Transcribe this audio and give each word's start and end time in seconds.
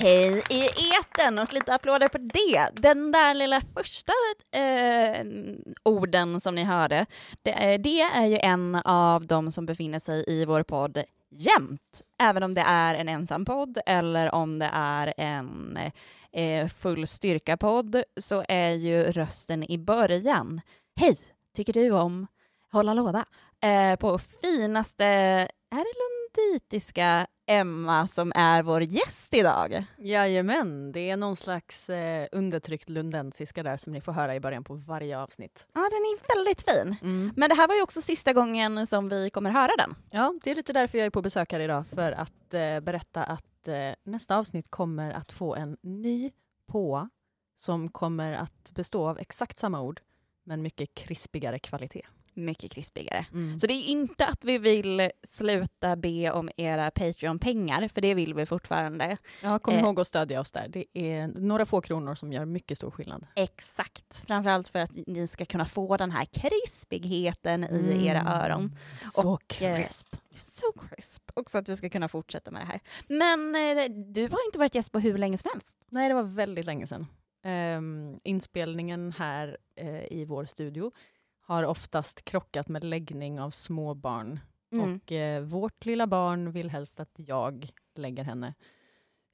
Hej 0.00 0.42
i 0.50 0.68
eten 1.00 1.38
och 1.38 1.52
lite 1.52 1.74
applåder 1.74 2.08
på 2.08 2.18
det. 2.18 2.70
Den 2.72 3.12
där 3.12 3.34
lilla 3.34 3.60
första 3.60 4.12
eh, 4.54 5.26
orden 5.82 6.40
som 6.40 6.54
ni 6.54 6.64
hörde, 6.64 7.06
det 7.42 7.52
är, 7.52 7.78
det 7.78 8.00
är 8.00 8.26
ju 8.26 8.38
en 8.38 8.74
av 8.74 9.26
de 9.26 9.52
som 9.52 9.66
befinner 9.66 9.98
sig 9.98 10.24
i 10.26 10.44
vår 10.44 10.62
podd 10.62 11.02
jämt. 11.30 12.02
Även 12.20 12.42
om 12.42 12.54
det 12.54 12.60
är 12.60 12.94
en 12.94 13.08
ensam 13.08 13.44
podd 13.44 13.78
eller 13.86 14.34
om 14.34 14.58
det 14.58 14.70
är 14.72 15.14
en 15.16 15.78
eh, 16.32 16.68
full 16.68 17.06
styrka-podd 17.06 18.02
så 18.20 18.44
är 18.48 18.70
ju 18.70 19.02
rösten 19.02 19.70
i 19.70 19.78
början. 19.78 20.60
Hej, 21.00 21.18
tycker 21.56 21.72
du 21.72 21.90
om 21.90 22.26
Hålla 22.72 22.94
låda? 22.94 23.24
Eh, 23.62 23.96
på 23.96 24.18
finaste, 24.18 25.04
är 25.70 25.84
det 25.84 25.94
lunditiska 26.00 27.26
Emma 27.50 28.06
som 28.06 28.32
är 28.34 28.62
vår 28.62 28.82
gäst 28.82 29.34
idag. 29.34 29.84
Jajamän, 29.98 30.92
det 30.92 31.10
är 31.10 31.16
någon 31.16 31.36
slags 31.36 31.90
eh, 31.90 32.28
undertryckt 32.32 32.88
lundensiska 32.88 33.62
där 33.62 33.76
som 33.76 33.92
ni 33.92 34.00
får 34.00 34.12
höra 34.12 34.34
i 34.34 34.40
början 34.40 34.64
på 34.64 34.74
varje 34.74 35.18
avsnitt. 35.18 35.66
Ja, 35.72 35.80
den 35.80 36.00
är 36.00 36.36
väldigt 36.36 36.70
fin. 36.70 36.96
Mm. 37.02 37.32
Men 37.36 37.48
det 37.48 37.54
här 37.54 37.68
var 37.68 37.74
ju 37.74 37.82
också 37.82 38.02
sista 38.02 38.32
gången 38.32 38.86
som 38.86 39.08
vi 39.08 39.30
kommer 39.30 39.50
höra 39.50 39.70
den. 39.78 39.94
Ja, 40.10 40.34
det 40.44 40.50
är 40.50 40.54
lite 40.54 40.72
därför 40.72 40.98
jag 40.98 41.06
är 41.06 41.10
på 41.10 41.22
besök 41.22 41.52
här 41.52 41.60
idag, 41.60 41.86
för 41.86 42.12
att 42.12 42.54
eh, 42.54 42.80
berätta 42.80 43.24
att 43.24 43.68
eh, 43.68 43.74
nästa 44.02 44.36
avsnitt 44.36 44.70
kommer 44.70 45.12
att 45.12 45.32
få 45.32 45.54
en 45.54 45.76
ny 45.82 46.30
på 46.66 47.08
som 47.56 47.88
kommer 47.88 48.32
att 48.32 48.70
bestå 48.74 49.08
av 49.08 49.18
exakt 49.18 49.58
samma 49.58 49.80
ord, 49.80 50.00
men 50.44 50.62
mycket 50.62 50.94
krispigare 50.94 51.58
kvalitet. 51.58 52.06
Mycket 52.38 52.70
krispigare. 52.72 53.26
Mm. 53.32 53.58
Så 53.58 53.66
det 53.66 53.72
är 53.74 53.88
inte 53.88 54.26
att 54.26 54.44
vi 54.44 54.58
vill 54.58 55.10
sluta 55.22 55.96
be 55.96 56.30
om 56.32 56.50
era 56.56 56.90
Patreon-pengar, 56.90 57.88
för 57.88 58.00
det 58.00 58.14
vill 58.14 58.34
vi 58.34 58.46
fortfarande. 58.46 59.16
Ja, 59.42 59.58
kom 59.58 59.74
Eh. 59.74 59.80
ihåg 59.80 60.00
att 60.00 60.06
stödja 60.06 60.40
oss 60.40 60.52
där. 60.52 60.68
Det 60.68 60.84
är 60.94 61.26
några 61.28 61.66
få 61.66 61.80
kronor 61.80 62.14
som 62.14 62.32
gör 62.32 62.44
mycket 62.44 62.76
stor 62.78 62.90
skillnad. 62.90 63.26
Exakt. 63.34 64.24
Framförallt 64.26 64.68
för 64.68 64.78
att 64.78 64.90
ni 65.06 65.26
ska 65.28 65.44
kunna 65.44 65.66
få 65.66 65.96
den 65.96 66.10
här 66.10 66.24
krispigheten 66.24 67.64
i 67.64 67.92
Mm. 67.92 68.04
era 68.04 68.20
öron. 68.44 68.76
Så 69.12 69.32
Och, 69.32 69.62
eh, 69.62 69.76
crisp. 69.76 70.16
So 70.44 70.72
crisp. 70.72 71.30
Och 71.34 71.50
så 71.50 71.58
att 71.58 71.68
vi 71.68 71.76
ska 71.76 71.88
kunna 71.90 72.08
fortsätta 72.08 72.50
med 72.50 72.62
det 72.62 72.66
här. 72.66 72.80
Men 73.08 73.54
eh, 73.54 73.84
du 74.12 74.22
har 74.22 74.46
inte 74.46 74.58
varit 74.58 74.74
gäst 74.74 74.92
på 74.92 74.98
hur 74.98 75.18
länge 75.18 75.38
som 75.38 75.50
helst. 75.54 75.78
Nej, 75.90 76.08
det 76.08 76.14
var 76.14 76.22
väldigt 76.22 76.64
länge 76.66 76.86
sedan. 76.86 77.06
Ehm, 77.44 78.18
inspelningen 78.24 79.12
här 79.18 79.56
eh, 79.76 80.04
i 80.12 80.24
vår 80.24 80.44
studio 80.46 80.92
har 81.48 81.62
oftast 81.62 82.24
krockat 82.24 82.68
med 82.68 82.84
läggning 82.84 83.40
av 83.40 83.50
små 83.50 83.94
barn. 83.94 84.40
Mm. 84.72 84.94
Och 84.94 85.12
eh, 85.12 85.42
vårt 85.42 85.86
lilla 85.86 86.06
barn 86.06 86.52
vill 86.52 86.70
helst 86.70 87.00
att 87.00 87.14
jag 87.16 87.68
lägger 87.94 88.24
henne. 88.24 88.54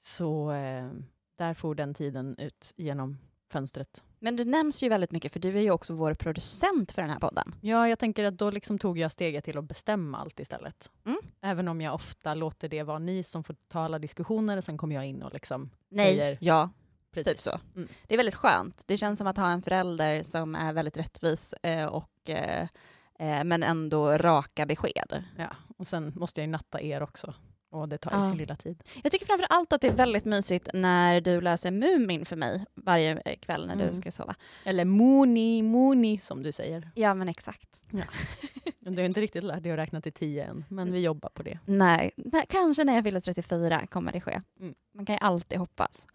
Så 0.01 0.53
eh, 0.53 0.91
där 1.37 1.55
får 1.55 1.75
den 1.75 1.95
tiden 1.95 2.39
ut 2.39 2.73
genom 2.77 3.19
fönstret. 3.53 4.03
Men 4.19 4.37
du 4.37 4.45
nämns 4.45 4.83
ju 4.83 4.89
väldigt 4.89 5.13
mycket, 5.13 5.33
för 5.33 5.41
du 5.41 5.59
är 5.59 5.63
ju 5.63 5.71
också 5.71 5.95
vår 5.95 6.15
producent 6.15 6.93
för 6.93 7.03
den 7.03 7.11
här 7.11 7.19
podden. 7.19 7.55
Ja, 7.61 7.89
jag 7.89 7.99
tänker 7.99 8.25
att 8.25 8.39
då 8.39 8.51
liksom 8.51 8.79
tog 8.79 8.99
jag 8.99 9.13
steget 9.13 9.45
till 9.45 9.59
att 9.59 9.65
bestämma 9.65 10.19
allt 10.19 10.41
istället. 10.41 10.91
Mm. 11.07 11.19
Även 11.41 11.69
om 11.69 11.81
jag 11.81 11.95
ofta 11.95 12.35
låter 12.35 12.69
det 12.69 12.83
vara 12.83 12.99
ni 12.99 13.23
som 13.23 13.45
får 13.45 13.57
ta 13.69 13.81
alla 13.81 13.99
diskussioner, 13.99 14.61
sen 14.61 14.79
kommer 14.79 14.95
jag 14.95 15.07
in 15.07 15.23
och 15.23 15.33
liksom 15.33 15.71
Nej, 15.89 16.17
säger 16.17 16.37
ja, 16.41 16.71
precis. 17.15 17.33
typ 17.33 17.41
så. 17.41 17.61
Mm. 17.77 17.89
Det 18.07 18.15
är 18.15 18.17
väldigt 18.17 18.35
skönt. 18.35 18.83
Det 18.87 18.97
känns 18.97 19.19
som 19.19 19.27
att 19.27 19.37
ha 19.37 19.51
en 19.51 19.63
förälder 19.63 20.23
som 20.23 20.55
är 20.55 20.73
väldigt 20.73 20.97
rättvis 20.97 21.53
eh, 21.53 21.87
och 21.87 22.31
eh, 22.31 22.63
eh, 23.19 23.45
men 23.45 23.63
ändå 23.63 24.19
raka 24.19 24.67
besked. 24.67 25.25
Ja, 25.39 25.57
och 25.77 25.87
sen 25.87 26.13
måste 26.17 26.41
jag 26.41 26.47
ju 26.47 26.53
natta 26.53 26.81
er 26.81 27.03
också. 27.03 27.35
Och 27.75 27.89
det 27.89 27.99
tar 27.99 28.11
ju 28.11 28.17
Ja. 28.17 28.29
sin 28.29 28.37
lilla 28.39 28.57
tid. 28.57 28.83
Jag 29.03 29.13
tycker 29.13 29.27
framför 29.27 29.47
allt 29.51 29.73
att 29.73 29.81
det 29.81 29.87
är 29.89 29.93
väldigt 29.95 30.25
mysigt 30.25 30.69
när 30.75 31.21
du 31.21 31.41
läser 31.41 31.71
Mumin 31.71 32.25
för 32.25 32.37
mig 32.37 32.65
varje 32.75 33.23
eh, 33.25 33.37
kväll 33.37 33.67
när 33.67 33.77
du 33.77 33.83
Mm. 33.83 33.95
ska 33.95 34.11
sova. 34.11 34.35
Eller 34.65 34.85
Moni, 34.85 35.63
Moni 35.63 36.19
som 36.19 36.43
du 36.43 36.53
säger. 36.53 36.91
Ja, 36.95 37.15
men 37.15 37.29
exakt. 37.29 37.69
Du 38.81 38.97
har 39.03 39.07
inte 39.07 39.21
riktigt 39.21 39.45
lärt 39.45 39.63
dig 39.63 39.73
att 39.73 39.79
räkna 39.79 40.01
till 40.01 40.13
tio 40.13 40.45
än, 40.45 40.65
men 40.69 40.93
vi 40.93 41.01
jobbar 41.01 41.29
på 41.35 41.43
det. 41.43 41.59
Nej, 41.65 42.11
nej, 42.17 42.45
kanske 42.49 42.85
när 42.85 42.95
jag 42.95 43.05
fyller 43.05 43.21
34 43.21 43.87
kommer 43.87 44.13
det 44.13 44.21
ske. 44.21 44.41
Mm. 44.61 44.75
Man 44.95 45.07
kan 45.07 45.15
ju 45.15 45.19
alltid 45.21 45.59
hoppas. 45.59 46.07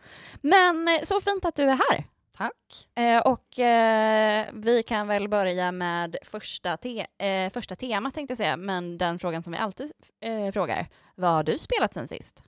Men 0.42 0.88
eh, 0.88 1.00
så 1.04 1.22
fint 1.22 1.46
att 1.46 1.56
du 1.56 1.64
är 1.64 1.68
här. 1.92 2.04
Tack. 2.40 2.88
Eh, 2.96 3.22
och 3.22 3.60
eh, 3.60 4.48
vi 4.54 4.84
kan 4.84 5.08
väl 5.08 5.28
börja 5.30 5.72
med 5.72 6.16
första, 6.22 6.78
te- 6.78 7.06
eh, 7.18 7.50
första 7.52 7.76
temat 7.76 8.14
tänkte 8.14 8.32
jag 8.32 8.38
säga, 8.38 8.58
men 8.58 8.98
den 8.98 9.20
frågan 9.20 9.44
som 9.44 9.54
vi 9.54 9.60
alltid 9.60 9.92
eh, 10.20 10.52
frågar. 10.52 10.88
Vad 11.16 11.32
har 11.32 11.44
du 11.44 11.58
spelat 11.58 11.94
sen 11.94 12.08
sist? 12.08 12.44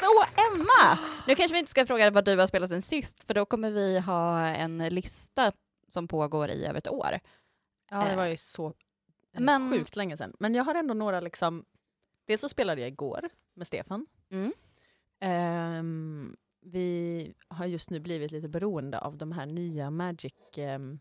Så 0.00 0.24
Emma! 0.52 0.98
Nu 1.26 1.34
kanske 1.34 1.52
vi 1.52 1.58
inte 1.58 1.70
ska 1.70 1.86
fråga 1.86 2.10
vad 2.10 2.24
du 2.24 2.36
har 2.36 2.46
spelat 2.46 2.70
sen 2.70 2.82
sist, 2.82 3.24
för 3.24 3.34
då 3.34 3.44
kommer 3.46 3.70
vi 3.70 3.98
ha 3.98 4.40
en 4.48 4.78
lista 4.78 5.52
som 5.88 6.08
pågår 6.08 6.50
i 6.50 6.64
över 6.66 6.78
ett 6.78 6.88
år. 6.88 7.18
Ja, 7.90 8.04
det 8.04 8.10
Eh, 8.10 8.16
var 8.16 8.26
ju 8.26 8.36
så 8.36 8.66
eh, 8.66 8.72
men- 9.40 9.70
sjukt 9.72 9.96
länge 9.96 10.16
sedan. 10.16 10.32
Men 10.40 10.54
jag 10.54 10.64
har 10.64 10.74
ändå 10.74 10.94
några 10.94 11.20
liksom... 11.20 11.64
Dels 12.26 12.40
så 12.40 12.48
spelade 12.48 12.80
jag 12.80 12.88
igår 12.88 13.28
med 13.54 13.66
Stefan. 13.66 14.06
Mm. 14.30 14.52
Ehm, 15.20 16.36
vi 16.60 17.34
har 17.48 17.66
just 17.66 17.90
nu 17.90 18.00
blivit 18.00 18.30
lite 18.30 18.48
beroende 18.48 18.98
av 18.98 19.16
de 19.16 19.32
här 19.32 19.46
nya 19.46 19.90
Magic... 19.90 20.34
ehm, 20.56 20.98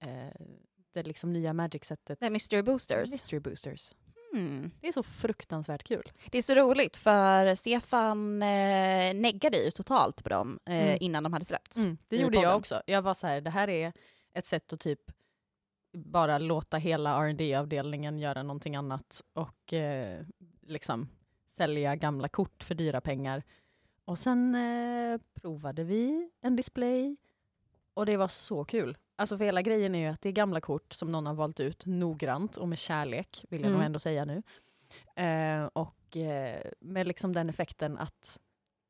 eh, 0.00 0.46
det 0.92 1.02
liksom 1.02 1.32
nya 1.32 1.52
Magic-sättet. 1.52 2.20
Det 2.20 2.30
Mystery 2.30 2.62
Boosters. 2.62 3.10
Mystery 3.10 3.40
Boosters. 3.40 3.94
Mm. 4.34 4.70
Det 4.80 4.88
är 4.88 4.92
så 4.92 5.02
fruktansvärt 5.02 5.82
kul. 5.84 6.12
Det 6.30 6.38
är 6.38 6.42
så 6.42 6.54
roligt 6.54 6.96
för 6.96 7.54
Stefan 7.54 8.42
eh, 8.42 9.14
neggade 9.14 9.64
ju 9.64 9.70
totalt 9.70 10.22
på 10.22 10.28
dem 10.28 10.58
eh, 10.66 10.74
Mm. 10.84 10.98
innan 11.00 11.22
de 11.22 11.32
hade 11.32 11.44
släppts. 11.44 11.76
det 12.08 12.16
i 12.16 12.22
gjorde 12.22 12.38
jag 12.38 12.56
också. 12.56 12.82
Jag 12.86 13.02
var 13.02 13.14
så 13.14 13.26
här, 13.26 13.40
det 13.40 13.50
här 13.50 13.68
är 13.68 13.92
ett 14.32 14.46
sätt 14.46 14.72
att 14.72 14.80
typ 14.80 15.00
bara 15.96 16.38
låta 16.38 16.76
hela 16.76 17.26
rd 17.28 17.54
avdelningen 17.56 18.18
göra 18.18 18.42
någonting 18.42 18.76
annat 18.76 19.22
och 19.32 19.72
eh, 19.72 20.24
liksom 20.62 21.08
sälja 21.56 21.96
gamla 21.96 22.28
kort 22.28 22.62
för 22.62 22.74
dyra 22.74 23.00
pengar. 23.00 23.42
Och 24.04 24.18
sen 24.18 24.54
eh, 24.54 25.20
provade 25.34 25.84
vi 25.84 26.30
en 26.40 26.56
display 26.56 27.16
och 27.94 28.06
det 28.06 28.16
var 28.16 28.28
så 28.28 28.64
kul. 28.64 28.98
Alltså 29.16 29.38
för 29.38 29.44
hela 29.44 29.62
grejen 29.62 29.94
är 29.94 29.98
ju 29.98 30.06
att 30.14 30.20
det 30.20 30.28
är 30.28 30.32
gamla 30.32 30.60
kort 30.60 30.92
som 30.92 31.12
någon 31.12 31.26
har 31.26 31.34
valt 31.34 31.60
ut 31.60 31.86
noggrant 31.86 32.56
och 32.56 32.68
med 32.68 32.78
kärlek, 32.78 33.44
vill 33.48 33.60
jag 33.60 33.66
Mm. 33.68 33.78
nog 33.78 33.86
ändå 33.86 33.98
säga 33.98 34.24
nu. 34.24 34.42
Eh, 35.16 35.64
och 35.72 36.16
eh, 36.16 36.70
med 36.80 37.06
liksom 37.06 37.32
den 37.32 37.48
effekten 37.50 37.98
att 37.98 38.40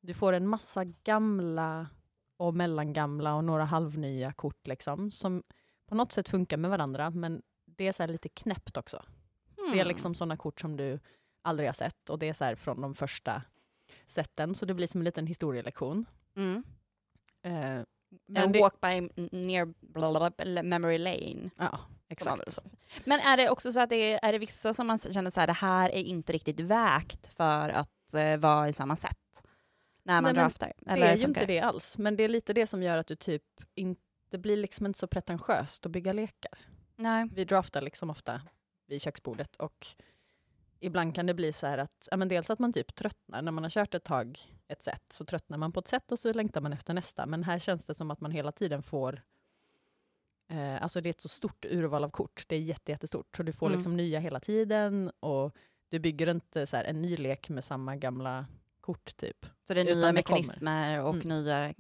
du 0.01 0.15
får 0.15 0.33
en 0.33 0.49
massa 0.49 0.85
gamla 0.85 1.87
och 2.37 2.55
mellangamla 2.55 3.35
och 3.35 3.45
några 3.45 3.65
halvnya 3.65 4.33
kort 4.33 4.67
liksom, 4.67 5.11
som 5.11 5.43
på 5.87 5.95
något 5.95 6.13
sätt 6.13 6.29
funkar 6.29 6.57
med 6.57 6.71
varandra, 6.71 7.11
men 7.11 7.43
det 7.67 7.87
är 7.89 7.93
så 7.93 8.03
här 8.03 8.09
lite 8.09 8.29
knäppt 8.29 8.77
också. 8.77 9.03
Det 9.57 9.63
är 9.63 9.75
Mm. 9.75 9.89
liksom 9.89 10.15
sådana 10.15 10.37
kort 10.37 10.61
som 10.61 10.77
du 10.77 10.99
aldrig 11.45 11.69
har 11.69 11.75
sett 11.75 12.11
och 12.11 12.19
det 12.19 12.29
är 12.29 12.33
så 12.33 12.45
här 12.45 12.55
från 12.55 12.81
de 12.81 12.95
första 12.95 13.43
sätten, 14.07 14.55
så 14.55 14.67
det 14.67 14.75
blir 14.75 14.87
som 14.87 15.01
en 15.01 15.05
liten 15.05 15.27
historielektion. 15.27 16.07
Mm. 16.37 16.65
Eh, 17.43 17.83
Men 18.27 18.53
det, 18.53 18.61
walk 18.61 18.81
by 18.81 19.09
near 19.33 19.65
blah, 19.81 20.11
blah, 20.11 20.31
blah, 20.37 20.63
memory 20.63 20.99
lane. 20.99 21.51
ja, 21.59 21.81
exakt. 22.09 22.59
Men 23.05 23.21
är 23.21 23.37
det 23.37 23.51
också 23.51 23.73
så 23.73 23.81
att 23.81 23.91
det 23.91 24.13
är, 24.13 24.21
är 24.23 24.33
det 24.33 24.39
vissa 24.39 24.75
som 24.75 24.87
man 24.87 24.99
känner 24.99 25.31
så 25.31 25.41
här, 25.41 25.47
det 25.47 25.53
här 25.53 25.89
är 25.91 26.03
inte 26.03 26.33
riktigt 26.33 26.61
vägt 26.61 27.27
för 27.27 27.69
att 27.69 28.15
eh, 28.15 28.37
vara 28.37 28.69
i 28.69 28.73
samma 28.73 28.97
sätt? 28.97 29.19
När 30.03 30.15
man 30.15 30.35
Nej, 30.35 30.35
draftar? 30.35 30.73
Det 30.79 30.91
är 30.91 31.17
ju 31.17 31.25
inte 31.25 31.45
det 31.47 31.61
alls, 31.61 31.99
men 31.99 32.17
det 32.17 32.23
är 32.23 32.29
lite 32.29 32.53
det 32.53 32.67
som 32.67 32.83
gör 32.83 32.99
att 32.99 33.07
du 33.07 33.17
typ 33.17 33.43
inte 33.75 34.39
blir 34.39 34.57
liksom 34.57 34.87
inte 34.87 34.99
så 34.99 35.07
pretentiöst 35.07 35.87
att 35.87 35.93
bygga 35.93 36.13
lekar. 36.13 36.59
Nej. 36.97 37.29
Vi 37.35 37.45
draftar 37.45 37.83
liksom 37.83 38.11
ofta 38.11 38.41
vid 38.87 39.03
köksbordet 39.03 39.57
och 39.57 39.87
ibland 40.85 41.15
kan 41.15 41.27
det 41.27 41.35
bli 41.35 41.53
så 41.53 41.67
här 41.67 41.79
att, 41.79 42.09
ja, 42.11 42.17
men 42.17 42.29
dels 42.29 42.51
att 42.51 42.59
man 42.59 42.73
typ 42.73 42.95
tröttnar 42.95 43.43
när 43.43 43.53
man 43.53 43.65
har 43.65 43.71
kört 43.71 43.95
ett 43.95 44.05
tag 44.05 44.39
ett 44.69 44.83
sätt, 44.83 45.03
så 45.11 45.25
tröttnar 45.25 45.59
man 45.59 45.73
på 45.73 45.81
ett 45.81 45.89
sätt 45.89 46.13
och 46.13 46.19
så 46.19 46.33
längtar 46.33 46.61
man 46.61 46.73
efter 46.73 46.95
nästa. 46.95 47.27
Men 47.27 47.45
här 47.45 47.59
känns 47.59 47.85
det 47.85 47.95
som 47.95 48.11
att 48.11 48.21
man 48.21 48.31
hela 48.31 48.53
tiden 48.53 48.83
får 48.83 49.23
Eh, 50.49 50.83
alltså 50.83 51.01
det 51.01 51.09
är 51.09 51.11
ett 51.11 51.21
så 51.21 51.29
stort 51.29 51.65
urval 51.65 52.05
av 52.05 52.11
kort. 52.11 52.45
Det 52.49 52.57
är 52.57 52.61
jätte, 52.61 52.93
jättestort. 52.93 53.37
Så 53.37 53.43
du 53.43 53.53
får 53.53 53.67
Mm. 53.67 53.77
liksom 53.77 53.97
nya 53.97 54.21
hela 54.21 54.41
tiden 54.41 55.11
och 55.21 55.57
du 55.89 55.99
bygger 55.99 56.31
inte 56.31 56.67
så 56.67 56.77
här 56.77 56.85
en 56.85 57.03
ny 57.03 57.17
lek 57.17 57.49
med 57.49 57.65
samma 57.65 57.97
gamla 57.97 58.47
kort 58.81 59.17
typ. 59.17 59.47
Så 59.69 59.75
det 59.75 59.81
är 59.81 59.85
Utan 59.85 59.97
nya 59.99 60.07
det 60.07 60.13
mekanismer 60.13 61.03
och 61.03 61.15
Mm. 61.15 61.29
nya 61.29 61.75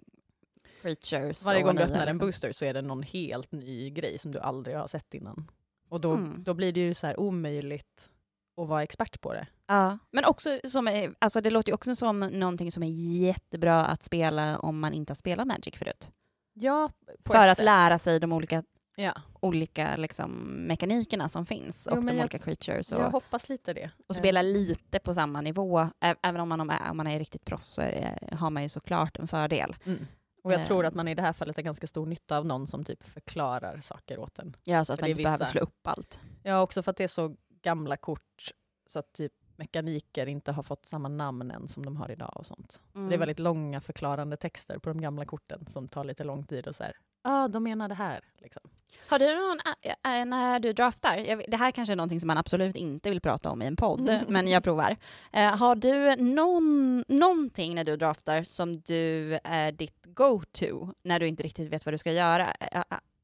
creatures. 0.82 1.44
Varje 1.46 1.62
gång 1.62 1.74
du 1.76 1.82
öppnar 1.82 2.00
en 2.00 2.06
liksom. 2.06 2.26
booster 2.26 2.52
så 2.52 2.64
är 2.64 2.74
det 2.74 2.82
någon 2.82 3.02
helt 3.02 3.52
ny 3.52 3.90
grej 3.90 4.18
som 4.18 4.32
du 4.32 4.38
aldrig 4.38 4.76
har 4.76 4.86
sett 4.86 5.14
innan. 5.14 5.50
Och 5.88 6.00
då, 6.00 6.12
Mm. 6.12 6.42
då 6.44 6.54
blir 6.54 6.72
det 6.72 6.80
ju 6.80 6.94
så 6.94 7.06
här 7.06 7.20
omöjligt 7.20 8.10
att 8.56 8.68
vara 8.68 8.82
expert 8.82 9.20
på 9.20 9.32
det. 9.32 9.46
Ja, 9.66 9.98
men 10.10 10.24
också 10.24 10.58
som, 10.64 10.88
är- 10.88 11.14
alltså 11.18 11.40
det 11.40 11.50
låter 11.50 11.70
ju 11.70 11.74
också 11.74 11.94
som 11.94 12.20
någonting 12.20 12.72
som 12.72 12.82
är 12.82 12.88
jättebra 13.26 13.84
att 13.84 14.04
spela 14.04 14.58
om 14.58 14.80
man 14.80 14.92
inte 14.92 15.10
har 15.10 15.16
spelat 15.16 15.46
Magic 15.46 15.74
förut. 15.78 16.10
Ja, 16.52 16.90
För 17.26 17.48
att 17.48 17.56
sätt. 17.56 17.64
lära 17.64 17.98
sig 17.98 18.20
de 18.20 18.32
olika, 18.32 18.62
Ja, 18.96 19.12
olika 19.40 19.96
liksom, 19.96 20.30
mekanikerna 20.66 21.28
som 21.28 21.46
finns 21.46 21.88
Jo, 21.90 21.96
och 21.96 22.04
de 22.04 22.14
jag- 22.14 22.20
olika 22.20 22.38
creatures. 22.38 22.92
Och, 22.92 23.00
jag 23.00 23.10
hoppas 23.10 23.48
lite 23.48 23.72
det. 23.72 23.90
och 24.08 24.14
Eh, 24.14 24.18
spela 24.18 24.42
lite 24.42 24.98
på 24.98 25.14
samma 25.14 25.40
nivå. 25.40 25.88
Även 26.22 26.40
om 26.40 26.48
man, 26.48 26.60
om 26.60 26.96
man- 26.96 27.06
är 27.06 27.18
riktigt 27.18 27.44
proffs 27.44 27.74
så 27.74 27.80
är 27.82 28.28
har 28.36 28.50
man 28.50 28.62
ju 28.62 28.68
såklart 28.68 29.16
en 29.18 29.28
fördel. 29.28 29.76
Mm. 29.84 30.06
Och 30.44 30.52
jag 30.52 30.60
Eh. 30.60 30.66
tror 30.66 30.86
att 30.86 30.94
man 30.94 31.08
i 31.08 31.14
det 31.14 31.22
här 31.22 31.32
fallet 31.32 31.56
har 31.56 31.62
ganska 31.62 31.86
stor 31.86 32.06
nytta 32.06 32.38
av 32.38 32.46
någon 32.46 32.66
som 32.66 32.84
typ 32.84 33.02
förklarar 33.04 33.80
saker 33.80 34.18
åt 34.18 34.38
en. 34.38 34.56
Ja, 34.64 34.84
så 34.84 34.92
att 34.92 34.98
För 34.98 35.02
man 35.04 35.10
inte 35.10 35.22
behöver 35.22 35.38
vissa- 35.44 35.50
slå 35.50 35.60
upp 35.60 35.86
allt. 35.86 36.20
Ja, 36.42 36.60
också 36.62 36.82
för 36.82 36.90
att 36.90 36.96
det 36.96 37.04
är 37.04 37.08
så 37.08 37.36
gamla 37.64 37.96
kort 37.96 38.50
så 38.86 38.98
att 38.98 39.12
typ 39.12 39.32
mekaniker 39.56 40.26
inte 40.26 40.52
har 40.52 40.62
fått 40.62 40.86
samma 40.86 41.08
namn 41.08 41.50
än 41.50 41.68
som 41.68 41.84
de 41.84 41.96
har 41.96 42.10
idag 42.10 42.32
och 42.36 42.46
sånt. 42.46 42.72
Så 42.92 42.98
Mm. 42.98 43.08
det 43.08 43.14
är 43.14 43.18
väldigt 43.18 43.38
långa 43.38 43.80
förklarande 43.80 44.36
texter 44.36 44.78
på 44.78 44.88
de 44.88 45.00
gamla 45.00 45.24
korten 45.24 45.66
som 45.66 45.88
tar 45.88 46.04
lite 46.04 46.24
lång 46.24 46.44
tid 46.46 46.66
och 46.66 46.74
så 46.74 46.82
här, 46.84 46.92
ah, 47.22 47.48
de 47.48 47.62
menar 47.62 47.88
det 47.88 47.94
här. 47.94 48.20
Liksom. 48.38 48.62
Har 49.08 49.18
du 49.18 49.26
någon, 49.36 49.58
ä- 49.82 49.94
ä- 50.08 50.24
när 50.24 50.60
du 50.60 50.72
draftar, 50.72 51.16
jag, 51.16 51.44
det 51.48 51.56
här 51.56 51.70
kanske 51.70 51.92
är 51.92 51.96
någonting 51.96 52.20
som 52.20 52.26
man 52.26 52.38
absolut 52.38 52.76
inte 52.76 53.10
vill 53.10 53.20
prata 53.20 53.50
om 53.50 53.62
i 53.62 53.66
en 53.66 53.76
podd, 53.76 54.24
men 54.28 54.48
jag 54.48 54.62
provar. 54.64 54.96
Eh, 55.32 55.56
har 55.56 55.74
du 55.76 56.16
någon, 56.16 57.04
någonting 57.08 57.74
när 57.74 57.84
du 57.84 57.96
draftar 57.96 58.42
som 58.42 58.80
du 58.80 59.38
är 59.44 59.72
ditt 59.72 60.00
go-to 60.06 60.88
när 61.02 61.20
du 61.20 61.28
inte 61.28 61.42
riktigt 61.42 61.72
vet 61.72 61.84
vad 61.86 61.94
du 61.94 61.98
ska 61.98 62.12
göra? 62.12 62.46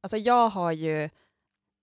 Alltså 0.03 0.17
jag 0.17 0.49
har 0.49 0.73
ju 0.73 1.11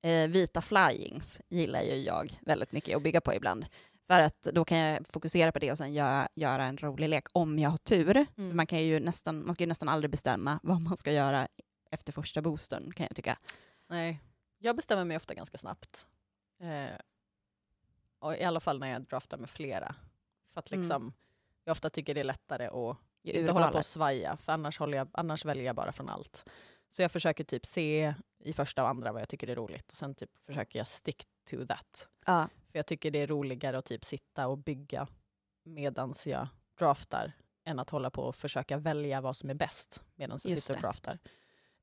eh, 0.02 0.28
vita 0.28 0.62
flyings, 0.62 1.42
gillar 1.50 1.82
ju 1.82 1.96
jag 1.96 2.40
väldigt 2.42 2.72
mycket 2.72 2.96
att 2.98 3.04
bygga 3.04 3.22
på 3.22 3.34
ibland. 3.34 3.66
För 4.08 4.20
att 4.20 4.42
då 4.42 4.66
kan 4.66 4.78
jag 4.78 5.08
fokusera 5.08 5.52
på 5.52 5.60
det 5.60 5.72
och 5.72 5.78
sen 5.78 5.94
göra, 5.94 6.30
göra 6.36 6.64
en 6.66 6.78
rolig 6.78 7.10
lek 7.10 7.28
om 7.32 7.60
jag 7.60 7.70
har 7.70 7.78
tur. 7.78 8.26
Mm. 8.38 8.56
Man, 8.58 8.68
kan 8.68 8.84
ju 8.84 9.00
nästan, 9.00 9.46
man 9.46 9.56
ska 9.56 9.64
ju 9.64 9.68
nästan 9.68 9.90
aldrig 9.90 10.12
bestämma 10.12 10.60
vad 10.64 10.82
man 10.82 10.98
ska 10.98 11.12
göra 11.12 11.48
efter 11.92 12.14
första 12.14 12.42
boostern 12.42 12.94
kan 12.94 13.04
jag 13.10 13.16
tycka. 13.16 13.38
Nej, 13.88 14.20
jag 14.58 14.76
bestämmer 14.76 15.06
mig 15.06 15.18
ofta 15.18 15.34
ganska 15.34 15.58
snabbt. 15.58 16.08
Eh, 16.62 16.96
och 18.20 18.36
I 18.38 18.44
alla 18.44 18.60
fall 18.60 18.80
när 18.80 18.88
jag 18.92 19.02
draftar 19.02 19.38
med 19.38 19.50
flera. 19.50 19.96
För 20.54 20.60
att 20.60 20.72
Mm. 20.72 20.82
liksom, 20.82 21.14
jag 21.64 21.72
ofta 21.72 21.90
tycker 21.90 22.14
det 22.14 22.20
är 22.20 22.24
lättare 22.24 22.68
att 22.68 22.98
inte 23.24 23.52
hålla 23.52 23.72
på 23.72 23.78
och 23.78 23.86
svaja, 23.86 24.38
för 24.38 24.54
annars, 24.54 24.80
jag, 24.80 25.10
annars 25.12 25.46
väljer 25.46 25.66
jag 25.66 25.76
bara 25.76 25.92
från 25.92 26.10
allt. 26.10 26.46
Så 26.90 27.02
jag 27.02 27.12
försöker 27.12 27.44
typ 27.44 27.66
se 27.66 28.16
i 28.40 28.54
första 28.54 28.84
och 28.84 28.90
andra 28.90 29.12
vad 29.12 29.22
jag 29.22 29.30
tycker 29.30 29.48
är 29.48 29.56
roligt 29.56 29.92
och 29.92 29.98
sen 29.98 30.16
typ 30.16 30.38
försöker 30.46 30.80
jag 30.80 30.88
stick 30.88 31.28
to 31.50 31.66
that. 31.66 32.08
Ja. 32.26 32.50
För 32.72 32.80
jag 32.80 32.86
tycker 32.86 33.12
det 33.12 33.20
är 33.20 33.28
roligare 33.28 33.78
att 33.78 33.86
typ 33.86 34.06
sitta 34.06 34.48
och 34.48 34.58
bygga 34.58 35.08
medans 35.64 36.28
jag 36.28 36.48
draftar 36.78 37.32
än 37.64 37.80
att 37.80 37.90
hålla 37.90 38.10
på 38.10 38.22
och 38.24 38.36
försöka 38.36 38.78
välja 38.78 39.22
vad 39.22 39.38
som 39.38 39.50
är 39.50 39.54
bäst 39.54 40.04
medan 40.16 40.38
jag 40.44 40.52
Just 40.52 40.64
sitter 40.64 40.78
och 40.80 40.82
draftar. 40.82 41.20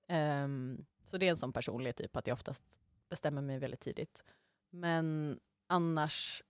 Ehm, 0.08 0.84
så 1.04 1.18
det 1.18 1.26
är 1.26 1.30
en 1.30 1.36
sån 1.36 1.52
personlig 1.52 1.96
typ 1.96 2.16
att 2.16 2.26
jag 2.26 2.34
oftast 2.34 2.62
bestämmer 3.08 3.42
mig 3.42 3.58
väldigt 3.58 3.80
tidigt. 3.80 4.24
Men 4.70 5.38
annars, 5.66 6.42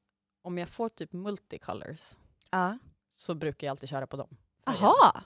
om 0.42 0.58
jag 0.58 0.68
får 0.68 0.88
typ 0.88 1.12
multicolors 1.12 2.16
Ja. 2.50 2.78
så 3.10 3.34
brukar 3.34 3.66
jag 3.66 3.70
alltid 3.72 3.88
köra 3.88 4.06
på 4.06 4.16
dem. 4.16 4.36
Aha, 4.64 5.22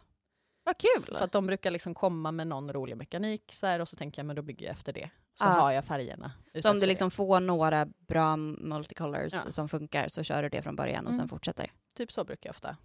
vad 0.69 0.79
kul! 0.79 1.17
För 1.17 1.25
att 1.25 1.33
de 1.33 1.47
brukar 1.47 1.71
liksom 1.71 1.95
komma 1.95 2.33
med 2.33 2.47
någon 2.47 2.73
rolig 2.73 2.97
mekanik 2.97 3.53
så 3.53 3.67
här, 3.67 3.81
och 3.81 3.89
så 3.89 3.97
tänker 3.97 4.19
jag 4.23 4.27
men 4.27 4.37
då 4.37 4.43
bygger 4.43 4.67
jag 4.67 4.73
efter 4.73 4.93
det. 4.93 5.11
Så 5.35 5.45
Ja. 5.45 5.49
har 5.49 5.73
jag 5.73 5.85
färgerna. 5.85 6.33
så 6.63 6.71
om 6.71 6.77
du 6.77 6.81
det. 6.81 6.87
liksom 6.87 7.11
får 7.11 7.41
några 7.41 7.87
bra 7.87 8.37
multicolors 8.37 9.33
Ja. 9.33 9.51
som 9.51 9.69
funkar 9.69 10.09
så 10.09 10.23
kör 10.23 10.43
du 10.43 10.49
det 10.49 10.63
från 10.63 10.77
början 10.77 11.07
och 11.07 11.13
sen 11.13 11.21
Mm. 11.21 11.29
fortsätter. 11.29 11.73
Typ 11.95 12.13
så 12.13 12.25
brukar 12.25 12.49
jag 12.49 12.53
ofta. 12.55 12.77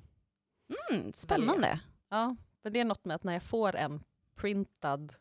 Mm, 0.92 1.14
spännande. 1.14 1.80
Ja, 2.10 2.36
för 2.62 2.70
det 2.70 2.80
är 2.80 2.86
något 2.86 3.06
med 3.06 3.16
att 3.16 3.24
när 3.24 3.34
jag 3.34 3.44
får 3.44 3.76
en 3.76 4.04
printad 4.36 5.14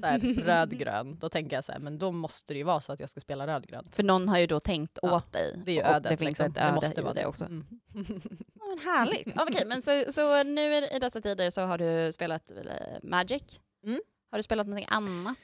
så 0.00 0.06
här, 0.06 0.18
rödgrön, 0.44 1.18
då 1.18 1.28
tänker 1.28 1.56
jag 1.56 1.64
så 1.64 1.72
här, 1.72 1.78
men 1.78 1.98
då 1.98 2.12
måste 2.12 2.52
det 2.52 2.58
ju 2.58 2.64
vara 2.64 2.80
så 2.80 2.92
att 2.92 3.00
jag 3.00 3.10
ska 3.10 3.20
spela 3.20 3.46
rödgrönt. 3.46 3.96
För 3.96 4.02
någon 4.02 4.28
har 4.28 4.38
ju 4.38 4.46
då 4.46 4.60
tänkt 4.60 4.98
Ja, 5.02 5.16
åt 5.16 5.32
dig. 5.32 5.62
Det 5.64 5.70
är 5.70 5.74
ju 5.74 5.80
ödet. 5.82 6.02
det 6.10 6.16
finns 6.16 6.28
liksom. 6.28 6.46
ett 6.46 6.54
det 6.54 6.60
öde 6.60 6.74
måste 6.74 7.00
i 7.00 7.04
vara 7.04 7.14
det 7.14 7.26
också. 7.26 7.44
Mm. 7.44 7.66
Men 8.78 8.94
härligt. 8.94 9.32
Ja, 9.36 9.46
okej, 9.48 9.64
men 9.66 9.82
så, 9.82 10.04
så 10.12 10.42
nu 10.42 10.74
i 10.74 10.98
dessa 11.00 11.20
tider 11.20 11.50
så 11.50 11.60
har 11.60 11.78
du 11.78 12.12
spelat 12.12 12.50
eh, 12.50 12.56
Magic. 13.02 13.60
Mm. 13.84 14.00
Har 14.30 14.38
du 14.38 14.42
spelat 14.42 14.66
någonting 14.66 14.88
annat? 14.90 15.38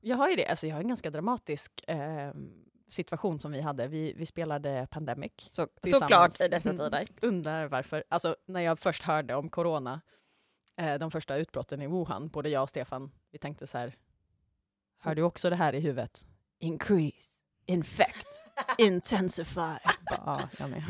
Jag 0.00 0.16
har 0.16 0.28
ju 0.28 0.36
det, 0.36 0.46
alltså 0.46 0.66
jag 0.66 0.74
har 0.74 0.80
en 0.80 0.88
ganska 0.88 1.10
dramatisk 1.10 1.72
eh, 1.88 2.32
situation 2.88 3.40
som 3.40 3.52
vi 3.52 3.60
hade. 3.60 3.88
Vi, 3.88 4.12
vi 4.16 4.26
spelade 4.26 4.86
Pandemic. 4.90 5.32
Så, 5.36 5.68
såklart 5.86 6.40
i 6.40 6.48
dessa 6.48 6.70
tider. 6.70 7.06
Undrar 7.22 7.68
varför, 7.68 8.04
alltså 8.08 8.36
när 8.46 8.60
jag 8.60 8.78
först 8.78 9.02
hörde 9.02 9.34
om 9.34 9.48
corona, 9.48 10.00
eh, 10.76 10.94
de 10.94 11.10
första 11.10 11.36
utbrotten 11.36 11.82
i 11.82 11.86
Wuhan, 11.86 12.28
både 12.28 12.48
jag 12.48 12.62
och 12.62 12.68
Stefan, 12.68 13.10
vi 13.30 13.38
tänkte 13.38 13.66
så 13.66 13.78
här, 13.78 13.94
hör 14.98 15.14
du 15.14 15.22
också 15.22 15.50
det 15.50 15.56
här 15.56 15.74
i 15.74 15.80
huvudet? 15.80 16.26
Increase, 16.58 17.32
infect, 17.66 18.42
intensify. 18.78 19.78
Bara, 20.10 20.22
ja, 20.26 20.48
jag 20.58 20.70
med. 20.70 20.82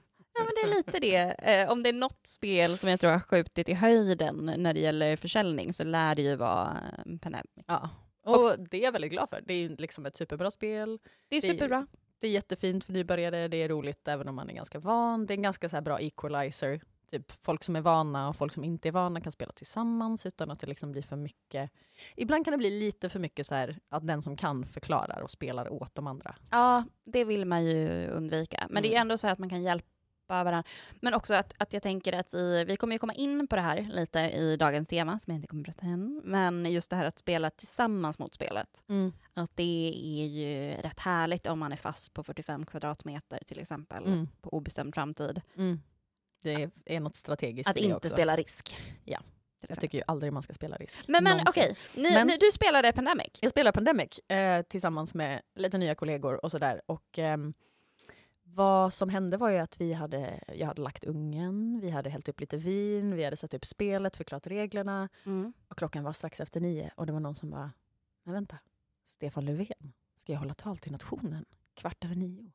Ja, 0.38 0.44
men 0.44 0.52
det 0.54 0.60
är 0.72 0.76
lite 0.76 0.98
det. 0.98 1.60
Eh, 1.62 1.70
om 1.72 1.82
det 1.82 1.88
är 1.88 1.92
något 1.92 2.26
spel 2.26 2.78
som 2.78 2.90
jag 2.90 3.00
tror 3.00 3.10
har 3.10 3.20
skjutit 3.20 3.68
i 3.68 3.72
höjden 3.74 4.50
när 4.56 4.74
det 4.74 4.80
gäller 4.80 5.16
försäljning 5.16 5.72
så 5.72 5.84
lär 5.84 6.14
det 6.14 6.22
ju 6.22 6.36
vara 6.36 6.76
eh, 7.06 7.18
Pandemic. 7.18 7.50
ja. 7.66 7.90
Och 8.24 8.36
Också- 8.38 8.56
det 8.56 8.76
är 8.76 8.82
jag 8.84 8.92
väldigt 8.92 9.12
glad 9.12 9.28
för. 9.30 9.40
Det 9.46 9.54
är 9.54 9.58
ju 9.58 9.76
liksom 9.76 10.06
ett 10.06 10.16
superbra 10.16 10.50
spel. 10.50 10.98
Det 11.28 11.36
är 11.36 11.40
superbra. 11.40 11.86
Det 12.20 12.26
är 12.26 12.30
jättefint 12.30 12.84
för 12.84 12.92
nybörjare, 12.92 13.48
det 13.48 13.56
är 13.56 13.68
roligt 13.68 14.08
även 14.08 14.28
om 14.28 14.34
man 14.34 14.50
är 14.50 14.54
ganska 14.54 14.78
van. 14.78 15.26
Det 15.26 15.34
är 15.34 15.36
en 15.36 15.42
ganska 15.42 15.68
så 15.68 15.80
bra 15.80 15.98
equalizer. 16.00 16.80
Typ 17.10 17.32
folk 17.42 17.64
som 17.64 17.76
är 17.76 17.80
vana 17.80 18.28
och 18.28 18.36
folk 18.36 18.54
som 18.54 18.64
inte 18.64 18.88
är 18.88 18.92
vana 18.92 19.20
kan 19.20 19.32
spela 19.32 19.52
tillsammans 19.52 20.26
utan 20.26 20.50
att 20.50 20.60
det 20.60 20.66
liksom 20.66 20.92
blir 20.92 21.02
för 21.02 21.16
mycket. 21.16 21.70
Ibland 22.16 22.44
kan 22.44 22.52
det 22.52 22.58
bli 22.58 22.70
lite 22.80 23.08
för 23.08 23.18
mycket 23.18 23.46
så 23.46 23.54
här 23.54 23.78
att 23.88 24.06
den 24.06 24.22
som 24.22 24.36
kan 24.36 24.66
förklarar 24.66 25.20
och 25.20 25.30
spelar 25.30 25.68
åt 25.72 25.94
de 25.94 26.06
andra. 26.06 26.34
Ja, 26.50 26.84
det 27.04 27.24
vill 27.24 27.44
man 27.44 27.64
ju 27.64 28.06
undvika. 28.08 28.66
Men 28.70 28.82
det 28.82 28.88
är 28.88 28.90
Mm. 28.90 29.00
ändå 29.02 29.18
så 29.18 29.28
att 29.28 29.38
man 29.38 29.48
kan 29.50 29.62
hjälpa 29.62 29.86
varandra. 30.28 30.62
Men 31.00 31.14
också 31.14 31.34
att, 31.34 31.52
att 31.58 31.72
jag 31.72 31.82
tänker 31.82 32.12
att 32.12 32.34
i, 32.34 32.64
vi 32.64 32.76
kommer 32.76 32.94
ju 32.94 32.98
komma 32.98 33.14
in 33.14 33.46
på 33.48 33.56
det 33.56 33.62
här 33.62 33.88
lite 33.92 34.20
i 34.20 34.56
dagens 34.56 34.88
tema, 34.88 35.18
som 35.18 35.30
jag 35.30 35.38
inte 35.38 35.48
kommer 35.48 35.62
berätta 35.64 35.86
än. 35.86 36.20
Men 36.24 36.72
just 36.72 36.90
det 36.90 36.96
här 36.96 37.04
att 37.06 37.18
spela 37.18 37.50
tillsammans 37.50 38.18
mot 38.18 38.34
spelet. 38.34 38.82
Att 39.34 39.50
det 39.54 39.92
är 40.04 40.26
ju 40.26 40.74
rätt 40.82 41.00
härligt 41.00 41.46
om 41.46 41.58
man 41.58 41.72
är 41.72 41.76
fast 41.76 42.12
på 42.12 42.22
45 42.22 42.66
kvadratmeter 42.66 43.40
till 43.46 43.58
exempel, 43.60 44.04
Mm. 44.06 44.28
på 44.40 44.52
obestämd 44.52 44.94
framtid. 44.94 45.42
Mm. 45.56 45.80
Det 46.42 46.70
är, 46.84 47.00
något 47.00 47.16
strategiskt 47.16 47.70
Att 47.70 47.76
inte 47.76 47.96
också. 47.96 48.08
spela 48.08 48.36
risk. 48.36 48.76
Ja. 49.04 49.20
Jag 49.68 49.80
tycker 49.80 49.98
ju 49.98 50.04
aldrig 50.06 50.32
man 50.32 50.42
ska 50.42 50.54
spela 50.54 50.76
risk. 50.76 51.08
Men, 51.08 51.24
men 51.24 51.40
okej, 51.46 51.76
ni, 51.94 52.36
du 52.40 52.50
spelade 52.52 52.92
Pandemic. 52.92 53.30
Jag 53.40 53.50
spelar 53.50 53.72
Pandemic 53.72 54.18
eh, 54.18 54.62
tillsammans 54.62 55.14
med 55.14 55.42
lite 55.54 55.78
nya 55.78 55.94
kollegor 55.94 56.44
och 56.44 56.50
sådär. 56.50 56.82
Och 56.86 57.18
ehm, 57.18 57.54
vad 58.56 58.94
som 58.94 59.08
hände 59.08 59.36
var 59.36 59.50
ju 59.50 59.58
att 59.58 59.80
vi 59.80 59.92
hade, 59.92 60.40
jag 60.54 60.66
hade 60.66 60.82
lagt 60.82 61.04
ungen, 61.04 61.80
vi 61.80 61.90
hade 61.90 62.10
hällt 62.10 62.28
upp 62.28 62.40
lite 62.40 62.56
vin, 62.56 63.16
vi 63.16 63.24
hade 63.24 63.36
satt 63.36 63.54
upp 63.54 63.64
spelet, 63.64 64.16
förklarat 64.16 64.46
reglerna. 64.46 65.08
Mm. 65.26 65.52
Och 65.68 65.78
klockan 65.78 66.04
var 66.04 66.12
strax 66.12 66.40
efter 66.40 66.60
nio 66.60 66.90
och 66.96 67.06
det 67.06 67.12
var 67.12 67.20
någon 67.20 67.34
som 67.34 67.50
bara, 67.50 67.72
men 68.22 68.34
vänta, 68.34 68.58
Stefan 69.06 69.44
Löfven, 69.44 69.92
ska 70.16 70.32
jag 70.32 70.40
hålla 70.40 70.54
tal 70.54 70.78
till 70.78 70.92
nationen 70.92 71.44
kvart 71.74 72.04
över 72.04 72.14
nio? 72.14 72.52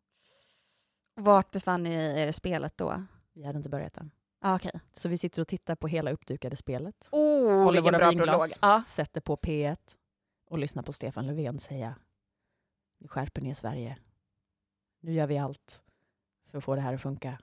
Vart 1.16 1.52
befann 1.52 1.84
ni 1.84 1.94
er 1.94 2.28
i 2.28 2.34
spelet 2.34 2.78
då? 2.78 3.04
Vi 3.34 3.44
hade 3.44 3.58
inte 3.58 3.70
börjat 3.70 3.98
än. 3.98 4.12
Ah, 4.40 4.56
Okej. 4.56 4.82
Så 4.94 5.10
vi 5.10 5.18
sitter 5.18 5.42
och 5.42 5.48
tittar 5.48 5.76
på 5.76 5.88
hela 5.88 6.12
uppdukade 6.12 6.56
spelet. 6.56 7.08
Oh, 7.12 7.64
håller 7.64 7.82
våra 7.82 7.98
bra 7.98 8.10
vinglas. 8.10 8.60
Ja. 8.62 8.82
sätter 8.86 9.22
på 9.22 9.36
P1 9.36 9.78
och 10.46 10.58
lyssnar 10.58 10.84
på 10.84 10.94
Stefan 10.94 11.28
Löfven 11.28 11.60
säga 11.60 11.96
nu 12.98 13.08
skärper 13.08 13.42
ni 13.42 13.56
Sverige. 13.56 13.98
Nu 15.00 15.14
gör 15.14 15.28
vi 15.28 15.38
allt 15.38 15.82
för 16.52 16.58
att 16.58 16.64
få 16.64 16.76
det 16.76 16.82
här 16.82 16.94
att 16.94 17.02
funka. 17.02 17.38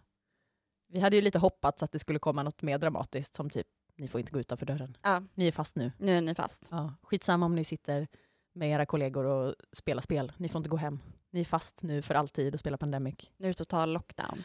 Vi 0.88 1.00
hade 1.00 1.16
ju 1.16 1.22
lite 1.22 1.38
hoppats 1.38 1.82
att 1.82 1.92
det 1.92 1.98
skulle 1.98 2.18
komma 2.18 2.42
något 2.42 2.62
mer 2.62 2.78
dramatiskt 2.78 3.34
som 3.36 3.50
typ 3.50 3.66
ni 3.96 4.08
får 4.08 4.20
inte 4.20 4.32
gå 4.32 4.40
utanför 4.40 4.66
dörren. 4.66 4.96
ja, 5.02 5.22
Ni 5.34 5.46
är 5.46 5.52
fast 5.52 5.76
nu. 5.76 5.92
nu 5.98 6.16
är 6.16 6.20
ni 6.20 6.34
fast. 6.34 6.66
Ja. 6.70 6.94
Skitsamma 7.02 7.46
om 7.46 7.54
ni 7.54 7.64
sitter 7.64 8.08
med 8.52 8.70
era 8.70 8.86
kollegor 8.86 9.24
och 9.24 9.54
spelar 9.72 10.02
spel. 10.02 10.32
Ni 10.36 10.48
får 10.48 10.58
inte 10.58 10.68
gå 10.70 10.76
hem. 10.76 11.00
Ni 11.30 11.40
är 11.40 11.44
fast 11.44 11.82
nu 11.82 12.02
för 12.02 12.14
alltid 12.14 12.54
och 12.54 12.60
spelar 12.60 12.78
Pandemic. 12.78 13.30
Nu 13.36 13.46
är 13.46 13.48
det 13.50 13.54
total 13.54 13.92
lockdown. 13.92 14.42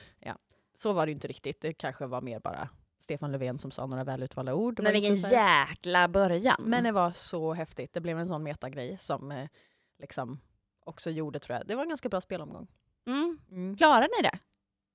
Så 0.75 0.93
var 0.93 1.05
det 1.05 1.10
ju 1.10 1.13
inte 1.13 1.27
riktigt. 1.27 1.62
Det 1.62 1.74
kanske 1.74 2.05
var 2.05 2.22
mer 2.22 2.39
bara 2.39 2.70
Stefan 3.00 3.32
Löfven 3.32 3.58
som 3.58 3.72
sa 3.72 3.86
några 3.86 4.03
välutvalda 4.03 4.53
ord. 4.53 4.79
Men 4.84 4.91
vilken 4.93 5.15
jäkla 5.15 6.08
början. 6.08 6.55
Men 6.60 6.84
det 6.84 6.91
var 6.91 7.12
så 7.12 7.53
häftigt. 7.53 7.93
Det 7.93 8.01
blev 8.01 8.20
en 8.20 8.27
sån 8.27 8.43
metagrej 8.43 8.98
som 9.00 9.32
eh, 9.32 9.48
liksom 10.00 10.39
också 10.86 11.10
gjorde, 11.10 11.39
tror 11.39 11.58
jag, 11.58 11.67
det 11.67 11.75
var 11.75 11.84
en 11.84 11.89
ganska 11.89 12.10
bra 12.10 12.22
spelomgång. 12.22 12.67
Mm. 13.08 13.39
Mm. 13.51 13.77
Klarade 13.77 14.10
ni 14.17 14.22
det? 14.24 14.39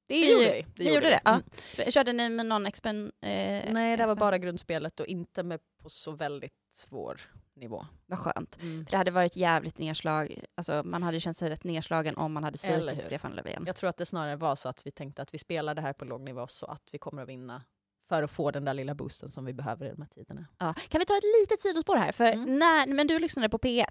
Det 0.08 0.14
är 0.14 0.32
gjorde 0.32 0.52
vi. 0.52 0.66
Det 0.76 0.84
Ni 0.84 0.94
gjorde 0.94 1.06
vi. 1.06 1.10
det? 1.12 1.20
Ja. 1.24 1.40
Mm. 1.78 1.90
Körde 1.90 2.12
ni 2.12 2.28
med 2.28 2.46
någon 2.46 2.66
expen... 2.66 3.12
Eh, 3.20 3.72
Nej, 3.72 3.96
det 3.96 4.06
var 4.06 4.14
bara 4.16 4.38
grundspelet 4.38 5.00
och 5.00 5.06
inte 5.06 5.42
med 5.42 5.60
på 5.82 5.88
så 5.88 6.12
väldigt 6.12 6.52
svår 6.72 7.20
nivå. 7.54 7.86
Vad 8.06 8.18
skönt. 8.18 8.58
Mm. 8.62 8.84
För 8.84 8.90
det 8.90 8.96
hade 8.96 9.10
varit 9.10 9.36
jävligt 9.36 9.78
nedslag, 9.78 10.44
alltså 10.54 10.82
man 10.84 11.02
hade 11.02 11.20
känt 11.20 11.36
sig 11.36 11.50
rätt 11.50 11.64
nedslagen 11.64 12.16
om 12.16 12.32
man 12.32 12.44
hade 12.44 12.58
svikit? 12.58 13.04
Stefan 13.04 13.32
Löfven. 13.32 13.64
Jag 13.66 13.76
tror 13.76 13.90
att 13.90 13.96
det 13.96 14.06
snarare 14.06 14.36
var 14.36 14.56
så 14.56 14.68
att 14.68 14.86
vi 14.86 14.90
tänkte 14.90 15.22
att 15.22 15.34
vi 15.34 15.38
spelar 15.38 15.74
det 15.74 15.80
här 15.82 15.92
på 15.92 16.04
låg 16.04 16.20
nivå 16.20 16.46
så 16.46 16.66
att 16.66 16.82
vi 16.92 16.98
kommer 16.98 17.22
att 17.22 17.28
vinna 17.28 17.62
för 18.08 18.22
att 18.22 18.30
få 18.30 18.50
den 18.50 18.64
där 18.64 18.74
lilla 18.74 18.94
boosten 18.94 19.30
som 19.30 19.44
vi 19.44 19.52
behöver 19.52 19.86
i 19.86 19.90
de 19.90 20.02
här 20.02 20.08
tiderna. 20.08 20.46
Ja. 20.58 20.74
Kan 20.88 20.98
vi 20.98 21.04
ta 21.04 21.16
ett 21.16 21.24
litet 21.42 21.60
sidospår 21.60 21.96
här? 21.96 22.12
För 22.12 22.24
Mm. 22.32 22.58
när, 22.58 22.86
men 22.86 23.06
du 23.06 23.18
lyssnade 23.18 23.48
på 23.48 23.58
P1, 23.58 23.84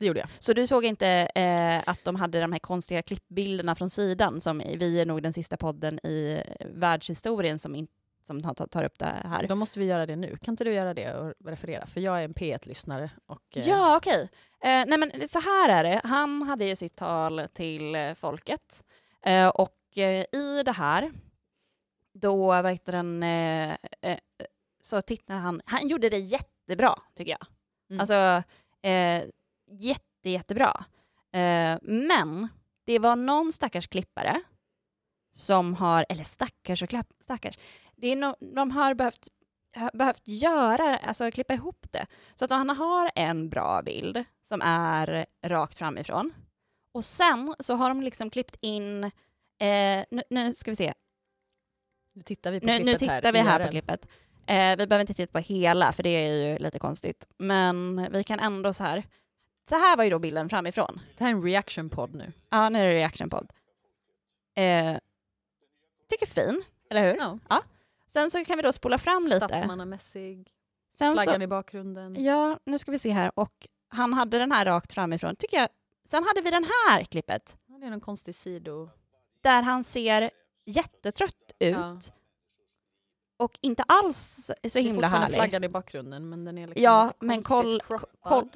Det 0.00 0.06
gjorde 0.06 0.20
jag. 0.20 0.28
så 0.38 0.52
du 0.52 0.66
såg 0.66 0.84
inte 0.84 1.08
eh, 1.34 1.82
att 1.86 2.04
de 2.04 2.16
hade 2.16 2.40
de 2.40 2.52
här 2.52 2.58
konstiga 2.58 3.02
klippbilderna 3.02 3.74
från 3.74 3.90
sidan 3.90 4.40
som 4.40 4.58
vi 4.58 5.00
är 5.00 5.06
nog 5.06 5.22
den 5.22 5.32
sista 5.32 5.56
podden 5.56 5.98
i 5.98 6.42
världshistorien 6.60 7.58
som, 7.58 7.74
in, 7.74 7.88
som 8.26 8.42
tar, 8.42 8.66
tar 8.66 8.84
upp 8.84 8.98
det 8.98 9.14
här. 9.24 9.46
Då 9.46 9.54
måste 9.54 9.78
vi 9.78 9.84
göra 9.84 10.06
det 10.06 10.16
nu. 10.16 10.36
Kan 10.36 10.52
inte 10.52 10.64
du 10.64 10.72
göra 10.72 10.94
det 10.94 11.14
och 11.14 11.34
referera? 11.44 11.86
För 11.86 12.00
jag 12.00 12.20
är 12.20 12.24
en 12.24 12.34
P1-lyssnare. 12.34 13.10
Och, 13.26 13.56
eh, 13.56 13.68
Ja, 13.68 13.96
okej. 13.96 14.28
Eh, 14.60 14.84
nej 14.86 14.98
men 14.98 15.28
så 15.28 15.40
här 15.40 15.68
är 15.68 15.84
det, 15.90 16.00
han 16.04 16.42
hade 16.42 16.64
ju 16.64 16.76
sitt 16.76 16.96
tal 16.96 17.42
till 17.52 17.94
eh, 17.94 18.14
folket 18.14 18.82
eh, 19.24 19.48
och 19.48 19.98
eh, 19.98 20.24
i 20.32 20.62
det 20.64 20.72
här 20.72 21.12
då 22.12 22.46
vad 22.46 22.72
heter 22.72 22.92
den, 22.92 23.22
eh, 23.22 23.70
eh, 24.00 24.18
så 24.80 25.00
tittar 25.00 25.34
han, 25.34 25.62
han 25.64 25.88
gjorde 25.88 26.08
det 26.08 26.18
jättebra 26.18 26.98
tycker 27.14 27.30
jag. 27.32 27.46
Mm. 27.90 28.00
Alltså 28.00 28.42
eh, 28.88 29.22
jätte, 29.70 30.30
jättebra. 30.30 30.84
Eh, 31.32 31.78
men 31.82 32.48
det 32.86 32.98
var 32.98 33.16
någon 33.16 33.52
stackars 33.52 33.88
klippare 33.88 34.42
som 35.36 35.74
har, 35.74 36.06
eller 36.08 36.24
stackars 36.24 36.82
och 36.82 36.88
klapp, 36.88 37.12
stackars, 37.20 37.58
det 37.96 38.08
är 38.08 38.16
no, 38.16 38.36
de 38.54 38.70
har 38.70 38.94
behövt, 38.94 39.28
behövt 39.92 40.28
göra, 40.28 40.96
alltså 40.96 41.30
klippa 41.30 41.54
ihop 41.54 41.86
det. 41.90 42.06
Så 42.34 42.44
att 42.44 42.50
han 42.50 42.70
har 42.70 43.10
en 43.14 43.48
bra 43.48 43.82
bild 43.82 44.24
som 44.42 44.62
är 44.62 45.26
rakt 45.46 45.78
framifrån. 45.78 46.32
Och 46.94 47.04
sen 47.04 47.54
så 47.58 47.74
har 47.74 47.88
de 47.88 48.02
liksom 48.02 48.30
klippt 48.30 48.56
in, 48.60 49.04
eh, 49.04 50.04
nu, 50.10 50.22
nu 50.30 50.54
ska 50.54 50.70
vi 50.70 50.76
se, 50.76 50.94
Nu 52.14 52.22
tittar 52.22 52.52
vi 52.52 52.60
på 52.60 52.66
nu, 52.66 52.76
klippet 52.76 52.92
nu 52.92 52.98
tittar 52.98 53.32
vi 53.32 53.38
i 53.38 53.42
här 53.42 53.64
på 53.64 53.70
klippet. 53.70 54.06
Eh, 54.46 54.76
vi 54.76 54.86
behöver 54.86 55.00
inte 55.00 55.14
titta 55.14 55.32
på 55.32 55.38
hela, 55.38 55.92
för 55.92 56.02
det 56.02 56.10
är 56.10 56.32
ju 56.34 56.58
lite 56.58 56.78
konstigt. 56.78 57.26
Men 57.38 58.06
vi 58.12 58.24
kan 58.24 58.40
ändå 58.40 58.72
så 58.72 58.84
här. 58.84 59.04
Så 59.70 59.76
här 59.76 59.96
var 59.96 60.04
ju 60.04 60.10
då 60.10 60.18
bilden 60.18 60.48
framifrån. 60.48 61.00
Det 61.18 61.24
här 61.24 61.30
är 61.30 61.34
en 61.34 61.42
reaction-podd 61.42 62.14
nu. 62.14 62.32
Ja, 62.50 62.68
nu 62.68 62.78
är 62.78 62.86
det 62.86 62.94
reaction-podd. 62.94 63.50
Eh, 64.54 64.98
tycker 66.08 66.26
fin, 66.26 66.62
eller 66.90 67.10
hur? 67.10 67.38
Ja. 67.48 67.62
Sen 68.08 68.30
så 68.30 68.44
kan 68.44 68.56
vi 68.56 68.62
då 68.62 68.72
spola 68.72 68.98
fram 68.98 69.24
lite. 69.24 69.36
Statsmannamässig, 69.36 70.48
Sen 70.94 71.12
flaggan 71.14 71.34
så, 71.34 71.42
i 71.42 71.46
bakgrunden. 71.46 72.24
ja, 72.24 72.58
nu 72.64 72.78
ska 72.78 72.90
vi 72.92 72.98
se 72.98 73.10
här. 73.10 73.32
Och 73.34 73.68
han 73.88 74.12
hade 74.12 74.38
den 74.38 74.52
här 74.52 74.64
rakt 74.64 74.92
framifrån, 74.92 75.36
tycker 75.36 75.56
jag. 75.56 75.68
Sen 76.08 76.24
hade 76.24 76.40
vi 76.40 76.50
den 76.50 76.64
här 76.88 77.04
klippet, 77.04 77.56
Ja, 77.66 77.78
Det 77.78 77.86
är 77.86 77.90
någon 77.90 78.00
konstig 78.00 78.34
sido... 78.34 78.88
där 79.40 79.62
han 79.62 79.84
ser 79.84 80.30
jättetrött 80.64 81.52
ut. 81.58 81.76
Ja. 81.76 81.98
Och 83.36 83.58
inte 83.60 83.82
alls 83.82 84.18
så 84.46 84.54
Det 84.62 84.76
är 84.76 84.82
himla 84.82 84.94
fortfarande 84.94 85.16
härlig. 85.26 85.36
flaggan 85.36 85.64
i 85.64 85.68
bakgrunden 85.68 86.28
men 86.28 86.44
den 86.44 86.58
är 86.58 86.66
liksom 86.66 86.84
Ja, 86.84 87.12
men 87.20 87.42
koll- 87.42 87.80
croppad. 87.80 88.48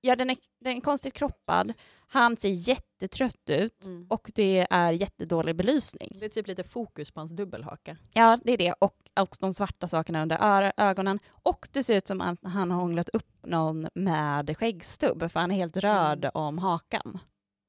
Ja, 0.00 0.16
den 0.16 0.30
är, 0.30 0.36
den 0.60 0.76
är 0.76 0.80
konstigt 0.80 1.14
kroppad. 1.14 1.72
Han 2.08 2.36
ser 2.36 2.48
jättetrött 2.48 3.50
ut 3.50 3.86
Mm. 3.86 4.06
och 4.10 4.30
det 4.34 4.66
är 4.70 4.92
jättedålig 4.92 5.56
belysning. 5.56 6.16
Det 6.20 6.24
är 6.24 6.28
typ 6.28 6.46
lite 6.46 6.62
fokus 6.64 7.10
på 7.10 7.20
hans 7.20 7.30
dubbelhaka. 7.32 7.96
Ja, 8.12 8.38
det 8.44 8.52
är 8.52 8.58
det. 8.58 8.72
Och, 8.78 8.96
och 9.20 9.36
de 9.40 9.54
svarta 9.54 9.88
sakerna 9.88 10.22
under 10.22 10.72
ögonen. 10.76 11.18
Och 11.28 11.68
det 11.72 11.82
ser 11.82 11.96
ut 11.96 12.06
som 12.06 12.20
att 12.20 12.38
han 12.44 12.70
har 12.70 12.80
hånglat 12.80 13.08
upp 13.08 13.46
någon 13.46 13.88
med 13.94 14.56
skäggstubb, 14.58 15.30
för 15.32 15.40
han 15.40 15.50
är 15.50 15.54
helt 15.54 15.76
röd 15.76 16.24
Mm. 16.24 16.30
om 16.34 16.58
hakan. 16.58 17.18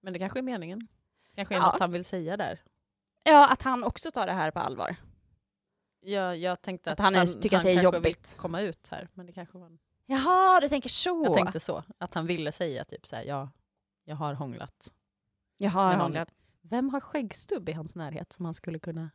Men 0.02 0.14
det 0.14 0.20
kanske 0.20 0.40
är 0.40 0.44
meningen. 0.44 0.88
kanske 1.36 1.56
är 1.56 1.60
Ja. 1.60 1.66
något 1.66 1.80
han 1.80 1.92
vill 1.92 2.06
säga 2.06 2.38
där. 2.38 2.62
Ja, 3.24 3.52
att 3.52 3.62
han 3.62 3.84
också 3.84 4.12
tar 4.12 4.26
det 4.28 4.34
här 4.34 4.52
på 4.52 4.60
allvar. 4.60 4.96
Jag, 6.02 6.38
jag 6.38 6.62
tänkte 6.62 6.92
Att 6.92 7.00
att, 7.00 7.04
han 7.04 7.16
han, 7.16 7.28
tycker 7.42 7.58
att 7.58 7.64
det 7.64 7.72
är 7.72 7.84
jobbigt. 7.84 8.36
komma 8.38 8.62
ut 8.62 8.88
här. 8.92 9.08
Men 9.14 9.26
det 9.26 9.34
kanske 9.34 9.58
var 9.58 9.66
en... 9.66 9.80
Jaha, 10.12 10.60
du 10.60 10.70
tänker 10.70 10.90
så. 10.90 11.22
Jag 11.26 11.34
tänkte 11.34 11.60
så. 11.60 11.84
Att 11.98 12.14
han 12.14 12.28
ville 12.28 12.52
säga 12.52 12.84
typ 12.86 13.06
så 13.08 13.16
här, 13.16 13.24
ja, 13.24 13.50
jag 14.04 14.16
har 14.16 14.34
hånglat. 14.34 14.94
Jag 15.58 15.72
har 15.72 15.96
hånglat. 15.98 16.30
Vem 16.62 16.90
har 16.90 17.00
skäggstubb 17.00 17.70
i 17.70 17.72
hans 17.72 17.96
närhet 17.96 18.32
som 18.34 18.46
han 18.46 18.54
skulle 18.54 18.80
kunna... 18.80 19.10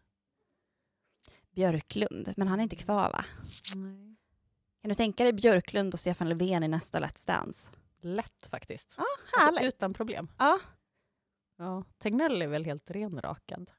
Björklund, 1.50 2.34
men 2.36 2.48
han 2.48 2.58
är 2.58 2.62
inte 2.62 2.76
kvar 2.76 3.12
va? 3.12 3.24
Nej. 3.74 4.16
Kan 4.82 4.88
du 4.88 4.94
tänka 4.94 5.24
dig 5.24 5.32
Björklund 5.32 5.94
och 5.94 6.00
Stefan 6.00 6.28
Löfven 6.28 6.62
i 6.62 6.68
nästa 6.68 7.00
Let's 7.00 7.26
Dance? 7.26 7.70
Lätt 8.00 8.46
faktiskt. 8.50 8.94
Ja, 8.96 9.04
Alltså, 9.32 9.54
härligt. 9.54 9.74
utan 9.74 9.94
problem. 9.94 10.28
Ja. 10.38 10.58
Ja. 11.56 11.84
Tegnell 11.98 12.42
är 12.42 12.46
väl 12.46 12.64
helt 12.64 12.90
renrakad. 12.90 13.70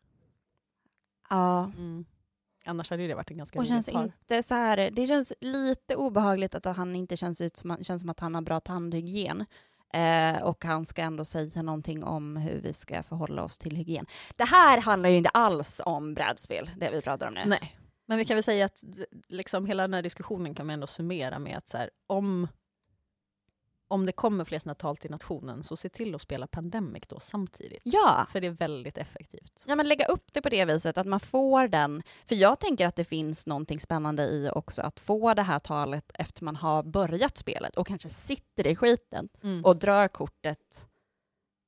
ja. 1.29 1.63
Mm. 1.77 2.05
Annars 2.67 2.89
hade 2.89 3.07
det 3.07 3.15
varit 3.15 3.31
en 3.31 3.37
ganska 3.37 3.59
Och 3.59 3.67
känns 3.67 3.89
par. 3.89 4.03
inte 4.03 4.43
så 4.43 4.53
här, 4.53 4.91
det 4.91 5.07
känns 5.07 5.33
lite 5.41 5.95
obehagligt 5.95 6.55
att 6.55 6.65
han 6.65 6.95
inte 6.95 7.17
känns 7.17 7.41
ut 7.41 7.57
som, 7.57 7.77
känns 7.83 8.01
som 8.01 8.09
att 8.09 8.19
han 8.19 8.35
har 8.35 8.41
bra 8.41 8.59
tandhygien. 8.59 9.45
Eh, 9.93 10.41
och 10.41 10.65
han 10.65 10.85
ska 10.85 11.01
ändå 11.01 11.25
säga 11.25 11.61
någonting 11.61 12.03
om 12.03 12.37
hur 12.37 12.61
vi 12.61 12.73
ska 12.73 13.03
förhålla 13.03 13.43
oss 13.43 13.57
till 13.57 13.75
hygien. 13.75 14.05
Det 14.37 14.45
här 14.45 14.81
handlar 14.81 15.09
ju 15.09 15.17
inte 15.17 15.29
alls 15.29 15.81
om 15.85 16.13
brädspel, 16.13 16.69
det 16.77 16.89
vi 16.91 17.01
pratar 17.01 17.27
om 17.27 17.33
nu. 17.33 17.41
Nej. 17.45 17.77
Men 18.07 18.17
vi 18.17 18.25
kan 18.25 18.35
väl 18.35 18.43
säga 18.43 18.65
att 18.65 18.83
liksom, 19.27 19.65
hela 19.65 19.83
den 19.83 19.93
här 19.93 20.01
diskussionen 20.01 20.55
kan 20.55 20.65
man 20.65 20.73
ändå 20.73 20.87
summera 20.87 21.39
med 21.39 21.57
att 21.57 21.69
så 21.69 21.77
här, 21.77 21.89
om, 22.07 22.47
om 23.87 24.05
det 24.05 24.11
kommer 24.11 24.43
fler 24.45 24.59
sådana 24.59 24.75
tal 24.75 24.97
till 24.97 25.11
nationen 25.11 25.63
så 25.63 25.75
se 25.77 25.89
till 25.89 26.15
att 26.15 26.21
spela 26.21 26.47
Pandemic 26.47 27.03
då 27.07 27.19
samtidigt. 27.19 27.81
Ja, 27.83 28.27
För 28.31 28.41
det 28.41 28.47
är 28.47 28.51
väldigt 28.51 28.97
effektivt. 28.97 29.51
ja, 29.65 29.75
men 29.75 29.87
lägga 29.87 30.05
upp 30.05 30.33
det 30.33 30.41
på 30.41 30.49
det 30.49 30.65
viset 30.65 30.97
att 30.97 31.07
man 31.07 31.19
får 31.19 31.67
den. 31.67 32.03
För 32.25 32.35
jag 32.35 32.59
tänker 32.59 32.85
att 32.85 32.95
det 32.95 33.03
finns 33.05 33.47
någonting 33.47 33.79
spännande 33.79 34.23
i 34.23 34.49
också 34.53 34.81
att 34.81 34.99
få 34.99 35.33
det 35.33 35.41
här 35.41 35.59
talet 35.59 36.11
efter 36.13 36.43
man 36.43 36.55
har 36.55 36.83
börjat 36.83 37.37
spelet 37.37 37.75
och 37.77 37.87
kanske 37.87 38.09
sitter 38.09 38.67
i 38.67 38.75
skiten 38.75 39.29
och 39.63 39.75
drar 39.79 40.07
kortet. 40.07 40.87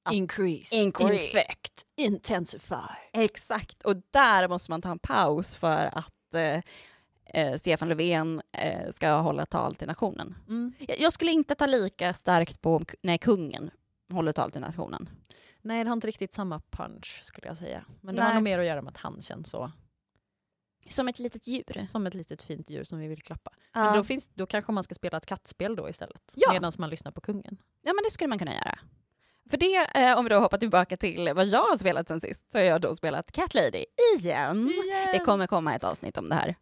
att- 0.04 0.14
Increase, 0.14 0.76
Increase. 0.76 1.24
infect, 1.24 1.84
intensify. 1.98 2.76
Exakt, 3.14 3.84
och 3.84 3.96
där 4.12 4.48
måste 4.48 4.72
man 4.72 4.82
ta 4.82 4.92
en 4.92 5.00
paus 5.00 5.56
för 5.56 5.98
att 5.98 6.34
eh, 6.36 6.62
eh, 7.34 7.58
Stefan 7.58 7.90
Löfven 7.90 8.42
eh, 8.52 8.92
ska 8.92 9.12
hålla 9.12 9.46
tal 9.46 9.76
till 9.76 9.88
nationen. 9.88 10.36
Mm. 10.48 10.74
Jag, 10.80 11.00
jag 11.00 11.14
skulle 11.14 11.32
inte 11.32 11.56
ta 11.56 11.66
lika 11.66 12.14
starkt 12.14 12.62
på 12.62 12.82
när 13.02 13.18
kungen 13.18 13.72
håller 14.12 14.32
tal 14.32 14.52
till 14.52 14.62
nationen. 14.62 15.10
Nej, 15.62 15.84
det 15.84 15.90
har 15.90 15.94
inte 15.94 16.08
riktigt 16.08 16.34
samma 16.34 16.62
punch 16.70 17.20
skulle 17.24 17.48
jag 17.48 17.58
säga. 17.58 17.86
Men 18.02 18.16
det 18.16 18.22
Nej. 18.22 18.28
har 18.28 18.34
nog 18.36 18.44
mer 18.44 18.60
att 18.60 18.66
göra 18.66 18.82
med 18.82 18.92
att 18.92 18.98
han 18.98 19.22
känns 19.22 19.50
så, 19.50 19.72
Som 20.88 21.08
ett 21.08 21.20
litet 21.20 21.48
djur. 21.48 21.86
som 21.86 22.08
ett 22.08 22.14
litet 22.14 22.42
fint 22.42 22.70
djur 22.70 22.84
som 22.84 23.00
vi 23.00 23.08
vill 23.08 23.22
klappa. 23.22 23.52
Ja. 23.74 23.84
Men 23.84 23.94
då, 23.94 24.04
finns, 24.04 24.30
då 24.34 24.46
kanske 24.46 24.72
man 24.72 24.84
ska 24.84 24.96
spela 24.96 25.18
ett 25.18 25.26
kattspel 25.26 25.76
då 25.76 25.90
istället. 25.90 26.32
Ja. 26.36 26.54
Medan 26.54 26.72
man 26.78 26.90
lyssnar 26.90 27.12
på 27.12 27.22
kungen. 27.22 27.58
ja, 27.82 27.94
men 27.94 28.04
det 28.04 28.12
skulle 28.12 28.28
man 28.28 28.40
kunna 28.40 28.54
göra. 28.54 28.80
För 29.50 29.58
det, 29.58 30.00
eh, 30.00 30.18
om 30.18 30.26
vi 30.26 30.30
då 30.30 30.40
hoppar 30.40 30.58
tillbaka 30.58 30.98
till 30.98 31.32
vad 31.36 31.48
jag 31.48 31.62
har 31.62 31.78
spelat 31.78 32.08
sen 32.08 32.22
sist, 32.22 32.52
så 32.52 32.58
har 32.58 32.66
jag 32.66 32.82
då 32.82 32.96
spelat 32.96 33.32
Cat 33.32 33.54
Lady 33.54 33.86
igen. 34.20 34.74
Det 35.14 35.20
kommer 35.20 35.48
komma 35.48 35.76
ett 35.76 35.84
avsnitt 35.84 36.18
om 36.18 36.30
det 36.30 36.36
här. 36.36 36.56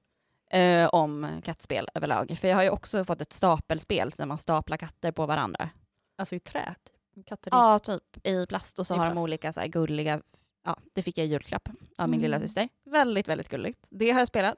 Eh, 0.50 0.88
om 0.88 1.42
kattspel 1.44 1.88
överlag. 1.94 2.38
För 2.42 2.48
jag 2.48 2.56
har 2.56 2.64
ju 2.64 2.70
också 2.70 3.06
fått 3.06 3.22
ett 3.22 3.34
stapelspel 3.34 4.10
där 4.10 4.26
man 4.26 4.38
staplar 4.38 4.78
katter 4.78 5.12
på 5.12 5.26
varandra. 5.26 5.70
Alltså 6.18 6.36
i 6.36 6.40
trä, 6.40 6.76
typ. 6.84 7.26
Katter 7.28 7.52
i 7.52 7.54
Ja, 7.54 7.80
typ 7.80 8.28
i 8.28 8.46
plast 8.46 8.80
och 8.80 8.88
så 8.88 8.96
I 8.96 8.98
har 8.98 9.06
de 9.06 9.12
plast. 9.12 9.24
olika 9.24 9.54
så 9.54 9.60
här 9.60 9.68
gulliga, 9.68 10.22
ja 10.64 10.78
det 10.94 11.02
fick 11.02 11.18
jag 11.18 11.28
i 11.28 11.30
julklapp 11.30 11.70
av 11.98 12.10
min 12.10 12.20
Mm. 12.20 12.22
lilla 12.22 12.40
syster. 12.40 12.70
Väldigt, 12.84 13.28
väldigt 13.28 13.50
gulligt. 13.50 13.88
Det 13.90 14.12
har 14.12 14.20
jag 14.20 14.28
spelat. 14.28 14.58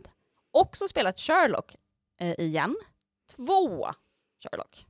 Också 0.52 0.88
spelat 0.88 1.20
Sherlock 1.20 1.76
eh, 2.20 2.40
igen. 2.40 2.76
Två 3.36 3.88
Sherlock. 4.44 4.86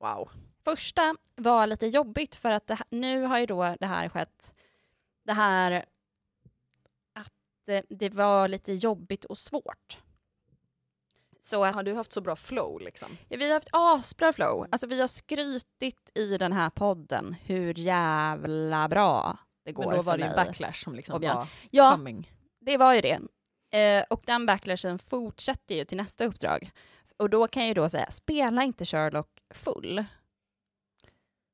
Wow. 0.00 0.30
Första 0.64 1.14
var 1.36 1.66
lite 1.66 1.86
jobbigt 1.86 2.34
för 2.34 2.50
att 2.50 2.66
det, 2.66 2.78
nu 2.90 3.22
har 3.22 3.38
ju 3.38 3.46
då 3.46 3.76
det 3.80 3.86
här 3.86 4.08
skett, 4.08 4.54
det 5.24 5.32
här 5.32 5.84
att 7.12 7.68
eh, 7.68 7.82
det 7.88 8.10
var 8.10 8.48
lite 8.48 8.72
jobbigt 8.72 9.24
och 9.24 9.38
svårt. 9.38 9.98
Så 11.46 11.64
att 11.64 11.74
Har 11.74 11.82
du 11.82 11.94
haft 11.94 12.12
så 12.12 12.20
bra 12.20 12.36
flow 12.36 12.80
liksom? 12.80 13.08
Ja, 13.28 13.36
Vi 13.38 13.46
har 13.46 13.54
haft 13.54 13.68
asbra 13.72 14.32
flow. 14.32 14.66
Alltså 14.70 14.86
vi 14.86 15.00
har 15.00 15.08
skrytit 15.08 16.10
i 16.18 16.38
den 16.38 16.52
här 16.52 16.70
podden 16.70 17.36
hur 17.44 17.78
jävla 17.78 18.88
bra 18.88 19.38
det 19.64 19.72
går 19.72 19.82
Men 19.86 19.96
då 19.96 20.02
var 20.02 20.12
för 20.12 20.18
det 20.18 20.24
ju 20.24 20.36
mig. 20.36 20.46
backlash 20.46 20.84
som 20.84 20.94
liksom 20.94 21.20
var 21.20 21.46
Ja, 21.70 21.90
coming. 21.92 22.32
det 22.60 22.76
var 22.76 22.94
ju 22.94 23.00
det. 23.00 23.20
Eh, 23.78 24.04
och 24.10 24.22
den 24.26 24.46
backlashen 24.46 24.98
fortsätter 24.98 25.74
ju 25.74 25.84
till 25.84 25.96
nästa 25.96 26.24
uppdrag. 26.24 26.70
Och 27.16 27.30
då 27.30 27.46
kan 27.46 27.62
jag 27.62 27.68
ju 27.68 27.74
då 27.74 27.88
säga, 27.88 28.10
spela 28.10 28.62
inte 28.64 28.84
Sherlock 28.84 29.42
full. 29.54 30.04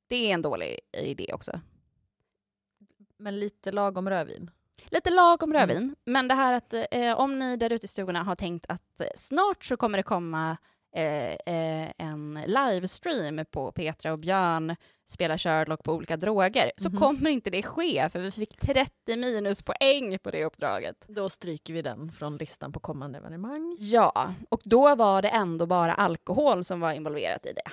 Det 0.07 0.15
är 0.29 0.33
en 0.33 0.41
dålig 0.41 0.79
idé 0.97 1.33
också. 1.33 1.59
Men 3.17 3.39
lite 3.39 3.71
lagom 3.71 4.09
rödvin. 4.09 4.51
Lite 4.91 5.09
lagom 5.09 5.49
Mm. 5.55 5.59
rödvin, 5.69 5.95
men 6.05 6.27
det 6.27 6.33
här 6.35 6.53
att 6.53 6.73
eh, 6.91 7.19
om 7.19 7.39
ni 7.39 7.57
där 7.57 7.73
ute 7.73 7.85
i 7.85 7.87
stugorna 7.87 8.23
har 8.23 8.35
tänkt 8.35 8.65
att 8.69 8.99
eh, 8.99 9.07
snart 9.15 9.65
så 9.65 9.77
kommer 9.77 9.97
det 9.97 10.03
komma 10.03 10.57
eh, 10.95 11.31
eh, 11.33 11.91
en 11.97 12.39
livestream 12.47 13.45
på 13.51 13.71
Petra 13.71 14.11
och 14.11 14.19
Björn 14.19 14.75
spelar 15.05 15.37
Sherlock 15.37 15.83
på 15.83 15.93
olika 15.93 16.17
droger, 16.17 16.71
så 16.77 16.89
Mhm. 16.89 16.99
kommer 16.99 17.29
inte 17.29 17.49
det 17.49 17.63
ske, 17.63 18.09
för 18.09 18.19
vi 18.19 18.31
fick 18.31 18.57
30 18.59 19.17
minuspoäng 19.17 20.19
på 20.19 20.31
det 20.31 20.45
uppdraget. 20.45 21.05
Då 21.07 21.29
stryker 21.29 21.73
vi 21.73 21.81
den 21.81 22.11
från 22.11 22.37
listan 22.37 22.71
på 22.71 22.79
kommande 22.79 23.17
evenemang. 23.17 23.77
Ja, 23.79 24.33
och 24.49 24.61
då 24.63 24.95
var 24.95 25.21
det 25.21 25.29
ändå 25.29 25.65
bara 25.65 25.93
alkohol 25.93 26.63
som 26.63 26.79
var 26.79 26.91
involverat 26.93 27.45
i 27.45 27.53
det. 27.53 27.71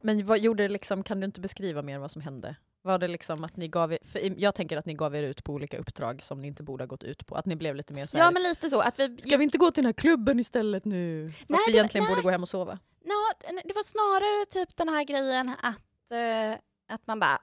Men 0.00 0.26
vad 0.26 0.38
gjorde 0.38 0.62
det 0.62 0.68
liksom, 0.68 1.02
kan 1.02 1.20
du 1.20 1.24
inte 1.26 1.40
beskriva 1.40 1.82
mer 1.82 1.98
vad 1.98 2.10
som 2.10 2.22
hände? 2.22 2.56
Var 2.86 2.98
det 2.98 3.08
liksom 3.08 3.44
att 3.44 3.56
ni 3.56 3.68
gav 3.68 3.92
er, 3.92 3.98
för 4.04 4.40
jag 4.40 4.54
tänker 4.54 4.76
att 4.76 4.86
ni 4.86 4.94
gav 4.94 5.14
er 5.16 5.22
ut 5.22 5.44
på 5.44 5.52
olika 5.52 5.78
uppdrag 5.78 6.22
som 6.22 6.40
ni 6.40 6.46
inte 6.46 6.62
borde 6.62 6.82
ha 6.84 6.86
gått 6.86 7.02
ut 7.02 7.26
på. 7.26 7.34
Att 7.34 7.46
ni 7.46 7.56
blev 7.56 7.76
lite 7.76 7.92
mer 7.94 8.06
så 8.06 8.16
här, 8.16 8.24
Ja, 8.24 8.30
men 8.30 8.42
lite 8.42 8.70
så. 8.70 8.80
Att 8.80 8.98
vi, 8.98 9.20
ska 9.20 9.36
vi 9.36 9.44
inte 9.44 9.58
gå 9.58 9.70
till 9.70 9.82
den 9.82 9.88
här 9.88 9.92
klubben 9.92 10.40
istället 10.40 10.84
nu? 10.84 11.22
Nej, 11.46 11.60
vi 11.66 11.72
det- 11.72 11.78
egentligen 11.78 12.04
nej. 12.04 12.10
borde 12.14 12.22
gå 12.22 12.30
hem 12.30 12.42
och 12.42 12.48
sova. 12.48 12.78
Nå, 13.04 13.50
det 13.64 13.72
var 13.74 13.82
snarare 13.82 14.46
typ 14.46 14.76
den 14.76 14.88
här 14.88 15.04
grejen 15.04 15.48
att, 15.62 16.10
eh, 16.10 16.58
att 16.94 17.06
man 17.06 17.20
bara 17.20 17.38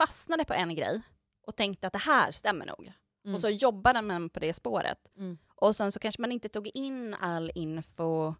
fastnade 0.00 0.44
på 0.44 0.54
en 0.54 0.74
grej 0.74 1.02
och 1.46 1.56
tänkte 1.56 1.86
att 1.86 1.92
det 1.92 1.98
här 1.98 2.32
stämmer 2.32 2.66
nog. 2.66 2.92
Mm. 3.24 3.34
Och 3.34 3.40
så 3.40 3.48
jobbade 3.48 4.02
man 4.02 4.28
på 4.30 4.40
det 4.40 4.52
spåret. 4.52 4.98
Mm. 5.18 5.38
Och 5.54 5.76
sen 5.76 5.92
så 5.92 5.98
kanske 5.98 6.20
man 6.20 6.32
inte 6.32 6.48
tog 6.48 6.66
in 6.74 7.14
all 7.20 7.50
info 7.54 8.34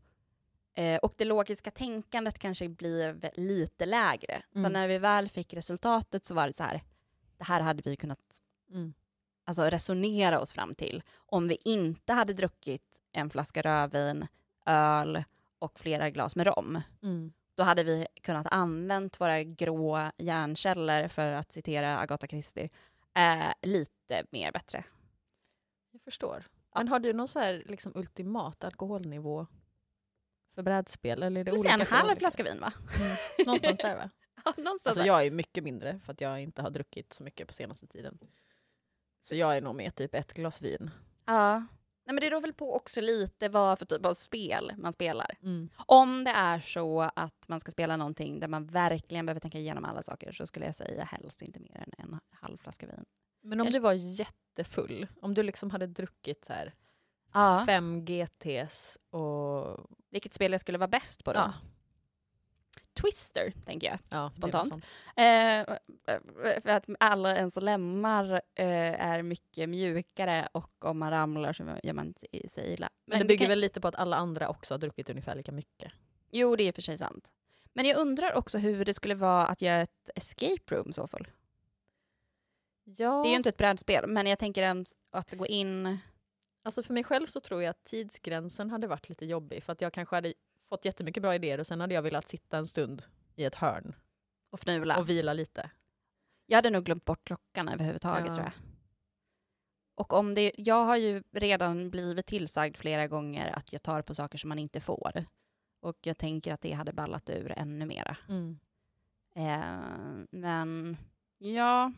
eh, 0.74 0.98
och 0.98 1.12
det 1.16 1.24
logiska 1.24 1.70
tänkandet 1.70 2.38
kanske 2.38 2.68
blev 2.68 3.28
lite 3.34 3.86
lägre. 3.86 4.42
Så 4.52 4.58
Mm. 4.58 4.72
när 4.72 4.88
vi 4.88 4.98
väl 4.98 5.28
fick 5.28 5.54
resultatet 5.54 6.24
så 6.24 6.34
var 6.34 6.46
det 6.46 6.52
så 6.52 6.62
här, 6.62 6.80
det 7.38 7.44
här 7.44 7.60
hade 7.60 7.82
vi 7.90 7.96
kunnat 7.96 8.18
Mm. 8.70 8.94
alltså, 9.44 9.62
resonera 9.64 10.40
oss 10.40 10.52
fram 10.52 10.74
till 10.74 11.02
om 11.16 11.48
vi 11.48 11.58
inte 11.64 12.12
hade 12.12 12.32
druckit 12.32 12.82
en 13.12 13.30
flaska 13.30 13.62
rödvin, 13.62 14.26
öl 14.66 15.24
och 15.58 15.78
flera 15.78 16.10
glas 16.10 16.36
med 16.36 16.46
rom. 16.46 16.80
Mm. 17.02 17.32
Då 17.56 17.62
hade 17.62 17.84
vi 17.84 18.06
kunnat 18.22 18.46
använt 18.50 19.20
våra 19.20 19.42
grå 19.42 20.10
hjärnceller, 20.16 21.08
för 21.08 21.32
att 21.32 21.52
citera 21.52 21.98
Agatha 21.98 22.26
Christie, 22.26 22.68
eh, 23.14 23.52
lite 23.62 24.24
mer 24.30 24.52
bättre. 24.52 24.84
Jag 25.90 26.02
förstår. 26.02 26.44
Men 26.74 26.88
har 26.88 26.98
du 26.98 27.12
någon 27.12 27.28
så 27.28 27.38
här 27.38 27.62
liksom 27.66 27.92
ultimat 27.94 28.64
alkoholnivå 28.64 29.46
för 30.54 30.62
brädspel? 30.62 31.22
Eller 31.22 31.40
är 31.40 31.44
det 31.44 31.50
en 31.50 31.58
olika 31.58 31.84
för 31.84 31.96
halv 31.96 32.16
flaska 32.16 32.42
vin 32.42 32.60
va? 32.60 32.72
Mm. 33.00 33.16
Någonstans 33.46 33.78
där 33.78 33.96
va? 33.96 34.10
Ja, 34.44 34.52
någonstans 34.56 34.86
Alltså 34.86 35.00
där. 35.00 35.06
jag 35.06 35.26
är 35.26 35.30
mycket 35.30 35.64
mindre 35.64 36.00
för 36.04 36.12
att 36.12 36.20
jag 36.20 36.40
inte 36.40 36.62
har 36.62 36.70
druckit 36.70 37.12
så 37.12 37.24
mycket 37.24 37.46
på 37.48 37.54
senaste 37.54 37.86
tiden. 37.86 38.18
Så 39.22 39.34
jag 39.34 39.56
är 39.56 39.60
nog 39.60 39.74
med 39.74 39.94
typ 39.94 40.14
ett 40.14 40.32
glas 40.32 40.62
vin. 40.62 40.90
Ja. 41.26 41.58
Nej, 42.06 42.14
men 42.14 42.16
det 42.16 42.30
beror 42.30 42.40
väl 42.40 42.52
på 42.52 42.74
också 42.74 43.00
lite 43.00 43.48
vad 43.48 43.78
för 43.78 43.86
typ 43.86 44.06
av 44.06 44.14
spel 44.14 44.72
man 44.76 44.92
spelar. 44.92 45.30
Mm. 45.42 45.68
Om 45.86 46.24
det 46.24 46.30
är 46.30 46.60
så 46.60 47.10
att 47.16 47.48
man 47.48 47.60
ska 47.60 47.70
spela 47.70 47.96
någonting 47.96 48.40
där 48.40 48.48
man 48.48 48.66
verkligen 48.66 49.26
behöver 49.26 49.40
tänka 49.40 49.58
igenom 49.58 49.84
alla 49.84 50.02
saker 50.02 50.32
så 50.32 50.46
skulle 50.46 50.66
jag 50.66 50.74
säga 50.74 51.04
helst 51.04 51.42
inte 51.42 51.60
mer 51.60 51.76
än 51.86 52.04
en 52.04 52.20
halv 52.30 52.56
flaska 52.56 52.86
vin. 52.86 53.04
Men 53.42 53.60
om 53.60 53.70
du 53.70 53.78
var 53.78 53.92
jättefull, 53.92 55.06
om 55.22 55.34
du 55.34 55.42
liksom 55.42 55.70
hade 55.70 55.86
druckit 55.86 56.44
så 56.44 56.52
här 56.52 56.74
Ja. 57.34 57.62
fem 57.66 58.04
GTs 58.04 58.98
och... 59.10 59.76
Vilket 60.10 60.34
spel 60.34 60.52
jag 60.52 60.60
skulle 60.60 60.78
vara 60.78 60.88
bäst 60.88 61.24
på 61.24 61.32
då? 61.32 61.38
Ja, 61.38 61.52
Twister, 63.02 63.52
tänker 63.66 63.86
jag. 63.86 63.98
ja, 64.08 64.28
det 64.28 64.34
Spontant. 64.36 64.74
Eh, 65.16 65.76
för 66.62 66.68
att 66.68 66.84
alla 67.00 67.36
ens 67.36 67.56
lemmar 67.56 68.32
eh, 68.54 69.00
är 69.06 69.22
mycket 69.22 69.68
mjukare 69.68 70.48
och 70.52 70.84
om 70.84 70.98
man 70.98 71.10
ramlar 71.10 71.52
så 71.52 71.78
gör 71.82 71.92
man 71.92 72.14
sig- 72.14 72.48
sig 72.48 72.72
illa. 72.72 72.90
Men 73.04 73.18
det 73.18 73.24
vi 73.24 73.28
bygger 73.28 73.44
kan- 73.44 73.48
väl 73.48 73.58
lite 73.60 73.80
på 73.80 73.88
att 73.88 73.94
alla 73.94 74.16
andra 74.16 74.48
också 74.48 74.74
har 74.74 74.78
druckit 74.78 75.10
ungefär 75.10 75.34
lika 75.34 75.52
mycket. 75.52 75.92
Jo, 76.30 76.56
det 76.56 76.62
är 76.68 76.72
för 76.72 76.82
sig 76.82 76.98
sant. 76.98 77.32
Men 77.72 77.86
jag 77.86 77.96
undrar 77.98 78.34
också 78.34 78.58
hur 78.58 78.84
det 78.84 78.94
skulle 78.94 79.14
vara 79.14 79.46
att 79.46 79.62
göra 79.62 79.82
ett 79.82 80.10
escape 80.14 80.74
room 80.74 80.92
så 80.92 81.06
fall. 81.08 81.28
Ja, 82.84 83.22
Det 83.22 83.28
är 83.28 83.30
ju 83.30 83.36
inte 83.36 83.48
ett 83.48 83.56
brädspel, 83.56 84.06
men 84.06 84.26
jag 84.26 84.38
tänker 84.38 84.84
att 85.10 85.32
gå 85.32 85.46
in... 85.46 85.98
alltså 86.64 86.82
för 86.82 86.94
mig 86.94 87.04
själv 87.04 87.26
så 87.26 87.40
tror 87.40 87.62
jag 87.62 87.70
att 87.70 87.84
tidsgränsen 87.84 88.70
hade 88.70 88.86
varit 88.86 89.08
lite 89.08 89.26
jobbig 89.26 89.62
för 89.62 89.72
att 89.72 89.80
jag 89.80 89.92
kanske 89.92 90.16
hade 90.16 90.34
fått 90.68 90.84
jättemycket 90.84 91.22
bra 91.22 91.34
idéer 91.34 91.60
och 91.60 91.66
sen 91.66 91.80
hade 91.80 91.94
jag 91.94 92.02
velat 92.02 92.28
sitta 92.28 92.58
en 92.58 92.66
stund 92.66 93.02
i 93.36 93.44
ett 93.44 93.54
hörn 93.54 93.94
och 94.50 94.58
fnula. 94.60 94.98
och 94.98 95.08
vila 95.08 95.32
lite. 95.32 95.70
Jag 96.46 96.58
hade 96.58 96.70
nog 96.70 96.84
glömt 96.84 97.04
bort 97.04 97.24
klockan 97.24 97.68
överhuvudtaget 97.68 98.26
Ja. 98.26 98.34
tror 98.34 98.44
jag. 98.44 98.52
Och 99.96 100.12
om 100.12 100.34
det, 100.34 100.52
jag 100.56 100.84
har 100.84 100.96
ju 100.96 101.22
redan 101.32 101.90
blivit 101.90 102.26
tillsagd 102.26 102.76
flera 102.76 103.06
gånger 103.06 103.50
att 103.52 103.72
jag 103.72 103.82
tar 103.82 104.02
på 104.02 104.14
saker 104.14 104.38
som 104.38 104.48
man 104.48 104.58
inte 104.58 104.80
får. 104.80 105.24
Och 105.80 105.98
jag 106.02 106.18
tänker 106.18 106.52
att 106.54 106.60
det 106.60 106.72
hade 106.72 106.92
ballat 106.92 107.30
ur 107.30 107.52
ännu 107.58 107.86
mera. 107.86 108.16
Mm. 108.28 108.58
Eh, 109.36 110.26
men 110.30 110.96
ja, 111.38 111.92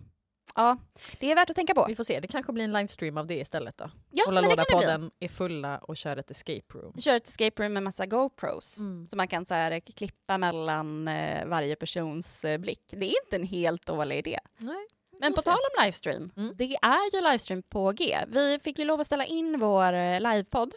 ja, 0.56 0.76
det 1.20 1.30
är 1.30 1.34
värt 1.34 1.50
att 1.50 1.56
tänka 1.56 1.74
på. 1.74 1.84
Vi 1.88 1.94
får 1.96 2.04
se, 2.04 2.20
det 2.20 2.28
kanske 2.28 2.52
blir 2.52 2.64
en 2.64 2.72
livestream 2.72 3.16
av 3.18 3.26
det 3.26 3.34
istället 3.40 3.78
då. 3.78 3.90
Ja, 4.10 4.24
Hålla 4.26 4.40
men 4.40 4.50
det 4.50 4.56
kan 4.56 4.64
det 4.64 4.76
bli. 4.78 4.86
låda-podden 4.86 5.10
är 5.20 5.28
fulla 5.28 5.78
och 5.78 5.96
kör 5.96 6.16
ett 6.16 6.30
escape 6.30 6.74
room. 6.78 7.00
Kör 7.00 7.16
ett 7.16 7.28
escape 7.28 7.62
room 7.62 7.72
med 7.72 7.82
massa 7.82 8.06
GoPros. 8.06 8.78
Mm. 8.78 9.06
Så 9.08 9.16
man 9.16 9.28
kan 9.28 9.44
så 9.44 9.54
här, 9.54 9.80
klippa 9.80 10.38
mellan 10.38 11.08
eh, 11.08 11.46
varje 11.46 11.76
persons 11.76 12.44
eh, 12.44 12.58
blick. 12.58 12.82
Det 12.88 13.06
är 13.06 13.24
inte 13.24 13.36
en 13.36 13.44
helt 13.46 13.86
dålig 13.86 14.18
idé. 14.18 14.38
Nej. 14.58 14.86
Men 15.20 15.34
på 15.34 15.42
se. 15.42 15.50
tal 15.50 15.58
om 15.76 15.84
livestream, 15.84 16.30
Mm. 16.36 16.52
det 16.56 16.64
är 16.82 17.16
ju 17.16 17.30
livestream 17.30 17.62
på 17.62 17.92
G. 17.92 18.18
Vi 18.28 18.58
fick 18.62 18.78
ju 18.78 18.84
lov 18.84 19.00
att 19.00 19.06
ställa 19.06 19.24
in 19.26 19.58
vår 19.60 19.92
eh, 19.92 20.20
livepodd, 20.20 20.74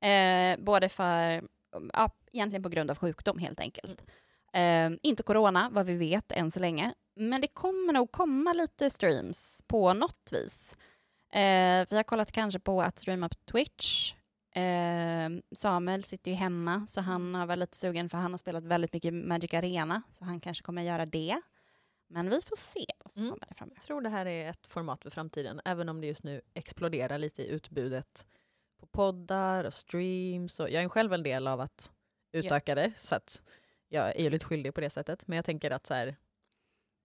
eh, 0.00 0.64
både 0.64 0.88
för, 0.88 1.42
ja, 1.92 2.10
egentligen 2.32 2.62
på 2.62 2.68
grund 2.68 2.90
av 2.90 2.98
sjukdom 2.98 3.38
helt 3.38 3.60
enkelt. 3.60 4.04
Eh, 4.54 4.90
inte 5.02 5.22
corona, 5.22 5.68
vad 5.72 5.86
vi 5.86 5.94
vet 5.94 6.32
än 6.32 6.50
så 6.50 6.60
länge, 6.60 6.94
men 7.16 7.40
det 7.40 7.46
kommer 7.48 7.92
nog 7.92 8.12
komma 8.12 8.52
lite 8.52 8.90
streams 8.90 9.62
på 9.66 9.94
något 9.94 10.28
vis. 10.32 10.76
Eh, 11.32 11.86
vi 11.90 11.96
har 11.96 12.02
kollat 12.02 12.32
kanske 12.32 12.58
på 12.60 12.82
att 12.82 12.98
streama 12.98 13.28
på 13.28 13.34
Twitch. 13.52 14.14
Eh, 14.54 15.30
Samuel 15.56 16.04
sitter 16.04 16.30
ju 16.30 16.36
hemma, 16.36 16.86
så 16.88 17.00
han 17.00 17.34
har 17.34 17.46
varit 17.46 17.58
lite 17.58 17.76
sugen 17.76 18.08
för 18.08 18.18
han 18.18 18.30
har 18.30 18.38
spelat 18.38 18.64
väldigt 18.64 18.92
mycket 18.92 19.14
Magic 19.14 19.54
Arena, 19.54 20.02
så 20.12 20.24
han 20.24 20.40
kanske 20.40 20.64
kommer 20.64 20.82
göra 20.82 21.06
det. 21.06 21.40
Men 22.08 22.30
vi 22.30 22.40
får 22.40 22.56
se 22.56 22.84
vad 23.04 23.12
som 23.12 23.22
Mm. 23.22 23.32
kommer 23.32 23.54
framöver. 23.54 23.76
Jag 23.76 23.84
tror 23.84 24.00
det 24.00 24.08
här 24.08 24.26
är 24.26 24.50
ett 24.50 24.66
format 24.66 25.02
för 25.02 25.10
framtiden, 25.10 25.60
även 25.64 25.88
om 25.88 26.00
det 26.00 26.06
just 26.06 26.24
nu 26.24 26.40
exploderar 26.54 27.18
lite 27.18 27.42
i 27.42 27.48
utbudet 27.48 28.26
på 28.80 28.86
poddar 28.86 29.64
och 29.64 29.74
streams. 29.74 30.60
Och 30.60 30.70
jag 30.70 30.82
är 30.84 30.88
själv 30.88 31.12
en 31.12 31.22
del 31.22 31.46
av 31.46 31.60
att 31.60 31.90
utöka 32.32 32.74
det, 32.74 32.92
så 32.96 33.14
att 33.14 33.42
jag 33.88 34.16
är 34.16 34.22
ju 34.22 34.30
lite 34.30 34.44
skyldig 34.44 34.74
på 34.74 34.80
det 34.80 34.90
sättet. 34.90 35.26
Men 35.28 35.36
jag 35.36 35.44
tänker 35.44 35.70
att 35.70 35.86
så 35.86 35.94
här, 35.94 36.16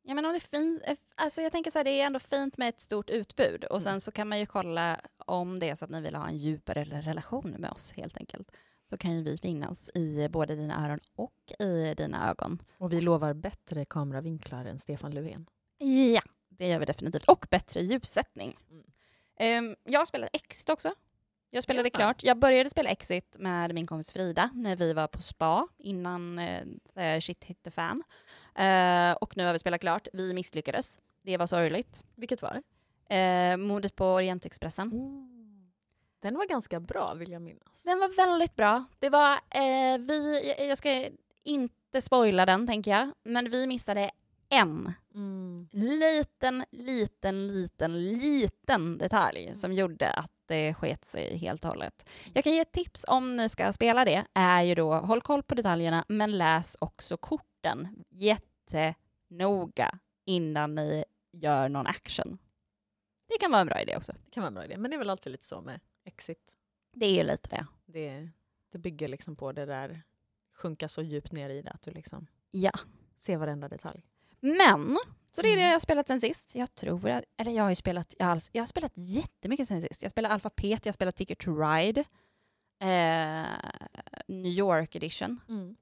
Ja, 0.02 0.14
men 0.14 0.26
om 0.26 0.32
det 0.32 0.38
är 0.38 0.40
fint, 0.60 0.84
alltså 1.16 1.42
jag 1.42 1.52
tänker 1.52 1.72
så 1.72 1.80
här, 1.80 1.84
det 1.84 2.02
är 2.02 2.06
ändå 2.06 2.20
fint 2.20 2.58
med 2.58 2.70
ett 2.70 2.82
stort 2.82 3.10
utbud 3.10 3.64
och 3.64 3.82
sen 3.82 3.90
Mm. 3.92 4.00
så 4.00 4.12
kan 4.12 4.28
man 4.28 4.40
ju 4.40 4.46
kolla 4.46 5.00
om 5.18 5.60
det 5.60 5.70
är 5.70 5.76
så 5.76 5.86
att 5.86 5.92
ni 5.92 6.02
vill 6.02 6.16
ha 6.16 6.28
en 6.28 6.38
djupare 6.38 6.84
relation 6.84 7.56
med 7.60 7.72
oss 7.72 7.92
helt 7.92 8.18
enkelt. 8.18 8.52
Så 8.90 8.98
kan 8.98 9.16
ju 9.18 9.24
vi 9.24 9.38
finnas 9.38 9.90
i 9.94 10.28
både 10.30 10.56
dina 10.56 10.86
öron 10.86 11.00
och 11.16 11.52
i 11.60 11.94
dina 11.98 12.30
ögon. 12.30 12.62
och 12.78 12.94
vi 12.94 13.02
lovar 13.02 13.34
bättre 13.34 13.86
kameravinklar 13.86 14.66
än 14.66 14.80
Stefan 14.80 15.12
Löfven. 15.12 15.46
Ja, 16.14 16.22
det 16.50 16.68
gör 16.68 16.80
vi 16.80 16.86
definitivt. 16.86 17.28
Och 17.28 17.46
bättre 17.52 17.82
ljussättning. 17.82 18.58
Mm. 18.70 18.84
Ehm, 19.40 19.76
jag 19.84 20.00
har 20.00 20.06
spelat 20.06 20.30
Exit 20.34 20.70
också. 20.70 20.94
Jag 21.52 21.64
spelade 21.64 21.90
klart. 21.90 22.24
Jag 22.24 22.38
började 22.38 22.70
spela 22.70 22.90
Exit 22.90 23.36
med 23.38 23.74
min 23.74 23.88
kompis 23.88 24.14
Frida 24.14 24.50
när 24.54 24.76
vi 24.76 24.94
var 24.94 25.08
på 25.08 25.22
spa 25.22 25.68
innan 25.78 26.40
eh, 26.40 27.20
shit 27.20 27.44
hit 27.44 27.64
the 27.64 27.72
fan. 27.72 28.04
Eh, 28.56 29.12
och 29.12 29.38
nu 29.38 29.46
har 29.46 29.54
vi 29.54 29.60
spelat 29.60 29.82
klart. 29.82 30.08
Vi 30.14 30.34
misslyckades. 30.34 31.00
Det 31.22 31.38
var 31.38 31.48
sorgligt. 31.48 32.04
Vilket 32.16 32.42
var 32.42 32.54
det? 33.08 33.16
Eh, 33.16 33.58
mordet 33.58 33.96
på 33.96 34.06
Orientexpressen. 34.06 34.90
Den 36.22 36.36
var 36.36 36.48
ganska 36.48 36.80
bra 36.80 37.14
vill 37.14 37.32
jag 37.32 37.42
minnas. 37.42 37.84
Den 37.84 38.00
var 38.00 38.16
väldigt 38.16 38.56
bra. 38.56 38.86
Det 39.00 39.10
var, 39.10 39.32
eh, 39.32 39.98
vi, 40.00 40.54
jag 40.60 40.78
ska 40.78 41.10
inte 41.44 42.02
spoila 42.02 42.46
den 42.46 42.68
tänker 42.68 42.92
jag, 42.92 43.12
men 43.24 43.50
vi 43.50 43.68
missade 43.68 44.12
en 44.50 44.94
Mm. 45.16 45.68
liten, 45.72 46.66
liten, 46.72 47.48
liten, 47.48 48.04
liten 48.18 48.98
detalj 48.98 49.56
som 49.56 49.74
gjorde 49.74 50.12
att 50.14 50.32
det 50.46 50.74
sket 50.74 51.06
sig 51.06 51.38
helt 51.38 51.64
och 51.64 51.70
hållet. 51.70 52.10
Jag 52.34 52.44
kan 52.44 52.54
ge 52.54 52.60
ett 52.60 52.72
tips 52.72 53.06
om 53.08 53.36
ni 53.36 53.50
ska 53.50 53.74
spela 53.74 54.06
det, 54.06 54.26
är 54.34 54.62
ju 54.64 54.76
då 54.76 54.94
håll 54.94 55.22
koll 55.22 55.44
på 55.44 55.56
detaljerna, 55.56 56.06
men 56.08 56.38
läs 56.38 56.78
också 56.82 57.18
korten 57.18 58.04
jättenoga 58.10 60.00
innan 60.26 60.76
ni 60.76 61.06
gör 61.32 61.70
någon 61.70 61.88
action. 61.88 62.38
Det 63.28 63.38
kan 63.40 63.52
vara 63.52 63.62
en 63.62 63.68
bra 63.68 63.82
idé 63.82 63.98
också. 63.98 64.14
Det 64.26 64.32
kan 64.32 64.42
vara 64.42 64.48
en 64.48 64.54
bra 64.54 64.66
idé, 64.66 64.78
men 64.78 64.92
det 64.92 64.96
är 64.96 65.00
väl 65.00 65.10
alltid 65.10 65.32
lite 65.32 65.46
så 65.46 65.62
med 65.62 65.80
Exit. 66.04 66.54
Det 66.94 67.06
är 67.06 67.16
ju 67.16 67.24
lite 67.24 67.50
det. 67.50 67.66
Det, 67.86 68.30
det 68.72 68.78
bygger 68.78 69.08
liksom 69.08 69.36
på 69.36 69.52
det 69.52 69.66
där 69.66 70.02
sjunka 70.54 70.88
så 70.90 71.02
djupt 71.02 71.32
ner 71.32 71.50
i 71.50 71.62
det 71.62 71.70
att 71.72 71.82
du 71.82 71.92
liksom 71.92 72.28
Ja. 72.52 72.72
ser 73.18 73.38
varenda 73.38 73.68
detalj. 73.68 74.04
Men 74.42 74.98
Så 75.32 75.42
det 75.42 75.48
är 75.48 75.56
det 75.56 75.62
Mm. 75.62 75.66
jag 75.68 75.76
har 75.76 75.80
spelat 75.80 76.08
sen 76.08 76.22
sist. 76.22 76.56
Jag 76.56 76.76
tror 76.76 77.10
att, 77.10 77.24
eller 77.38 77.52
jag 77.52 77.64
har 77.64 77.70
ju 77.70 77.76
spelat, 77.76 78.16
jag 78.20 78.26
har, 78.26 78.42
jag 78.52 78.62
har 78.62 78.68
spelat 78.68 78.92
jättemycket 78.96 79.68
sen 79.68 79.82
sist. 79.82 80.02
Jag 80.02 80.12
spelar 80.12 80.30
Alphabet, 80.30 80.86
jag 80.86 80.96
spelar 80.96 81.12
Ticket 81.12 81.40
to 81.40 81.56
Ride, 81.56 82.00
eh, 82.82 83.48
New 84.28 84.52
York 84.52 84.96
edition. 84.96 85.40
Mm. 85.50 85.76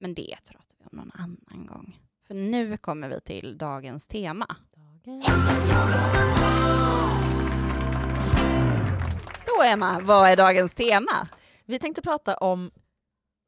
Men 0.00 0.14
det 0.14 0.36
pratar 0.44 0.76
vi 0.78 0.84
om 0.84 0.98
någon 0.98 1.10
annan 1.14 1.66
gång. 1.66 1.98
För 2.26 2.34
nu 2.34 2.76
kommer 2.76 3.08
vi 3.08 3.20
till 3.20 3.58
dagens 3.58 4.06
tema. 4.06 4.56
Så 9.46 9.62
Emma, 9.62 10.00
vad 10.00 10.28
är 10.30 10.36
dagens 10.36 10.74
tema? 10.74 11.28
Vi 11.64 11.78
tänkte 11.78 12.02
prata 12.02 12.36
om 12.36 12.70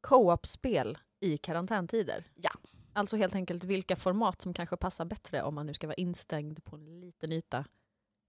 co-op-spel 0.01 0.97
i 1.19 1.37
karantäntider. 1.37 2.23
Ja. 2.35 2.51
Alltså 2.95 3.17
helt 3.17 3.35
enkelt 3.35 3.63
vilka 3.63 3.95
format 3.95 4.41
som 4.41 4.53
kanske 4.53 4.77
passar 4.77 5.05
bättre 5.05 5.43
om 5.43 5.55
man 5.55 5.65
nu 5.65 5.73
ska 5.73 5.87
vara 5.87 5.95
instängd 5.95 6.63
på 6.63 6.75
en 6.75 6.99
liten 6.99 7.31
yta 7.31 7.65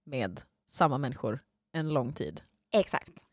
med 0.03 0.41
samma 0.67 0.97
människor 0.97 1.39
en 1.71 1.89
lång 1.89 2.13
tid. 2.13 2.41
Exakt. 2.71 3.25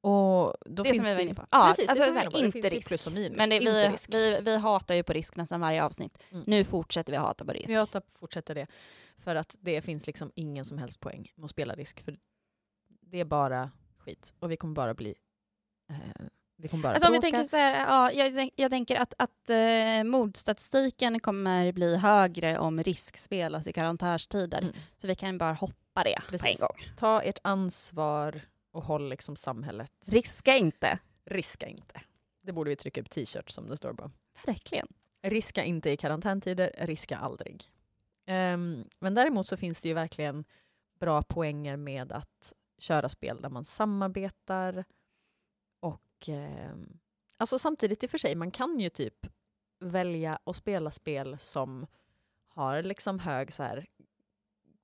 Och 0.00 0.54
då 0.60 0.82
Det 0.82 0.84
finns 0.84 0.96
som 0.96 1.06
vi 1.06 1.14
var 1.14 1.20
inne 1.20 1.34
på. 1.34 1.46
Ja, 1.50 1.66
Precis, 1.66 1.88
alltså 1.88 2.04
vi 2.04 2.18
här, 2.18 2.30
på. 2.30 2.38
inte 2.38 2.68
risk. 2.68 3.06
Men 3.36 3.50
det, 3.50 3.58
vi, 3.58 3.88
risk. 3.88 4.14
vi, 4.14 4.40
vi 4.42 4.56
hatar 4.56 4.94
ju 4.94 5.02
på 5.02 5.12
risk 5.12 5.36
nästan 5.36 5.60
varje 5.60 5.84
avsnitt. 5.84 6.18
Mm. 6.30 6.44
Nu 6.46 6.64
fortsätter 6.64 7.12
vi 7.12 7.16
hata 7.16 7.44
på 7.44 7.52
risk. 7.52 7.68
Jag 7.68 7.90
tar, 7.90 8.02
fortsätter 8.08 8.54
det. 8.54 8.66
För 9.18 9.34
att 9.34 9.56
det 9.60 9.82
finns 9.82 10.06
liksom 10.06 10.32
ingen 10.34 10.64
som 10.64 10.78
helst 10.78 11.00
poäng 11.00 11.32
med 11.34 11.44
att 11.44 11.50
spela 11.50 11.74
risk. 11.74 12.04
För 12.04 12.18
det 13.00 13.20
är 13.20 13.24
bara 13.24 13.70
skit. 13.98 14.34
Och 14.38 14.50
vi 14.50 14.56
kommer 14.56 14.74
bara 14.74 14.94
bli... 14.94 15.14
Eh, 15.90 16.26
det 16.60 16.68
kommer 16.68 16.82
bara 16.82 16.92
Alltså 16.92 17.06
om 17.06 17.12
vi 17.12 17.20
tänker 17.20 17.44
så 17.44 17.56
här, 17.56 17.86
ja, 17.86 18.12
jag, 18.12 18.50
jag 18.56 18.70
tänker 18.70 19.00
att, 19.00 19.14
att 19.18 19.50
eh, 19.50 20.04
mordstatistiken 20.04 21.20
kommer 21.20 21.72
bli 21.72 21.96
högre 21.96 22.58
om 22.58 22.82
risk 22.82 23.16
spelas 23.16 23.66
i 23.66 23.72
karantänstider. 23.72 24.62
Mm. 24.62 24.74
Så 24.96 25.06
vi 25.06 25.14
kan 25.14 25.38
bara 25.38 25.52
hoppa 25.52 26.04
det 26.04 26.18
Precis. 26.28 26.42
på 26.42 26.48
en 26.48 26.56
gång. 26.68 26.96
Ta 26.96 27.22
ert 27.22 27.38
ansvar 27.42 28.40
och 28.72 28.82
håll 28.82 29.08
liksom 29.08 29.36
samhället. 29.36 29.92
Riska 30.06 30.56
inte. 30.56 30.98
Riska 31.24 31.66
inte. 31.66 32.00
Det 32.42 32.52
borde 32.52 32.70
vi 32.70 32.76
trycka 32.76 33.00
upp 33.00 33.10
t-shirt 33.10 33.50
som 33.50 33.68
det 33.68 33.76
står 33.76 33.92
på. 33.92 34.10
Verkligen. 34.46 34.88
Riska 35.22 35.64
inte 35.64 35.90
i 35.90 35.96
karantäntider, 35.96 36.74
riska 36.78 37.16
aldrig. 37.16 37.64
Ehm, 38.26 38.84
men 38.98 39.14
däremot 39.14 39.46
så 39.46 39.56
finns 39.56 39.80
det 39.80 39.88
ju 39.88 39.94
verkligen 39.94 40.44
bra 41.00 41.22
poänger 41.22 41.76
med 41.76 42.12
att 42.12 42.52
köra 42.78 43.08
spel 43.08 43.40
där 43.42 43.48
man 43.48 43.64
samarbetar 43.64 44.84
och 46.20 46.28
ehm, 46.28 46.98
alltså 47.38 47.58
samtidigt 47.58 48.02
i 48.02 48.06
och 48.06 48.10
för 48.10 48.18
sig, 48.18 48.34
man 48.34 48.50
kan 48.50 48.80
ju 48.80 48.88
typ 48.88 49.26
välja 49.80 50.38
att 50.44 50.56
spela 50.56 50.90
spel 50.90 51.38
som 51.38 51.86
har 52.48 52.82
liksom 52.82 53.18
hög 53.18 53.52
så 53.52 53.62
här 53.62 53.86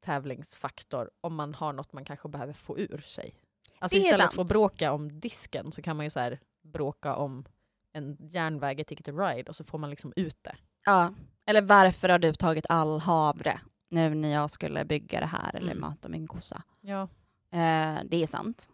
tävlingsfaktor 0.01 1.11
om 1.21 1.35
man 1.35 1.55
har 1.55 1.73
något 1.73 1.93
man 1.93 2.05
kanske 2.05 2.29
behöver 2.29 2.53
få 2.53 2.79
ur 2.79 2.99
sig. 3.07 3.35
Alltså 3.79 3.99
istället 3.99 4.19
sant. 4.21 4.33
för 4.33 4.43
att 4.43 4.49
bråka 4.49 4.93
om 4.93 5.21
disken 5.21 5.73
så 5.73 5.83
kan 5.83 5.97
man 5.97 6.07
ju 6.07 6.11
så 6.11 6.21
här 6.21 6.41
bråka 6.63 7.15
om 7.17 7.45
en 7.93 8.17
järnväg 8.21 8.81
i 8.81 8.85
Ticket 8.85 9.07
to 9.07 9.13
Ride 9.19 9.49
och 9.49 9.57
så 9.57 9.65
får 9.65 9.79
man 9.79 9.91
liksom 9.91 10.13
ut 10.17 10.39
det. 10.45 10.57
Ja. 10.85 11.15
Eller 11.47 11.63
varför 11.63 12.09
har 12.09 12.19
du 12.19 12.33
tagit 12.35 12.67
all 12.69 13.01
havre 13.01 13.61
nu 13.89 14.15
när 14.15 14.29
jag 14.33 14.51
skulle 14.51 14.85
bygga 14.85 15.21
det 15.21 15.27
här 15.27 15.57
eller 15.57 15.73
Mm. 15.73 15.81
mata 15.81 16.09
min 16.09 16.27
kossa? 16.27 16.63
Ja. 16.81 17.03
Eh, 17.51 17.99
det 18.05 18.23
är 18.23 18.27
sant. 18.27 18.69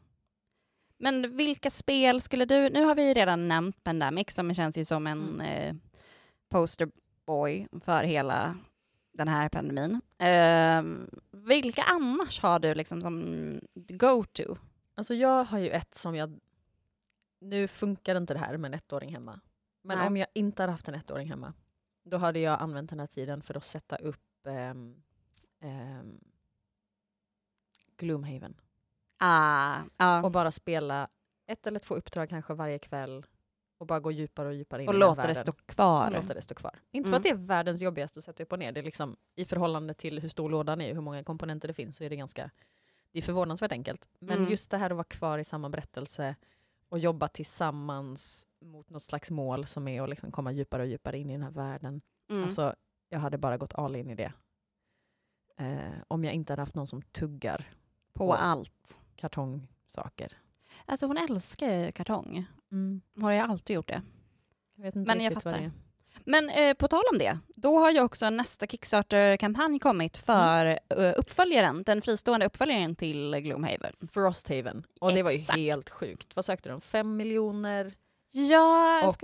Men 1.02 1.36
vilka 1.36 1.70
spel 1.70 2.20
skulle 2.20 2.44
du... 2.44 2.70
Nu 2.70 2.84
har 2.84 2.94
vi 2.94 3.08
ju 3.08 3.14
redan 3.14 3.48
nämnt 3.48 3.84
Pandemic 3.84 4.30
som 4.34 4.54
känns 4.54 4.78
ju 4.78 4.84
som 4.84 5.06
en 5.06 5.40
Mm. 5.40 5.40
eh, 5.40 5.74
posterboy 6.48 7.66
för 7.84 8.02
hela 8.04 8.56
den 9.12 9.28
här 9.28 9.48
pandemin. 9.48 10.00
Eh, 10.18 10.82
vilka 11.30 11.82
annars 11.82 12.40
har 12.40 12.58
du 12.58 12.74
liksom 12.74 13.02
som 13.02 13.60
go-to? 13.74 14.56
Alltså 14.94 15.14
jag 15.14 15.44
har 15.44 15.58
ju 15.58 15.68
ett 15.68 15.94
som 15.94 16.14
jag... 16.14 16.40
Nu 17.40 17.68
funkar 17.68 18.14
inte 18.16 18.34
det 18.34 18.40
här 18.40 18.56
med 18.56 18.74
en 18.74 18.80
ettåring 18.80 19.12
hemma. 19.12 19.40
Men 19.82 19.98
Nej. 19.98 20.06
om 20.06 20.16
jag 20.16 20.28
inte 20.34 20.62
hade 20.62 20.72
haft 20.72 20.88
en 20.88 20.94
ettåring 20.94 21.28
hemma, 21.28 21.54
då 22.04 22.16
hade 22.16 22.38
jag 22.38 22.60
använt 22.62 22.90
den 22.90 23.00
här 23.00 23.06
tiden 23.06 23.42
för 23.42 23.56
att 23.56 23.64
sätta 23.64 23.96
upp 23.96 24.46
ehm, 25.60 26.20
Gloomhaven. 27.96 28.54
Ah, 29.20 29.76
ja. 29.96 30.22
Och 30.24 30.30
bara 30.30 30.50
spela 30.50 31.08
ett 31.46 31.66
eller 31.66 31.80
två 31.80 31.94
uppdrag 31.94 32.28
kanske 32.28 32.54
varje 32.54 32.78
kväll 32.78 33.26
och 33.78 33.86
bara 33.86 34.00
gå 34.00 34.10
djupare 34.10 34.48
och 34.48 34.54
djupare 34.54 34.82
in 34.82 34.88
och 34.88 34.94
i 34.94 34.98
låta 34.98 35.14
det 35.14 35.16
världen. 35.28 35.34
stå 35.34 35.52
kvar. 35.52 36.06
Och 36.06 36.12
låta 36.22 36.34
det 36.34 36.42
stå 36.42 36.54
kvar. 36.54 36.78
Inte 36.90 37.08
Mm. 37.08 37.10
för 37.10 37.16
att 37.16 37.22
det 37.22 37.28
är 37.42 37.46
världens 37.46 37.82
jobbigaste 37.82 38.18
att 38.18 38.24
sätta 38.24 38.42
upp 38.42 38.52
och 38.52 38.58
ner. 38.58 38.72
Det 38.72 38.80
är 38.80 38.84
liksom, 38.84 39.16
I 39.34 39.44
förhållande 39.44 39.94
till 39.94 40.18
hur 40.20 40.28
stor 40.28 40.50
lådan 40.50 40.80
är 40.80 40.88
och 40.90 40.94
hur 40.94 41.02
många 41.02 41.24
komponenter 41.24 41.68
det 41.68 41.74
finns 41.74 41.96
så 41.96 42.04
är 42.04 42.10
det 42.10 42.16
ganska 42.16 42.50
det 43.12 43.18
är 43.18 43.22
förvånansvärt 43.22 43.72
enkelt. 43.72 44.08
Men 44.18 44.36
Mm. 44.38 44.50
just 44.50 44.70
det 44.70 44.78
här 44.78 44.90
att 44.90 44.96
vara 44.96 45.04
kvar 45.04 45.38
i 45.38 45.44
samma 45.44 45.68
berättelse 45.70 46.36
och 46.88 46.98
jobba 46.98 47.28
tillsammans 47.28 48.46
mot 48.60 48.90
något 48.90 49.02
slags 49.02 49.30
mål 49.30 49.66
som 49.66 49.88
är 49.88 50.02
att 50.02 50.08
liksom 50.08 50.30
komma 50.32 50.52
djupare 50.52 50.82
och 50.82 50.88
djupare 50.88 51.18
in 51.18 51.30
i 51.30 51.32
den 51.32 51.42
här 51.42 51.50
världen. 51.50 52.00
Mm. 52.30 52.42
Alltså, 52.42 52.74
jag 53.08 53.18
hade 53.18 53.38
bara 53.38 53.56
gått 53.58 53.74
all 53.74 53.96
in 53.96 54.10
i 54.10 54.14
det. 54.14 54.32
Eh, 55.56 55.92
om 56.08 56.24
jag 56.24 56.34
inte 56.34 56.52
hade 56.52 56.62
haft 56.62 56.74
någon 56.74 56.86
som 56.86 57.02
tuggar 57.02 57.68
på 58.12 58.28
och- 58.28 58.42
allt. 58.42 59.00
Kartongsaker. 59.20 60.38
Alltså 60.86 61.06
hon 61.06 61.16
älskar 61.16 61.72
ju 61.74 61.92
kartong. 61.92 62.46
Hon 62.70 63.02
har 63.22 63.32
ju 63.32 63.38
alltid 63.38 63.74
gjort 63.74 63.88
det. 63.88 64.02
Jag 64.76 64.96
Men 64.96 65.20
jag 65.20 65.32
fattar. 65.32 65.70
Men 66.24 66.50
eh, 66.50 66.74
på 66.74 66.88
tal 66.88 67.02
om 67.12 67.18
det, 67.18 67.38
då 67.56 67.78
har 67.78 67.90
ju 67.90 68.00
också 68.00 68.30
nästa 68.30 68.66
Kickstarter-kampanj 68.66 69.78
kommit 69.78 70.16
för 70.16 70.66
eh, 70.66 71.12
uppföljaren, 71.16 71.82
den 71.82 72.02
fristående 72.02 72.46
uppföljaren 72.46 72.96
till 72.96 73.34
Gloomhaven. 73.34 73.92
Frosthaven. 74.12 74.86
Och 75.00 75.12
det 75.12 75.22
var 75.22 75.30
ju 75.30 75.38
helt 75.38 75.90
sjukt. 75.90 76.36
Vad 76.36 76.44
sökte 76.44 76.68
de? 76.68 76.80
Fem 76.80 77.16
miljoner? 77.16 77.94
Ja, 78.32 79.00
jag 79.00 79.08
Och. 79.08 79.16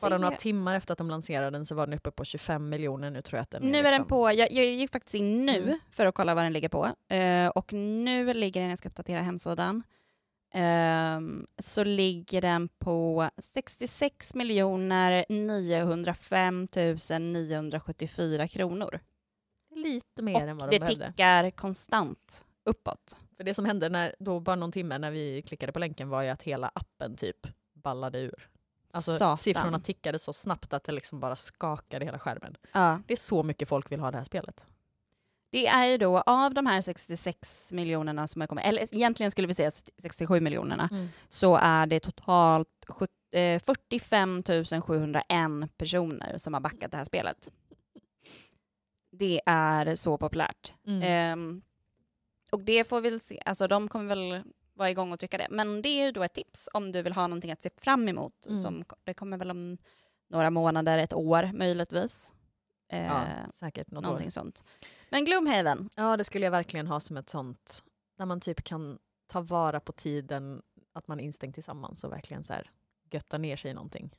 Bara 0.00 0.18
några 0.18 0.36
timmar 0.36 0.74
efter 0.74 0.92
att 0.92 0.98
de 0.98 1.10
lanserade 1.10 1.50
den 1.50 1.66
så 1.66 1.74
var 1.74 1.86
den 1.86 1.94
uppe 1.96 2.10
på 2.10 2.24
25 2.24 2.68
miljoner. 2.68 3.10
Nu 3.10 3.22
tror 3.22 3.38
jag 3.38 3.42
att 3.42 3.50
den 3.50 3.62
Nu 3.62 3.68
är 3.78 3.82
liksom... 3.82 3.90
den 3.90 4.04
på, 4.06 4.32
jag, 4.32 4.52
jag 4.52 4.64
gick 4.64 4.92
faktiskt 4.92 5.14
in 5.14 5.44
nu 5.46 5.62
Mm. 5.62 5.78
för 5.90 6.06
att 6.06 6.14
kolla 6.14 6.34
vad 6.34 6.44
den 6.44 6.52
ligger 6.52 6.68
på. 6.68 7.14
Eh, 7.14 7.48
och 7.48 7.72
nu 7.72 8.34
ligger 8.34 8.60
den, 8.60 8.70
jag 8.70 8.78
ska 8.78 8.88
uppdatera 8.88 9.22
hemsidan, 9.22 9.82
ehm, 10.54 11.46
så 11.58 11.84
ligger 11.84 12.40
den 12.40 12.68
på 12.68 13.30
66 13.38 14.34
miljoner 14.34 15.24
905 15.28 16.68
974 17.20 18.48
kronor. 18.48 19.00
Lite 19.74 20.22
mer 20.22 20.46
än 20.46 20.56
Och 20.56 20.56
vad 20.62 20.70
de 20.70 20.76
det 20.78 20.80
behövde. 20.80 21.06
tickar 21.06 21.50
konstant 21.50 22.44
uppåt. 22.64 23.16
För 23.36 23.44
det 23.44 23.54
som 23.54 23.64
hände 23.64 23.88
när, 23.88 24.14
då 24.18 24.40
bara 24.40 24.56
någon 24.56 24.72
timme 24.72 24.98
när 24.98 25.10
vi 25.10 25.42
klickade 25.42 25.72
på 25.72 25.78
länken 25.78 26.08
var 26.08 26.22
ju 26.22 26.28
att 26.28 26.42
hela 26.42 26.70
appen 26.74 27.16
typ 27.16 27.46
ballade 27.84 28.18
ur. 28.18 28.48
Alltså 28.92 29.12
Satan. 29.12 29.38
siffrorna 29.38 29.80
tickade 29.80 30.18
så 30.18 30.32
snabbt 30.32 30.72
att 30.72 30.84
det 30.84 30.92
liksom 30.92 31.20
bara 31.20 31.36
skakade 31.36 32.04
hela 32.04 32.18
skärmen. 32.18 32.56
Ja. 32.72 33.00
Det 33.06 33.12
är 33.12 33.16
så 33.18 33.42
mycket 33.42 33.68
folk 33.68 33.92
vill 33.92 34.00
ha 34.00 34.10
det 34.10 34.18
här 34.18 34.24
spelet. 34.24 34.64
Det 35.50 35.66
är 35.66 35.84
ju 35.84 35.98
då 35.98 36.18
av 36.20 36.54
de 36.54 36.66
här 36.66 36.80
66 36.80 37.72
miljonerna 37.72 38.26
som 38.26 38.40
har 38.40 38.46
kommit, 38.48 38.64
eller 38.64 38.94
egentligen 38.94 39.30
skulle 39.30 39.48
vi 39.48 39.54
säga 39.54 39.70
67 39.98 40.40
miljonerna, 40.40 40.88
så 41.28 41.56
är 41.56 41.86
det 41.86 42.00
totalt 42.00 42.68
sjut- 42.88 43.10
eh, 43.34 43.58
45 43.62 44.42
701 44.82 45.76
personer 45.76 46.38
som 46.38 46.54
har 46.54 46.60
backat 46.60 46.90
det 46.90 46.96
här 46.96 47.04
spelet. 47.04 47.48
Det 49.12 49.40
är 49.46 49.94
så 49.94 50.18
populärt. 50.18 50.74
Mm. 50.86 51.02
Ehm, 51.02 51.62
och 52.50 52.60
det 52.60 52.84
får 52.88 53.00
vi 53.00 53.18
se, 53.20 53.42
alltså 53.46 53.68
de 53.68 53.88
kommer 53.88 54.08
väl 54.08 54.42
vara 54.74 54.90
igång 54.90 55.12
och 55.12 55.18
trycka 55.20 55.38
det. 55.38 55.46
Men 55.50 55.82
det 55.82 55.88
är 55.88 56.04
ju 56.06 56.12
då 56.12 56.22
ett 56.22 56.32
tips 56.34 56.68
om 56.72 56.92
du 56.92 57.02
vill 57.02 57.12
ha 57.12 57.26
någonting 57.26 57.52
att 57.52 57.62
se 57.62 57.70
fram 57.76 58.08
emot. 58.08 58.46
Mm. 58.46 58.58
Som, 58.58 58.84
det 59.04 59.14
kommer 59.14 59.36
väl 59.38 59.50
om 59.50 59.78
några 60.28 60.50
månader, 60.50 60.98
ett 60.98 61.12
år 61.12 61.50
möjligtvis. 61.54 62.32
Eh, 62.88 63.04
ja, 63.06 63.22
säkert 63.54 63.90
något 63.90 64.04
någonting 64.04 64.26
år. 64.26 64.30
sånt. 64.30 64.64
Men 65.10 65.24
Gloomhaven, 65.24 65.90
Ja, 65.94 66.16
det 66.16 66.24
skulle 66.24 66.46
jag 66.46 66.50
verkligen 66.50 66.86
ha 66.86 67.00
som 67.00 67.16
ett 67.16 67.28
sånt, 67.28 67.82
där 68.18 68.26
man 68.26 68.40
typ 68.40 68.64
kan 68.64 68.98
ta 69.26 69.40
vara 69.40 69.80
på 69.80 69.92
tiden 69.92 70.62
att 70.92 71.08
man 71.08 71.20
är 71.20 71.24
instängd 71.24 71.54
tillsammans 71.54 72.04
och 72.04 72.12
verkligen 72.12 72.44
så 72.44 72.52
här 72.52 72.70
götta 73.10 73.38
ner 73.38 73.56
sig 73.56 73.70
i 73.70 73.74
någonting. 73.74 74.10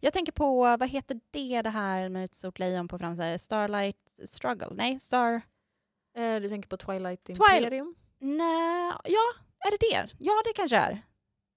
Jag 0.00 0.12
tänker 0.12 0.32
på, 0.32 0.76
vad 0.76 0.88
heter 0.88 1.20
det, 1.30 1.62
det 1.62 1.70
här 1.70 2.08
med 2.08 2.24
ett 2.24 2.34
stort 2.34 2.58
lejon 2.58 2.88
på 2.88 2.98
framsidan? 2.98 3.38
Starlight 3.38 4.20
Struggle? 4.24 4.70
Nej, 4.74 5.00
Star... 5.00 5.40
Eh, 6.16 6.40
du 6.40 6.48
tänker 6.48 6.68
på 6.68 6.76
Twilight 6.76 7.28
Twilight- 7.28 7.56
Imperium? 7.56 7.94
Nej, 8.18 8.92
ja, 9.04 9.32
är 9.66 9.70
det 9.70 9.76
det? 9.90 10.14
Ja, 10.18 10.32
det 10.44 10.52
kanske 10.54 10.76
är. 10.76 10.98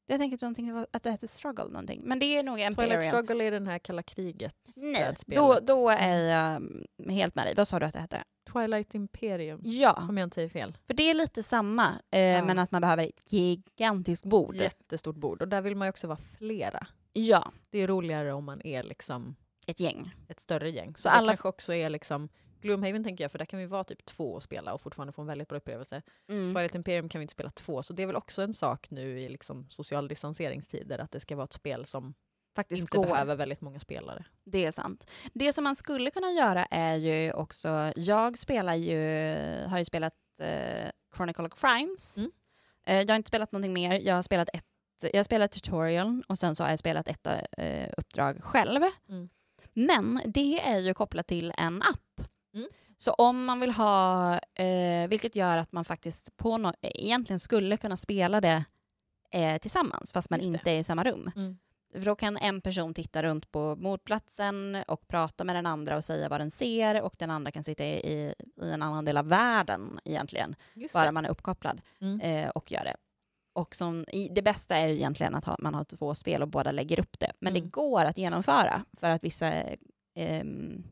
Jag 0.10 0.20
tänker 0.20 0.86
att, 0.91 1.04
det 1.04 1.12
heter 1.12 1.28
Struggle 1.28 1.63
någonting. 1.65 2.02
Men 2.06 2.20
det 2.20 2.26
är 2.38 2.43
nog 2.43 2.56
Twilight 2.58 2.70
Imperium. 2.80 3.02
Struggle 3.02 3.43
är 3.43 3.52
den 3.52 3.67
här 3.67 3.80
kalla 3.80 4.04
kriget. 4.04 4.56
Nej, 4.76 5.15
då, 5.26 5.60
då 5.62 5.89
är 5.89 6.20
jag 6.20 6.56
mm, 6.56 6.86
helt 7.10 7.36
med 7.36 7.46
dig. 7.46 7.54
Vad 7.58 7.67
sa 7.67 7.80
du 7.80 7.86
att 7.86 7.93
det 7.93 8.00
hette? 8.00 8.24
Twilight 8.54 8.96
Imperium, 8.96 9.60
Ja, 9.63 10.06
om 10.10 10.17
jag 10.17 10.26
inte 10.26 10.43
är 10.43 10.50
fel. 10.50 10.78
för 10.88 10.93
det 10.93 11.04
är 11.10 11.13
lite 11.13 11.43
samma, 11.43 11.88
eh, 12.12 12.20
Ja. 12.22 12.46
men 12.46 12.60
att 12.60 12.72
man 12.72 12.82
behöver 12.82 13.08
ett 13.08 13.34
gigantiskt 13.34 14.26
bord. 14.26 14.56
Jättestort 14.56 15.15
bord 15.15 15.41
och 15.41 15.48
där 15.48 15.62
vill 15.62 15.76
man 15.76 15.86
ju 15.86 15.89
också 15.89 16.08
vara 16.08 16.20
flera. 16.38 16.88
Ja, 17.13 17.52
Det 17.70 17.80
är 17.80 17.88
roligare 17.88 18.34
om 18.34 18.43
man 18.46 18.62
är 18.65 18.84
liksom 18.84 19.36
ett 19.67 19.80
gäng. 19.80 20.12
ett 20.30 20.39
större 20.39 20.70
gäng. 20.72 20.96
Så, 20.96 21.02
Så 21.02 21.10
alla- 21.10 21.28
kanske 21.28 21.48
också 21.48 21.74
är 21.74 21.89
liksom 21.89 22.30
Gloomhaven 22.67 23.03
tänker 23.03 23.23
jag, 23.23 23.32
för 23.32 23.39
där 23.39 23.45
kan 23.45 23.60
vi 23.60 23.65
vara 23.65 23.84
typ 23.84 24.06
två 24.06 24.34
och 24.34 24.43
spela 24.43 24.73
och 24.73 24.82
fortfarande 24.82 25.13
få 25.13 25.21
en 25.21 25.27
väldigt 25.27 25.47
bra 25.47 25.58
upplevelse. 25.58 26.01
Mm. 26.30 26.53
Twilight 26.56 26.75
Imperium 26.75 27.10
kan 27.10 27.19
vi 27.19 27.23
inte 27.23 27.32
spela 27.32 27.49
två, 27.49 27.84
så 27.84 27.93
det 27.93 28.03
är 28.03 28.08
väl 28.08 28.15
också 28.15 28.41
en 28.41 28.53
sak 28.53 28.89
nu 28.89 29.19
i 29.19 29.30
liksom 29.30 29.69
social 29.69 30.08
distanseringstider, 30.08 30.99
att 30.99 31.12
det 31.12 31.19
ska 31.19 31.36
vara 31.36 31.45
ett 31.45 31.53
spel 31.53 31.86
som 31.86 32.13
Faktiskt 32.56 32.82
inte 32.82 32.97
går. 32.97 33.06
behöver 33.06 33.36
väldigt 33.36 33.62
många 33.62 33.80
spelare. 33.80 34.25
Det 34.43 34.65
är 34.65 34.71
sant. 34.71 35.12
Det 35.34 35.53
som 35.53 35.63
man 35.63 35.75
skulle 35.75 36.12
kunna 36.12 36.32
göra 36.32 36.65
är 36.65 36.95
ju 36.95 37.34
också, 37.34 37.93
jag 37.95 38.38
spelar 38.38 38.75
ju, 38.75 38.99
har 39.67 39.80
ju 39.80 39.86
spelat 39.86 40.13
eh, 40.39 40.89
Chronicle 41.15 41.45
of 41.45 41.62
Crimes. 41.62 42.17
Mm. 42.17 42.32
Eh, 42.88 43.01
jag 43.01 43.10
har 43.10 43.15
inte 43.15 43.27
spelat 43.27 43.51
någonting 43.51 43.73
mer, 43.73 43.99
jag 43.99 44.15
har 44.15 44.21
spelat 44.21 44.49
ett 44.53 44.63
jag 45.01 45.19
har 45.19 45.23
spelat 45.23 45.51
tutorial 45.51 46.23
och 46.27 46.39
sen 46.39 46.56
så 46.56 46.63
har 46.63 46.69
jag 46.69 46.80
spelat 46.80 47.08
ett 47.08 47.27
eh, 47.58 47.89
uppdrag 47.97 48.43
själv. 48.43 48.82
Mm. 49.10 49.30
Men 49.73 50.21
det 50.25 50.60
är 50.60 50.80
ju 50.80 50.93
kopplat 50.93 51.27
till 51.27 51.53
en 51.58 51.82
app. 51.82 52.01
Mm. 52.58 52.70
Så 52.98 53.12
om 53.13 53.46
man 53.46 53.60
vill 53.60 53.72
ha, 53.72 54.34
eh, 54.54 55.08
vilket 55.10 55.36
gör 55.36 55.58
att 55.58 55.72
man 55.72 55.86
faktiskt 55.86 56.38
på 56.38 56.58
no 56.58 56.74
egentligen 56.82 57.39
skulle 57.39 57.78
kunna 57.78 57.98
spela 57.98 58.41
det 58.41 58.63
eh, 59.32 59.58
tillsammans 59.58 60.12
fast 60.12 60.30
man 60.30 60.39
Just 60.39 60.52
det. 60.52 60.58
inte 60.58 60.72
är 60.72 60.80
i 60.80 60.84
samma 60.84 61.04
rum. 61.04 61.32
Mm. 61.36 61.58
För 61.93 62.00
då 62.06 62.15
kan 62.15 62.38
en 62.38 62.62
person 62.62 62.93
titta 62.93 63.24
runt 63.24 63.52
på 63.52 63.76
mordplatsen 63.76 64.78
och 64.88 65.08
prata 65.08 65.43
med 65.43 65.56
den 65.56 65.65
andra 65.65 65.96
och 65.98 66.04
säga 66.04 66.30
vad 66.30 66.41
den 66.41 66.52
ser 66.52 67.02
och 67.02 67.15
den 67.17 67.30
andra 67.32 67.52
kan 67.52 67.63
sitta 67.63 67.86
i, 67.86 67.89
i, 68.13 68.34
i 68.62 68.72
en 68.72 68.82
annan 68.82 69.06
del 69.06 69.17
av 69.17 69.28
världen 69.28 70.00
egentligen, 70.06 70.56
Just 70.74 70.93
bara 70.93 71.06
det. 71.06 71.12
man 71.12 71.26
är 71.26 71.30
uppkopplad 71.30 71.82
Mm. 72.02 72.22
eh, 72.22 72.50
och 72.50 72.72
gör 72.72 72.84
det. 72.84 72.96
Och 73.54 73.76
som, 73.76 74.06
det 74.32 74.41
bästa 74.41 74.78
är 74.78 74.88
egentligen 74.89 75.36
att 75.36 75.46
ha, 75.46 75.56
man 75.60 75.74
har 75.74 75.84
två 75.84 76.15
spel 76.15 76.41
och 76.41 76.48
båda 76.48 76.72
lägger 76.72 77.00
upp 77.00 77.20
det. 77.20 77.32
Men 77.39 77.54
Mm. 77.54 77.63
det 77.63 77.70
går 77.70 78.06
att 78.06 78.17
genomföra 78.17 78.84
för 79.00 79.10
att 79.10 79.24
vissa, 79.24 79.52
ehm, 80.15 80.84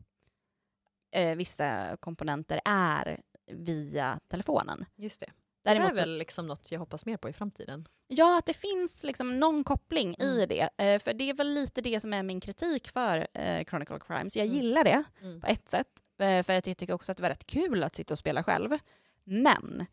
eh, 1.10 1.34
vissa 1.36 1.96
komponenter 2.00 2.60
är 2.64 3.20
via 3.50 4.20
telefonen. 4.28 4.84
Just 4.96 5.20
det. 5.20 5.30
Däremot 5.64 5.94
det 5.94 6.00
är 6.00 6.06
väl 6.06 6.18
liksom 6.18 6.46
något 6.46 6.72
jag 6.72 6.78
hoppas 6.80 7.06
mer 7.06 7.16
på 7.16 7.28
i 7.28 7.32
framtiden. 7.32 7.88
Ja, 8.08 8.38
att 8.38 8.46
det 8.46 8.54
finns 8.54 9.04
liksom 9.04 9.38
någon 9.38 9.64
koppling 9.64 10.16
i 10.18 10.34
Mm. 10.36 10.48
det. 10.48 10.68
Eh, 10.84 10.98
för 10.98 11.12
det 11.14 11.30
är 11.30 11.34
väl 11.34 11.48
lite 11.54 11.80
det 11.80 12.00
som 12.00 12.12
är 12.12 12.22
min 12.22 12.40
kritik 12.40 12.88
för 12.88 13.26
eh, 13.32 13.64
Chronicle 13.64 13.98
Crimes. 14.06 14.36
Jag 14.36 14.46
Mm. 14.46 14.56
gillar 14.56 14.84
det 14.84 15.04
Mm. 15.22 15.40
på 15.40 15.46
ett 15.46 15.68
sätt, 15.68 16.02
eh, 16.18 16.42
för 16.42 16.52
att 16.52 16.66
jag 16.66 16.76
tycker 16.76 16.92
också 16.94 17.12
att 17.12 17.16
det 17.18 17.22
var 17.22 17.30
rätt 17.30 17.46
kul 17.46 17.82
att 17.82 17.96
sitta 17.96 18.14
och 18.14 18.18
spela 18.18 18.42
själv. 18.42 18.78
Men 19.24 19.86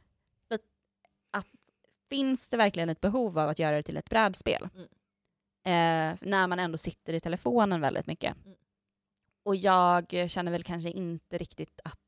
att, 0.49 0.61
att 1.31 1.47
finns 2.09 2.49
det 2.49 2.57
verkligen 2.57 2.89
ett 2.89 3.01
behov 3.01 3.39
av 3.39 3.49
att 3.49 3.59
göra 3.59 3.75
det 3.75 3.83
till 3.83 3.97
ett 3.97 4.09
brädspel? 4.09 4.69
Mm. 4.75 4.87
Eh, 5.65 6.17
när 6.21 6.47
man 6.47 6.59
ändå 6.59 6.77
sitter 6.77 7.13
i 7.13 7.19
telefonen 7.19 7.81
väldigt 7.81 8.07
mycket. 8.07 8.35
Mm. 8.45 8.57
Och 9.43 9.55
jag 9.55 10.25
känner 10.27 10.51
väl 10.51 10.63
kanske 10.63 10.89
inte 10.89 11.37
riktigt 11.37 11.79
att 11.83 11.99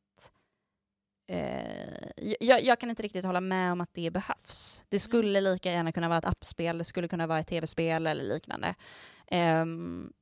Eh, 1.28 2.08
jag, 2.40 2.64
jag 2.64 2.80
kan 2.80 2.90
inte 2.90 3.04
riktigt 3.04 3.26
hålla 3.26 3.42
med 3.42 3.72
om 3.72 3.82
att 3.82 3.94
det 3.94 4.12
behövs. 4.12 4.86
Det 4.90 5.00
skulle 5.00 5.42
lika 5.42 5.72
gärna 5.72 5.92
kunna 5.92 6.08
vara 6.10 6.18
ett 6.18 6.26
appspel, 6.26 6.78
det 6.78 6.84
skulle 6.84 7.08
kunna 7.08 7.28
vara 7.28 7.40
ett 7.40 7.48
tv-spel 7.48 8.08
eller 8.08 8.24
liknande. 8.24 8.76
Ehm, 9.28 10.14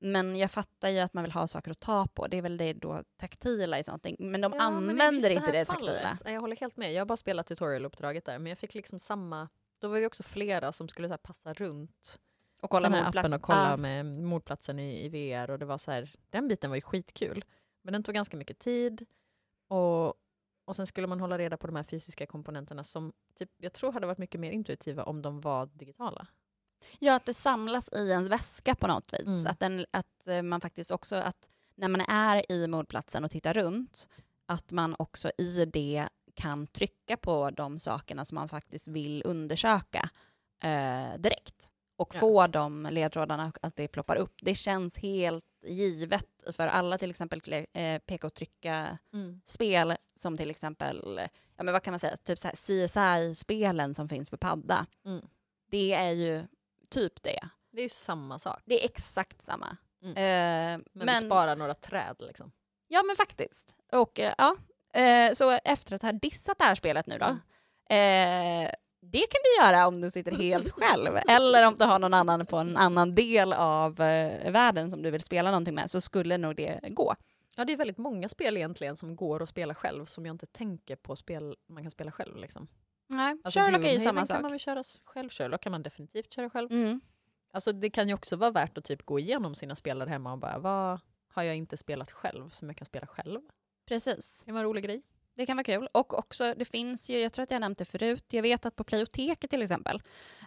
men 0.00 0.36
jag 0.36 0.50
fattar 0.50 0.88
ju 0.88 0.98
att 0.98 1.14
man 1.14 1.24
vill 1.24 1.32
ha 1.32 1.46
saker 1.46 1.70
att 1.70 1.80
ta 1.80 2.06
på. 2.06 2.26
Det 2.26 2.38
är 2.38 2.42
väl 2.42 2.56
det 2.56 2.72
då 2.72 3.04
taktila 3.16 3.78
i 3.78 3.84
sånt. 3.84 4.06
Men 4.18 4.40
de 4.40 4.52
Ja, 4.52 4.70
men 4.70 4.90
använder 4.90 5.30
just 5.30 5.40
inte 5.40 5.52
det 5.52 5.58
här 5.58 5.64
taktila. 5.64 6.18
Jag 6.24 6.40
håller 6.40 6.56
helt 6.56 6.76
med. 6.76 6.92
Jag 6.92 7.00
har 7.00 7.06
bara 7.06 7.16
spelat 7.16 7.46
tutorialuppdraget 7.46 8.24
där, 8.24 8.38
men 8.38 8.46
jag 8.46 8.58
fick 8.58 8.74
liksom 8.74 8.98
samma... 8.98 9.48
Då 9.80 9.88
var 9.88 9.98
vi 9.98 10.06
också 10.06 10.22
flera 10.22 10.72
som 10.72 10.88
skulle 10.88 11.18
passa 11.18 11.52
runt 11.54 12.18
Och 12.60 12.70
kolla 12.70 12.88
den 12.88 12.98
här 12.98 13.08
appen 13.18 13.32
och 13.32 13.42
kolla 13.42 13.70
Ja. 13.70 13.76
med 13.76 14.06
mordplatsen 14.06 14.78
i, 14.78 15.04
i 15.04 15.08
VR 15.08 15.50
och 15.50 15.58
det 15.58 15.64
var 15.64 15.78
så 15.78 15.90
här, 15.90 16.12
den 16.30 16.48
biten 16.48 16.70
var 16.70 16.74
ju 16.76 16.80
skitkul. 16.80 17.44
Men 17.82 17.92
den 17.92 18.02
tog 18.02 18.14
ganska 18.14 18.36
mycket 18.36 18.58
tid 18.58 19.06
och, 19.68 20.14
och 20.64 20.76
sen 20.76 20.86
skulle 20.86 21.06
man 21.06 21.20
hålla 21.20 21.38
reda 21.38 21.56
på 21.56 21.66
de 21.66 21.76
här 21.76 21.82
fysiska 21.82 22.26
komponenterna 22.26 22.84
som 22.84 23.12
typ, 23.38 23.50
jag 23.56 23.72
tror 23.72 23.92
hade 23.92 24.06
varit 24.06 24.18
mycket 24.18 24.40
mer 24.40 24.50
intuitiva 24.50 25.04
om 25.04 25.22
de 25.22 25.40
var 25.40 25.66
digitala. 25.66 26.26
Ja, 26.98 27.14
att 27.14 27.26
det 27.26 27.34
samlas 27.34 27.92
i 27.92 28.12
en 28.12 28.28
väska 28.28 28.74
på 28.74 28.86
något 28.86 29.12
vis. 29.12 29.26
Mm. 29.26 29.46
Att, 29.46 29.60
den, 29.60 29.86
att 29.90 30.26
eh, 30.26 30.42
man 30.42 30.60
faktiskt 30.60 30.90
också, 30.90 31.16
att 31.16 31.48
när 31.74 31.88
man 31.88 32.00
är 32.00 32.52
i 32.52 32.66
mordplatsen 32.66 33.24
och 33.24 33.30
tittar 33.30 33.54
runt, 33.54 34.08
att 34.46 34.72
man 34.72 34.96
också 34.98 35.30
i 35.38 35.64
det 35.64 36.08
kan 36.34 36.66
trycka 36.66 37.16
på 37.16 37.50
de 37.50 37.78
sakerna 37.78 38.24
som 38.24 38.34
man 38.34 38.48
faktiskt 38.48 38.88
vill 38.88 39.22
undersöka 39.26 40.10
eh, 40.62 41.18
direkt. 41.18 41.69
Och 42.00 42.14
Ja. 42.14 42.20
få 42.20 42.46
de 42.46 42.88
ledtrådarna 42.90 43.52
att 43.62 43.76
det 43.76 43.88
ploppar 43.88 44.16
upp. 44.16 44.34
Det 44.42 44.54
känns 44.54 44.98
helt 44.98 45.44
givet 45.66 46.26
för 46.52 46.66
alla 46.68 46.98
till 46.98 47.10
exempel 47.10 47.66
eh, 47.72 47.98
peka 47.98 48.26
och 48.26 48.34
trycka 48.34 48.98
spel 49.44 49.96
som 50.14 50.36
till 50.36 50.50
exempel, 50.50 51.20
ja 51.56 51.62
men 51.62 51.72
vad 51.72 51.82
kan 51.82 51.92
man 51.92 51.98
säga, 52.00 52.16
typ 52.16 52.38
CSI-spelen 52.38 53.94
som 53.94 54.08
finns 54.08 54.30
för 54.30 54.36
padda. 54.36 54.86
Mm. 55.04 55.26
Det 55.70 55.92
är 55.92 56.10
ju 56.10 56.44
typ 56.90 57.22
det. 57.22 57.40
Det 57.72 57.80
är 57.80 57.82
ju 57.82 57.88
samma 57.88 58.38
sak. 58.38 58.62
Det 58.64 58.80
är 58.80 58.84
exakt 58.84 59.42
samma. 59.42 59.76
Mm. 60.02 60.16
Eh, 60.16 60.86
men, 60.92 61.06
vi 61.06 61.14
sparar 61.26 61.56
några 61.56 61.74
träd 61.74 62.16
liksom. 62.18 62.52
Ja 62.88 63.02
men 63.02 63.16
faktiskt. 63.16 63.76
Och 63.92 64.20
eh, 64.20 64.34
ja, 64.38 64.56
eh, 65.00 65.32
så 65.32 65.50
efter 65.50 65.94
att 65.94 66.02
ha 66.02 66.12
dissat 66.12 66.58
det 66.58 66.64
här 66.64 66.74
spelet 66.74 67.06
nu 67.06 67.18
då, 67.18 67.26
eh, 67.94 68.70
det 69.00 69.18
kan 69.18 69.40
du 69.44 69.64
göra 69.64 69.86
om 69.86 70.00
du 70.00 70.10
sitter 70.10 70.32
helt 70.32 70.70
själv, 70.70 71.16
eller 71.28 71.66
om 71.68 71.74
du 71.76 71.84
har 71.84 71.98
någon 71.98 72.14
annan 72.14 72.46
på 72.46 72.56
en 72.56 72.76
annan 72.76 73.14
del 73.14 73.52
av 73.52 74.00
eh, 74.00 74.52
världen 74.52 74.90
som 74.90 75.02
du 75.02 75.10
vill 75.10 75.20
spela 75.20 75.50
någonting 75.50 75.74
med, 75.74 75.90
så 75.90 76.00
skulle 76.00 76.38
nog 76.38 76.56
det 76.56 76.80
gå. 76.88 77.14
Ja, 77.56 77.64
det 77.64 77.72
är 77.72 77.76
väldigt 77.76 77.98
många 77.98 78.28
spel 78.28 78.56
egentligen 78.56 78.96
som 78.96 79.16
går 79.16 79.42
att 79.42 79.48
spela 79.48 79.74
själv 79.74 80.04
som 80.04 80.26
jag 80.26 80.34
inte 80.34 80.46
tänker 80.46 80.96
på 80.96 81.16
spel 81.16 81.56
man 81.68 81.82
kan 81.82 81.90
spela 81.90 82.10
själv. 82.12 82.36
Liksom. 82.36 82.68
Nej, 83.06 83.36
Alltså, 83.44 83.60
Sherlock 83.60 83.84
är 83.84 83.92
ju 83.92 84.00
samma 84.00 84.20
kan 84.20 84.26
sak. 84.26 84.42
man 84.42 84.50
väl 84.50 84.60
köra 84.60 84.82
själv, 85.04 85.28
Sherlock 85.30 85.60
kan 85.60 85.72
man 85.72 85.82
definitivt 85.82 86.32
köra 86.32 86.50
själv. 86.50 86.72
Mm. 86.72 87.00
Alltså 87.52 87.72
det 87.72 87.90
kan 87.90 88.08
ju 88.08 88.14
också 88.14 88.36
vara 88.36 88.50
värt 88.50 88.78
att 88.78 88.84
typ 88.84 89.02
gå 89.02 89.18
igenom 89.18 89.54
sina 89.54 89.76
spelare 89.76 90.08
hemma 90.10 90.32
och 90.32 90.38
bara 90.38 90.58
vad 90.58 91.00
har 91.32 91.42
jag 91.42 91.56
inte 91.56 91.76
spelat 91.76 92.10
själv 92.10 92.48
som 92.50 92.68
jag 92.68 92.76
kan 92.76 92.86
spela 92.86 93.06
själv? 93.06 93.40
Precis. 93.88 94.38
Det 94.40 94.44
kan 94.44 94.54
vara 94.54 94.62
en 94.62 94.68
rolig 94.68 94.84
grej. 94.84 95.02
Det 95.40 95.46
kan 95.46 95.56
vara 95.56 95.64
kul. 95.64 95.88
Och 95.92 96.18
också, 96.18 96.54
det 96.56 96.64
finns 96.64 97.10
ju, 97.10 97.18
jag 97.20 97.32
tror 97.32 97.42
att 97.42 97.50
jag 97.50 97.60
nämnt 97.60 97.78
det 97.78 97.84
förut, 97.84 98.24
jag 98.30 98.42
vet 98.42 98.66
att 98.66 98.76
på 98.76 98.84
Playoteket 98.84 99.50
till 99.50 99.62
exempel, 99.62 100.02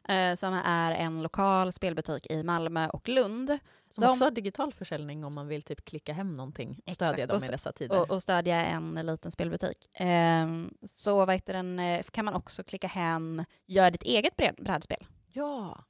eh, 0.09 0.33
som 0.35 0.53
är 0.53 0.91
en 0.91 1.21
lokal 1.23 1.73
spelbutik 1.73 2.27
i 2.31 2.43
Malmö 2.43 2.87
och 2.89 3.09
Lund, 3.09 3.57
Som 3.93 4.01
De- 4.01 4.07
också 4.11 4.23
har 4.23 4.31
digital 4.31 4.73
försäljning 4.73 5.25
om 5.25 5.35
man 5.35 5.47
vill 5.47 5.61
typ 5.61 5.85
klicka 5.85 6.13
hem 6.13 6.33
någonting 6.33 6.69
och 6.69 6.75
Exakt. 6.91 6.95
stödja 6.95 7.27
dem 7.27 7.37
Och 7.37 7.43
i 7.43 7.47
dessa 7.47 7.71
tider. 7.71 7.99
och, 8.01 8.11
och 8.11 8.21
stödja 8.21 8.65
en 8.65 8.93
liten 9.03 9.31
spelbutik. 9.31 9.89
Ehm, 9.93 10.73
så 10.83 11.25
vad 11.25 11.35
heter 11.35 11.53
den, 11.53 11.79
eh, 11.79 12.03
kan 12.03 12.25
man 12.25 12.33
också 12.33 12.63
klicka 12.63 12.87
hem 12.87 13.43
Gör 13.65 13.91
ditt 13.91 14.03
eget 14.03 14.35
bred- 14.35 14.63
brädspel. 14.63 15.05
ja, 15.31 15.83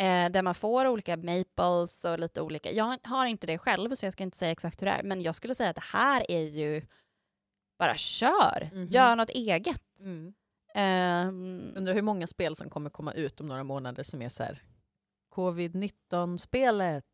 Eh, 0.00 0.30
där 0.30 0.42
man 0.42 0.54
får 0.54 0.86
olika 0.86 1.16
maples 1.16 2.04
och 2.04 2.18
lite 2.18 2.40
olika. 2.40 2.72
Jag 2.72 2.96
har 3.02 3.26
inte 3.26 3.46
det 3.46 3.58
själv 3.58 3.94
så 3.94 4.06
jag 4.06 4.12
ska 4.12 4.22
inte 4.22 4.36
säga 4.38 4.52
exakt 4.52 4.82
hur 4.82 4.86
det 4.86 4.92
är. 4.92 5.02
Men 5.02 5.22
jag 5.22 5.34
skulle 5.34 5.54
säga 5.54 5.70
att 5.70 5.76
det 5.76 5.82
här 5.92 6.30
är 6.30 6.40
ju 6.42 6.82
bara 7.78 7.96
kör. 7.96 8.70
Mhm. 8.72 8.86
Gör 8.86 9.16
något 9.16 9.30
eget. 9.30 9.82
mm. 10.00 10.34
Ehm, 10.74 11.72
undrar 11.76 11.94
hur 11.94 12.02
många 12.02 12.26
spel 12.26 12.56
som 12.56 12.70
kommer 12.70 12.90
komma 12.90 13.12
ut 13.12 13.40
om 13.40 13.46
några 13.46 13.64
månader 13.64 14.02
som 14.02 14.22
är 14.22 14.28
så 14.28 14.42
här 14.42 14.62
covid-19-spelet. 15.34 17.04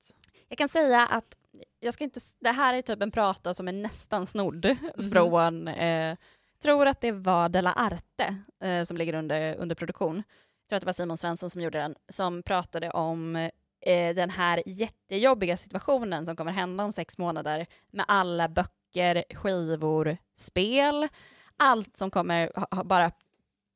Jag 0.48 0.59
kan 0.59 0.68
säga 0.68 1.07
att 1.07 1.37
jag 1.81 1.94
ska 1.94 2.05
inte, 2.05 2.20
det 2.40 2.50
här 2.50 2.74
är 2.74 2.83
typ 2.83 3.03
en 3.03 3.11
prata 3.11 3.55
som 3.55 3.68
är 3.68 3.72
nästan 3.72 4.27
snodd 4.27 4.64
Mhm. 4.96 5.11
från, 5.11 5.68
eh, 5.68 6.16
tror 6.62 6.87
att 6.87 7.00
det 7.00 7.12
var 7.12 7.48
Della 7.48 7.72
Arte 7.72 8.37
eh, 8.61 8.85
som 8.85 8.96
ligger 8.96 9.14
under, 9.14 9.55
under 9.57 9.74
produktion. 9.74 10.16
Jag 10.16 10.68
tror 10.68 10.77
att 10.77 10.81
det 10.83 10.87
var 10.87 10.92
Simon 10.92 11.16
Svensson 11.18 11.50
som 11.50 11.61
gjorde 11.62 11.79
den, 11.79 11.94
som 12.09 12.42
pratade 12.42 12.90
om 12.90 13.37
eh, 13.81 14.14
den 14.14 14.31
här 14.31 14.62
jättejobbiga 14.66 15.57
situationen 15.57 16.27
som 16.27 16.37
kommer 16.37 16.53
hända 16.53 16.85
om 16.85 16.92
sex 16.92 17.18
månader 17.18 17.66
med 17.90 18.05
alla 18.09 18.48
böcker, 18.48 18.74
skivor, 19.35 20.16
spel, 20.35 21.09
allt 21.57 21.96
som 21.96 22.11
kommer 22.11 22.50
bara 22.85 23.11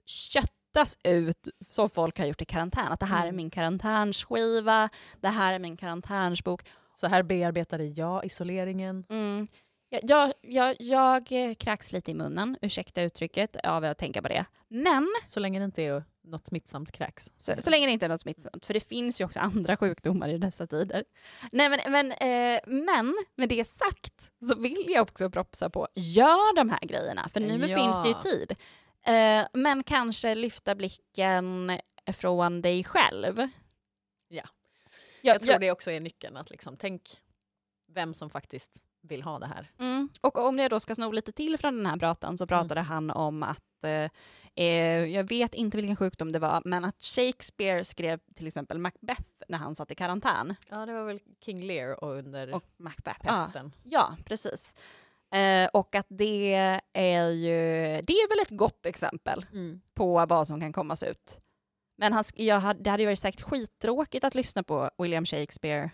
köttas 0.07 0.99
ut 1.05 1.49
som 1.71 1.91
folk 1.91 2.19
har 2.19 2.27
gjort 2.27 2.43
i 2.43 2.45
karantän. 2.45 2.93
Att 2.93 3.01
det 3.01 3.07
här 3.07 3.23
är 3.23 3.29
Mm. 3.29 3.37
min 3.37 3.51
karantänsskiva, 3.51 4.89
det 5.21 5.29
här 5.29 5.55
är 5.55 5.59
min 5.59 5.77
karantänsbok. 5.77 6.63
Så 6.95 7.07
här 7.07 7.23
bearbetade 7.23 7.85
jag 7.85 8.25
isoleringen. 8.25 9.05
Mm. 9.09 9.49
Jag, 9.91 10.01
jag, 10.03 10.33
jag, 10.41 10.77
jag 10.81 11.27
kräks 11.59 11.93
lite 11.93 12.11
i 12.11 12.15
munnen, 12.15 12.57
ursäkta 12.63 13.03
uttrycket, 13.03 13.57
av 13.57 13.85
att 13.85 13.99
tänka 13.99 14.23
på 14.23 14.29
det. 14.29 14.45
Men, 14.69 15.09
Så 15.27 15.41
länge 15.41 15.59
det 15.59 15.65
inte 15.65 15.83
är 15.83 16.05
något 16.29 16.47
smittsamt 16.47 16.93
kräks. 16.93 17.31
så, 17.39 17.55
så 17.59 17.71
länge 17.71 17.87
det 17.87 17.93
inte 17.93 18.05
är 18.05 18.09
något 18.09 18.21
smittsamt, 18.21 18.67
för 18.67 18.75
det 18.75 18.81
finns 18.81 19.21
ju 19.21 19.25
också 19.25 19.41
andra 19.41 19.77
sjukdomar 19.77 20.29
i 20.29 20.39
dessa 20.39 20.67
tider. 20.67 21.05
Nej, 21.53 21.69
men, 21.69 21.93
men, 21.93 22.13
eh, 22.13 22.61
men 22.67 23.15
med 23.37 23.49
det 23.49 23.65
sagt 23.65 24.33
så 24.49 24.55
vill 24.59 24.85
jag 24.89 25.03
också 25.03 25.31
propsa 25.31 25.71
på, 25.71 25.89
gör 25.95 26.57
de 26.57 26.71
här 26.71 26.81
grejerna, 26.81 27.29
för 27.29 27.41
nu 27.41 27.67
Ja. 27.67 27.77
finns 27.77 28.03
det 28.03 28.09
ju 28.09 28.15
tid. 28.15 28.57
Eh, 29.07 29.47
men 29.53 29.83
kanske 29.83 30.35
lyfta 30.35 30.75
blicken 30.75 31.73
från 32.13 32.63
dig 32.63 32.85
själv. 32.85 33.37
Ja. 34.29 34.43
Jag, 35.23 35.35
Jag 35.35 35.43
tror 35.43 35.59
det 35.59 35.71
också 35.73 35.91
är 35.91 36.01
nyckeln, 36.01 36.37
att 36.37 36.51
liksom, 36.51 36.77
tänk 36.77 37.03
vem 37.95 38.15
som 38.15 38.31
faktiskt 38.31 38.71
vill 39.03 39.23
ha 39.23 39.39
det 39.39 39.47
här. 39.47 39.71
Mm. 39.79 40.09
Och 40.21 40.39
om 40.39 40.59
jag 40.59 40.71
då 40.71 40.81
ska 40.81 40.95
sno 40.95 41.13
lite 41.13 41.33
till 41.33 41.59
från 41.59 41.77
den 41.77 41.87
här 41.87 41.97
pratan 41.97 42.39
så 42.39 42.47
pratade 42.47 42.81
han 42.81 43.11
om 43.11 43.43
att, 43.43 43.65
eh, 43.85 44.11
eh, 44.55 45.05
jag 45.05 45.29
vet 45.29 45.55
inte 45.55 45.77
vilken 45.77 45.97
sjukdom 45.97 46.33
det 46.33 46.39
var, 46.39 46.63
men 46.65 46.85
att 46.85 47.03
Shakespeare 47.03 47.85
skrev 47.85 48.21
till 48.35 48.47
exempel 48.47 48.79
Macbeth 48.79 49.29
när 49.49 49.59
han 49.59 49.75
satt 49.75 49.91
i 49.91 49.95
karantän. 49.95 50.55
Ja, 50.71 50.87
det 50.87 50.93
var 50.93 51.05
väl 51.05 51.21
King 51.45 51.63
Lear 51.63 52.05
och 52.05 52.13
under 52.15 52.55
Och 52.55 52.65
Macbeth. 52.77 53.21
Ja, 53.25 53.45
pesten. 53.45 53.73
ja 53.83 54.17
precis. 54.25 54.75
Eh, 55.35 55.69
och 55.73 55.95
att 55.95 56.07
det 56.09 56.55
är 56.93 57.29
ju, 57.31 57.57
det 58.03 58.13
är 58.13 58.29
väl 58.29 58.43
ett 58.43 58.59
gott 58.59 58.87
exempel 58.87 59.47
Mm. 59.53 59.81
på 59.95 60.27
vad 60.27 60.47
som 60.47 60.61
kan 60.61 60.73
komma 60.73 60.97
sig 60.97 61.11
ut. 61.11 61.41
Men 62.01 62.13
han, 62.13 62.25
jag 62.35 62.61
hade, 62.61 62.83
det 62.83 62.91
hade 62.91 63.03
ju 63.03 63.07
varit 63.07 63.19
säkert 63.19 63.43
skittråkigt 63.43 64.25
att 64.25 64.35
lyssna 64.35 64.63
på 64.63 64.91
William 64.99 65.27
Shakespeare 65.27 65.91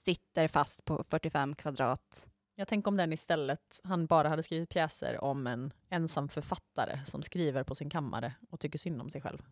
sitter 0.00 0.48
fast 0.48 0.84
på 0.84 1.04
45 1.08 1.54
kvadrat. 1.54 2.28
Jag 2.58 2.68
tänker 2.68 2.88
om 2.88 2.96
den 2.96 3.12
istället, 3.12 3.80
han 3.84 4.06
bara 4.06 4.28
hade 4.28 4.42
skrivit 4.42 4.68
pjäser 4.68 5.24
om 5.24 5.46
en 5.46 5.72
ensam 5.88 6.28
författare 6.28 7.00
som 7.04 7.22
skriver 7.22 7.64
på 7.64 7.74
sin 7.74 7.90
kammare 7.90 8.34
och 8.50 8.60
tycker 8.60 8.78
synd 8.78 9.00
om 9.00 9.10
sig 9.10 9.20
själv. 9.20 9.42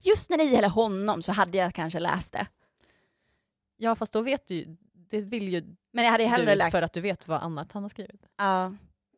Just 0.00 0.30
när 0.30 0.38
det 0.38 0.44
gäller 0.44 0.68
honom 0.68 1.22
så 1.22 1.32
hade 1.32 1.58
jag 1.58 1.74
kanske 1.74 2.00
läst 2.00 2.32
det. 2.32 2.46
Ja, 3.76 3.94
fast 3.94 4.12
då 4.12 4.22
vet 4.22 4.46
du 4.48 4.76
det 4.92 5.20
vill 5.20 5.48
ju 5.48 5.76
Men 5.90 6.04
jag 6.04 6.12
hade 6.12 6.24
hellre 6.24 6.52
du 6.52 6.58
läst... 6.58 6.70
för 6.70 6.82
att 6.82 6.92
du 6.92 7.00
vet 7.00 7.28
vad 7.28 7.42
annat 7.42 7.72
han 7.72 7.82
har 7.82 7.88
skrivit. 7.88 8.26
Ja, 8.36 8.74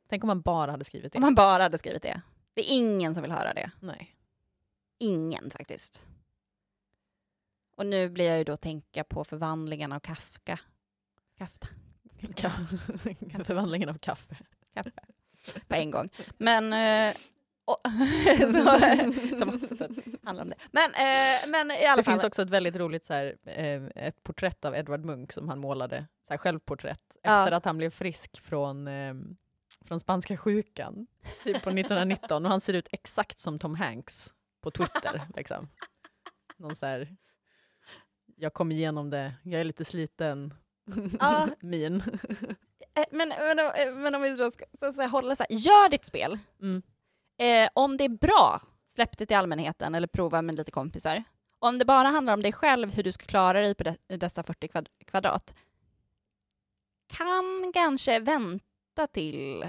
Tänk 0.08 0.24
om 0.24 0.28
han 0.28 0.40
bara 0.40 0.70
hade 0.70 0.84
skrivit 0.84 1.12
det. 1.12 1.16
om 1.16 1.22
han 1.22 1.34
bara 1.34 1.62
hade 1.62 1.78
skrivit 1.78 2.02
det. 2.02 2.22
Det 2.54 2.60
är 2.60 2.76
ingen 2.76 3.14
som 3.14 3.22
vill 3.22 3.32
höra 3.32 3.54
det. 3.54 3.70
Nej. 3.80 4.16
Ingen 4.98 5.50
faktiskt. 5.50 6.06
Och 7.76 7.86
nu 7.86 8.08
blir 8.08 8.24
jag 8.28 8.38
ju 8.38 8.44
då 8.44 8.56
tänka 8.56 9.04
på 9.04 9.24
förvandlingen 9.24 9.92
av 9.92 10.00
Kafka. 10.00 10.60
Kafta. 11.38 11.68
Ka- 12.26 13.44
Förvandlingen 13.44 13.88
av 13.88 13.98
kaffe. 13.98 14.36
Kafka. 14.74 15.02
På 15.68 15.74
en 15.74 15.90
gång. 15.90 16.08
Men... 16.38 16.72
Eh, 16.72 17.14
och, 17.66 17.80
så, 18.38 18.78
som 19.38 19.48
också 19.48 19.76
handlar 20.22 20.42
om 20.44 20.48
det. 20.48 20.56
Men, 20.72 20.90
eh, 20.94 21.48
men 21.48 21.70
i 21.70 21.86
alla 21.86 21.96
Det 21.96 22.02
fall. 22.02 22.12
finns 22.14 22.24
också 22.24 22.42
ett 22.42 22.50
väldigt 22.50 22.76
roligt 22.76 23.06
så 23.06 23.12
här, 23.12 23.36
eh, 23.44 23.82
ett 24.06 24.22
porträtt 24.22 24.64
av 24.64 24.74
Edvard 24.74 25.04
Munch 25.04 25.32
som 25.32 25.48
han 25.48 25.58
målade, 25.60 26.06
så 26.26 26.32
här, 26.32 26.38
självporträtt, 26.38 27.16
Ja. 27.22 27.40
efter 27.40 27.52
att 27.52 27.64
han 27.64 27.76
blev 27.78 27.90
frisk 27.90 28.40
från, 28.40 28.88
eh, 28.88 29.14
från 29.84 30.00
spanska 30.00 30.36
sjukan, 30.36 31.06
typ 31.44 31.62
på 31.62 31.70
1919. 31.70 32.44
Och 32.44 32.50
han 32.50 32.60
ser 32.60 32.74
ut 32.74 32.88
exakt 32.90 33.38
som 33.38 33.58
Tom 33.58 33.74
Hanks 33.74 34.32
på 34.60 34.70
Twitter. 34.70 35.22
liksom. 35.36 35.68
Någon 36.56 36.76
så 36.76 36.86
här, 36.86 37.16
jag 38.36 38.54
kom 38.54 38.72
igenom 38.72 39.10
det, 39.10 39.34
jag 39.42 39.60
är 39.60 39.64
lite 39.64 39.84
sliten, 39.84 40.54
Ja. 41.20 41.48
min. 41.60 42.02
Eh, 42.94 43.04
Men, 43.10 43.28
men, 43.28 43.58
eh, 43.58 43.94
men 43.94 44.14
om 44.14 44.22
vi 44.22 44.30
då 44.30 44.50
ska 44.50 44.64
så, 44.80 44.92
så 44.92 45.00
här, 45.00 45.08
hålla 45.08 45.36
så 45.36 45.44
här, 45.48 45.56
gör 45.58 45.88
ditt 45.88 46.04
spel. 46.04 46.38
Mm. 46.62 46.82
Eh, 47.38 47.68
om 47.74 47.96
det 47.96 48.04
är 48.04 48.08
bra, 48.08 48.60
släpp 48.88 49.18
det 49.18 49.26
till 49.26 49.36
allmänheten 49.36 49.94
eller 49.94 50.06
prova 50.06 50.42
med 50.42 50.54
lite 50.54 50.70
kompisar. 50.70 51.24
Om 51.58 51.78
det 51.78 51.84
bara 51.84 52.08
handlar 52.08 52.34
om 52.34 52.42
dig 52.42 52.52
själv, 52.52 52.90
hur 52.94 53.02
du 53.02 53.12
ska 53.12 53.26
klara 53.26 53.60
dig 53.60 53.74
på 53.74 53.84
de, 53.84 53.96
dessa 54.16 54.42
40 54.42 54.68
kvad, 54.68 54.88
kvadrat, 55.06 55.54
kan 57.06 57.72
kanske 57.74 58.18
vänta 58.18 59.06
till... 59.12 59.64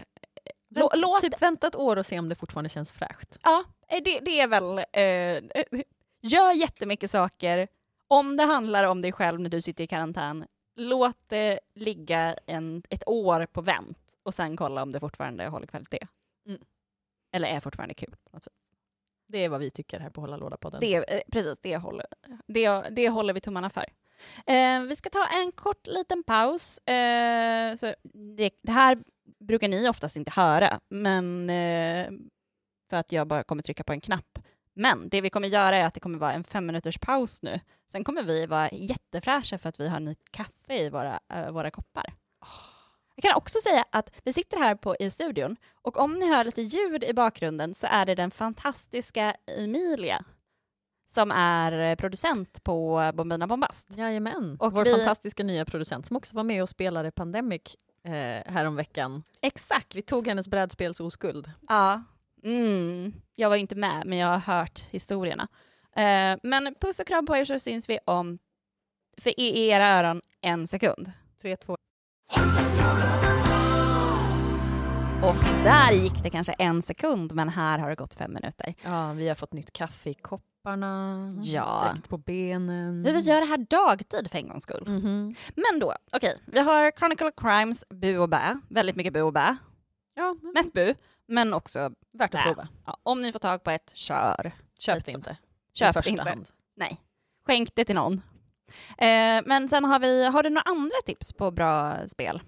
Lå, 0.69 0.91
låt, 0.95 1.21
typ 1.21 1.41
vänta 1.41 1.67
ett 1.67 1.75
år 1.75 1.97
och 1.97 2.05
se 2.05 2.19
om 2.19 2.29
det 2.29 2.35
fortfarande 2.35 2.69
känns 2.69 2.91
fräscht. 2.91 3.37
Ja, 3.43 3.63
eh, 3.87 4.03
det, 4.03 4.19
det 4.19 4.39
är 4.39 4.47
väl... 4.47 4.77
Eh, 4.77 5.63
gör 6.21 6.51
jättemycket 6.51 7.11
saker. 7.11 7.67
Om 8.07 8.37
det 8.37 8.43
handlar 8.43 8.83
om 8.83 9.01
dig 9.01 9.11
själv 9.11 9.39
när 9.39 9.49
du 9.49 9.61
sitter 9.61 9.83
i 9.83 9.87
karantän, 9.87 10.45
låt 10.75 11.17
det 11.27 11.59
ligga 11.73 12.35
en, 12.45 12.83
ett 12.89 13.07
år 13.07 13.45
på 13.45 13.61
vänt 13.61 14.15
och 14.23 14.33
sen 14.33 14.57
kolla 14.57 14.83
om 14.83 14.91
det 14.91 14.99
fortfarande 14.99 15.47
håller 15.47 15.67
kvalitet. 15.67 16.07
Mm. 16.47 16.61
Eller 17.31 17.47
är 17.47 17.59
fortfarande 17.59 17.93
kul. 17.93 18.15
Det 19.27 19.37
är 19.37 19.49
vad 19.49 19.59
vi 19.59 19.71
tycker 19.71 19.99
här 19.99 20.09
på 20.09 20.21
Hålla 20.21 20.37
Låda-podden. 20.37 20.79
Det, 20.79 20.95
eh, 20.95 21.21
precis, 21.31 21.59
det 21.59 21.77
håller, 21.77 22.05
det, 22.47 22.81
det 22.91 23.09
håller 23.09 23.33
vi 23.33 23.41
tummarna 23.41 23.69
för. 23.69 23.85
Eh, 24.45 24.81
vi 24.81 24.95
ska 24.95 25.09
ta 25.09 25.27
en 25.27 25.51
kort 25.51 25.87
liten 25.87 26.23
paus. 26.23 26.77
Eh, 26.77 27.75
så 27.75 27.93
det, 28.37 28.49
det 28.61 28.71
här 28.71 28.97
brukar 29.39 29.67
ni 29.67 29.89
oftast 29.89 30.15
inte 30.15 30.31
höra, 30.31 30.79
men 30.89 31.49
eh, 31.49 32.11
för 32.89 32.97
att 32.97 33.11
jag 33.11 33.27
bara 33.27 33.43
kommer 33.43 33.63
trycka 33.63 33.83
på 33.83 33.93
en 33.93 34.01
knapp. 34.01 34.34
Men 34.75 35.09
det 35.09 35.21
vi 35.21 35.29
kommer 35.29 35.47
göra 35.47 35.75
är 35.77 35.85
att 35.85 35.93
det 35.93 35.99
kommer 35.99 36.19
vara 36.19 36.33
en 36.33 36.43
fem 36.43 36.65
minuters 36.65 36.97
paus 36.97 37.41
nu. 37.41 37.59
Sen 37.91 38.03
kommer 38.03 38.23
vi 38.23 38.45
vara 38.45 38.69
jättefräscha 38.71 39.57
för 39.57 39.69
att 39.69 39.79
vi 39.79 39.87
har 39.89 39.99
nytt 39.99 40.31
kaffe 40.31 40.73
i 40.79 40.89
våra, 40.89 41.19
eh, 41.33 41.51
våra 41.51 41.71
koppar. 41.71 42.13
Jag 43.15 43.23
kan 43.23 43.35
också 43.35 43.59
säga 43.59 43.85
att 43.91 44.09
vi 44.23 44.33
sitter 44.33 44.57
här 44.57 44.75
på, 44.75 44.95
i 44.99 45.09
studion 45.09 45.55
och 45.81 45.97
om 45.99 46.13
ni 46.13 46.29
hör 46.29 46.43
lite 46.43 46.61
ljud 46.61 47.03
i 47.03 47.13
bakgrunden 47.13 47.73
så 47.75 47.87
är 47.87 48.05
det 48.05 48.15
den 48.15 48.31
fantastiska 48.31 49.35
Emilia 49.57 50.23
som 51.13 51.31
är 51.31 51.95
producent 51.95 52.63
på 52.63 53.11
Bombina 53.13 53.47
Bombast. 53.47 53.87
Jajamän. 53.97 54.57
Och 54.59 54.73
Vår 54.73 54.83
vi- 54.85 54.91
fantastiska 54.95 55.43
nya 55.43 55.65
producent 55.65 56.05
som 56.05 56.17
också 56.17 56.35
var 56.35 56.43
med 56.43 56.63
och 56.63 56.69
spelade 56.69 57.11
Pandemic 57.11 57.61
eh, 58.03 58.11
häromveckan. 58.53 59.23
Exakt. 59.41 59.95
Vi 59.95 60.01
tog 60.01 60.27
hennes 60.27 60.47
brädspelsoskuld. 60.47 61.51
Ja. 61.67 62.03
Mm. 62.45 63.13
Jag 63.35 63.49
var 63.49 63.55
inte 63.55 63.75
med, 63.75 64.03
men 64.05 64.17
jag 64.17 64.27
har 64.27 64.37
hört 64.57 64.79
historierna. 64.91 65.47
Eh, 65.95 66.37
men 66.43 66.75
puss 66.81 66.99
och 66.99 67.07
kram 67.07 67.25
på 67.25 67.37
er 67.37 67.45
så 67.45 67.59
syns 67.59 67.89
vi 67.89 67.99
om, 68.05 68.39
för 69.21 69.39
i 69.39 69.67
era 69.69 69.87
öron, 69.99 70.21
en 70.41 70.67
sekund. 70.67 71.11
3, 71.41 71.57
2, 71.57 71.75
Och 75.23 75.35
där 75.63 75.91
gick 75.91 76.23
det 76.23 76.29
kanske 76.29 76.53
en 76.53 76.81
sekund, 76.81 77.33
men 77.33 77.49
här 77.49 77.79
har 77.79 77.89
det 77.89 77.95
gått 77.95 78.13
fem 78.13 78.33
minuter. 78.33 78.73
Ja, 78.83 79.13
vi 79.13 79.27
har 79.27 79.35
fått 79.35 79.53
nytt 79.53 79.73
kaffe 79.73 80.09
i 80.09 80.13
kopparna, 80.13 81.17
Ja. 81.43 81.87
sträckt 81.91 82.09
på 82.09 82.17
benen. 82.17 83.03
Vi 83.03 83.11
vill 83.11 83.27
göra 83.27 83.39
det 83.39 83.45
här 83.45 83.57
dagtid 83.69 84.31
för 84.31 84.37
en 84.37 84.47
gångs 84.47 84.63
skull. 84.63 84.83
Mhm. 84.87 85.35
Men 85.55 85.79
då, 85.79 85.93
okej, 86.11 86.41
vi 86.45 86.59
har 86.59 86.91
Chronicle 86.91 87.31
Crimes, 87.37 87.83
bu 87.89 88.17
och 88.17 88.29
bä. 88.29 88.59
Väldigt 88.69 88.95
mycket 88.95 89.13
bu 89.13 89.21
och 89.21 89.33
bä. 89.33 89.57
Ja, 90.15 90.35
men 90.41 90.51
Mest 90.55 90.73
bu, 90.73 90.93
men 91.27 91.53
också 91.53 91.91
värt 92.11 92.35
att 92.35 92.43
prova. 92.43 92.67
Ja, 92.85 92.97
om 93.03 93.21
ni 93.21 93.31
får 93.31 93.39
tag 93.39 93.63
på 93.63 93.71
ett, 93.71 93.91
kör. 93.95 94.51
Köp 94.79 95.05
det 95.05 95.11
inte. 95.11 95.37
Köp 95.73 95.89
I 95.89 95.93
första 95.93 96.09
inte. 96.09 96.23
hand. 96.23 96.47
Nej. 96.75 97.01
Skänk 97.45 97.75
det 97.75 97.85
till 97.85 97.95
någon. 97.95 98.21
Eh, 98.97 99.41
men 99.45 99.69
sen 99.69 99.85
har 99.85 99.99
vi, 99.99 100.25
har 100.25 100.43
du 100.43 100.49
några 100.49 100.61
andra 100.61 100.97
tips 101.05 101.33
på 101.33 101.51
bra 101.51 102.07
spel? 102.07 102.41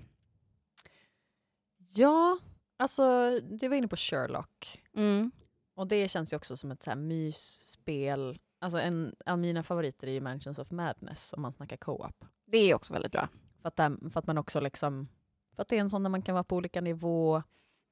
Ja, 1.77 2.39
alltså 2.77 3.29
du 3.39 3.67
var 3.67 3.75
inne 3.75 3.87
på 3.87 3.95
Sherlock. 3.95 4.83
Mm. 4.95 5.31
Och 5.75 5.87
det 5.87 6.09
känns 6.09 6.33
ju 6.33 6.37
också 6.37 6.57
som 6.57 6.71
ett 6.71 6.83
så 6.83 6.89
här 6.89 6.97
mysspel. 6.97 8.39
Alltså 8.61 8.79
en 8.79 9.15
av 9.25 9.39
mina 9.39 9.63
favoriter 9.63 10.07
är 10.07 10.11
ju 10.11 10.21
Mansions 10.21 10.59
of 10.59 10.71
Madness 10.71 11.33
om 11.33 11.41
man 11.41 11.53
snackar 11.53 11.77
co-op. 11.77 12.25
Det 12.45 12.57
är 12.57 12.75
också 12.75 12.93
väldigt 12.93 13.11
bra. 13.11 13.27
För 13.61 13.67
att, 13.67 13.75
där, 13.75 14.09
för 14.09 14.19
att 14.19 14.27
man 14.27 14.37
också 14.37 14.59
liksom, 14.59 15.07
för 15.55 15.61
att 15.61 15.67
det 15.67 15.75
är 15.75 15.79
en 15.79 15.89
sån 15.89 16.03
där 16.03 16.09
man 16.09 16.21
kan 16.21 16.35
vara 16.35 16.43
på 16.43 16.55
olika 16.55 16.81
nivå 16.81 17.43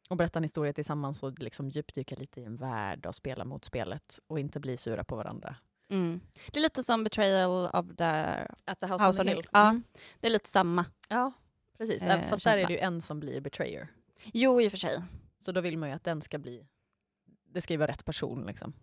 och 0.10 0.18
berätta 0.18 0.40
en 0.40 0.44
historia 0.44 0.74
tillsammans 0.74 1.24
och 1.24 1.40
liksom 1.40 1.70
djupdyka 1.70 2.16
lite 2.16 2.42
i 2.42 2.44
en 2.44 2.56
värld 2.56 3.06
och 3.06 3.16
spela 3.16 3.46
mot 3.46 3.66
spelet 3.66 4.20
och 4.28 4.40
inte 4.40 4.60
bli 4.60 4.78
sura 4.78 5.04
på 5.04 5.16
varandra. 5.16 5.56
Mm. 5.90 6.20
Det 6.52 6.60
är 6.60 6.64
lite 6.64 6.84
som 6.84 7.04
Betrayal 7.04 7.70
of 7.74 7.96
the... 7.98 8.04
At 8.66 8.80
the 8.80 8.88
House 8.88 9.06
on 9.06 9.14
the 9.14 9.34
Hill. 9.34 9.48
Ja. 9.52 9.70
Mm. 9.70 9.84
Det 10.20 10.28
är 10.28 10.32
lite 10.32 10.50
samma. 10.50 10.86
ja, 11.10 11.34
precis. 11.78 12.04
Eh, 12.04 12.30
Fast 12.30 12.44
där 12.44 12.58
är 12.58 12.68
det 12.68 12.74
ju 12.74 12.80
en 12.80 13.02
som 13.02 13.20
blir 13.20 13.42
betrayer. 13.42 13.88
Jo, 14.34 14.62
i 14.62 14.68
och 14.68 14.72
för 14.72 14.78
sig. 14.78 15.04
Så 15.40 15.52
då 15.52 15.62
vill 15.62 15.78
man 15.78 15.90
ju 15.90 15.96
att 15.96 16.04
den 16.04 16.22
ska 16.22 16.38
bli, 16.38 16.68
det 17.54 17.62
ska 17.62 17.74
ju 17.74 17.78
vara 17.78 17.92
rätt 17.92 18.06
person 18.06 18.46
liksom. 18.46 18.74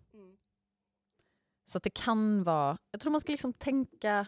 Så 1.66 1.78
att 1.78 1.84
det 1.84 1.90
kan 1.90 2.44
vara, 2.44 2.78
jag 2.90 3.00
tror 3.00 3.12
man 3.12 3.20
ska 3.20 3.32
liksom 3.32 3.52
tänka, 3.52 4.26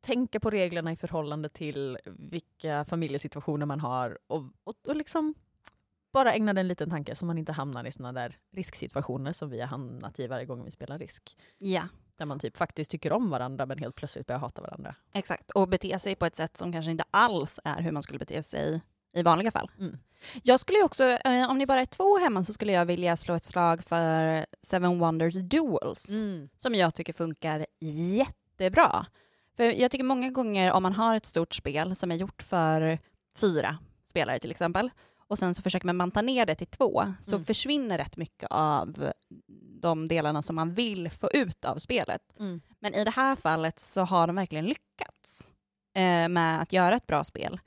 tänka 0.00 0.40
på 0.40 0.50
reglerna 0.50 0.92
i 0.92 0.96
förhållande 0.96 1.48
till 1.48 1.98
vilka 2.04 2.84
familjesituationer 2.84 3.66
man 3.66 3.80
har 3.80 4.18
och, 4.26 4.42
och, 4.64 4.74
och 4.86 4.96
liksom 4.96 5.34
bara 6.14 6.32
ägna 6.32 6.52
den 6.52 6.58
en 6.64 6.68
liten 6.68 6.90
tanke 6.90 7.14
så 7.14 7.26
man 7.26 7.38
inte 7.38 7.52
hamnar 7.52 7.84
i 7.86 7.92
såna 7.92 8.12
där 8.12 8.38
risksituationer 8.52 9.32
som 9.32 9.50
vi 9.50 9.60
har 9.60 9.66
hamnat 9.66 10.18
i 10.20 10.26
varje 10.26 10.44
gång 10.46 10.64
vi 10.64 10.70
spelar 10.70 10.98
risk. 10.98 11.36
Ja, 11.58 11.82
Där 12.16 12.26
man 12.26 12.38
typ 12.38 12.56
faktiskt 12.56 12.90
tycker 12.90 13.12
om 13.12 13.30
varandra 13.30 13.66
men 13.66 13.78
helt 13.78 13.94
plötsligt 13.96 14.26
börjar 14.26 14.40
hata 14.40 14.62
varandra. 14.62 14.94
exakt. 15.12 15.50
Och 15.50 15.68
bete 15.68 15.98
sig 15.98 16.14
på 16.16 16.26
ett 16.26 16.36
sätt 16.36 16.56
som 16.56 16.72
kanske 16.72 16.90
inte 16.90 17.04
alls 17.10 17.60
är 17.64 17.82
hur 17.82 17.92
man 17.92 18.02
skulle 18.02 18.18
bete 18.18 18.42
sig 18.42 18.80
i 19.16 19.22
vanliga 19.22 19.50
fall. 19.50 19.70
Mm. 19.78 19.98
Jag 20.42 20.60
skulle 20.60 20.82
också, 20.82 21.04
eh, 21.04 21.50
om 21.50 21.58
ni 21.58 21.66
bara 21.66 21.80
är 21.80 21.86
två 21.86 22.18
hemma 22.18 22.44
så 22.44 22.52
skulle 22.52 22.72
jag 22.72 22.86
vilja 22.86 23.16
slå 23.16 23.34
ett 23.34 23.44
slag 23.44 23.84
för 23.84 24.46
Seven 24.62 24.98
Wonders 24.98 25.34
Duels. 25.34 26.08
som 26.58 26.74
jag 26.74 26.94
tycker 26.94 27.12
funkar 27.12 27.66
jättebra. 27.80 29.06
För 29.56 29.64
jag 29.64 29.90
tycker 29.90 30.04
många 30.04 30.30
gånger 30.30 30.72
om 30.72 30.82
man 30.82 30.92
har 30.92 31.16
ett 31.16 31.26
stort 31.26 31.54
spel 31.54 31.96
som 31.96 32.10
är 32.10 32.16
gjort 32.16 32.42
för 32.42 32.98
fyra 33.36 33.78
spelare 34.06 34.38
till 34.38 34.50
exempel 34.50 34.90
och 35.28 35.38
sen 35.38 35.54
så 35.54 35.62
försöker 35.62 35.86
man 35.86 35.98
banta 35.98 36.22
ner 36.22 36.46
det 36.46 36.54
till 36.54 36.66
två 36.66 37.14
så 37.20 37.34
Mm. 37.34 37.44
försvinner 37.44 37.98
rätt 37.98 38.16
mycket 38.16 38.48
av 38.50 39.12
de 39.80 40.08
delarna 40.08 40.42
som 40.42 40.56
man 40.56 40.74
vill 40.74 41.10
få 41.10 41.30
ut 41.34 41.64
av 41.64 41.78
spelet. 41.78 42.22
Mm. 42.38 42.60
Men 42.78 42.94
i 42.94 43.04
det 43.04 43.10
här 43.10 43.36
fallet 43.36 43.78
så 43.80 44.00
har 44.02 44.26
de 44.26 44.36
verkligen 44.36 44.64
lyckats 44.64 45.46
eh, 45.94 46.28
med 46.28 46.62
att 46.62 46.72
göra 46.72 46.96
ett 46.96 47.06
bra 47.06 47.24
spel. 47.24 47.60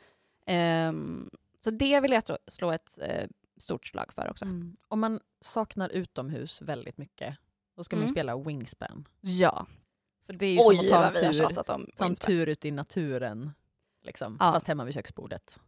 Ehm, 0.46 1.30
så 1.60 1.72
det 1.72 2.00
vill 2.00 2.12
jag 2.12 2.24
slå 2.48 2.72
ett 2.72 3.00
eh, 3.02 3.28
stort 3.58 3.86
slag 3.88 4.14
för 4.14 4.30
också. 4.30 4.46
Mm. 4.46 4.78
Om 4.88 5.00
man 5.00 5.20
saknar 5.42 5.90
utomhus 5.90 6.62
väldigt 6.62 6.98
mycket, 6.98 7.38
då 7.76 7.84
ska 7.84 7.96
man 7.96 8.04
Mm. 8.04 8.14
spela 8.16 8.38
Wingspan. 8.38 9.08
Ja. 9.22 9.66
För 10.26 10.34
det 10.34 10.46
är 10.46 10.52
ju 10.52 10.58
som 10.58 10.68
Oj 10.68 10.78
att 10.78 10.90
ta 10.92 11.06
en 11.08 11.34
tur, 11.34 11.90
ta 11.98 12.06
en 12.06 12.16
tur 12.16 12.48
ut 12.48 12.66
i 12.66 12.72
naturen, 12.72 13.52
liksom, 14.04 14.38
Ja. 14.40 14.52
fast 14.54 14.68
hemma 14.68 14.84
vid 14.86 14.94
köksbordet. 14.94 15.60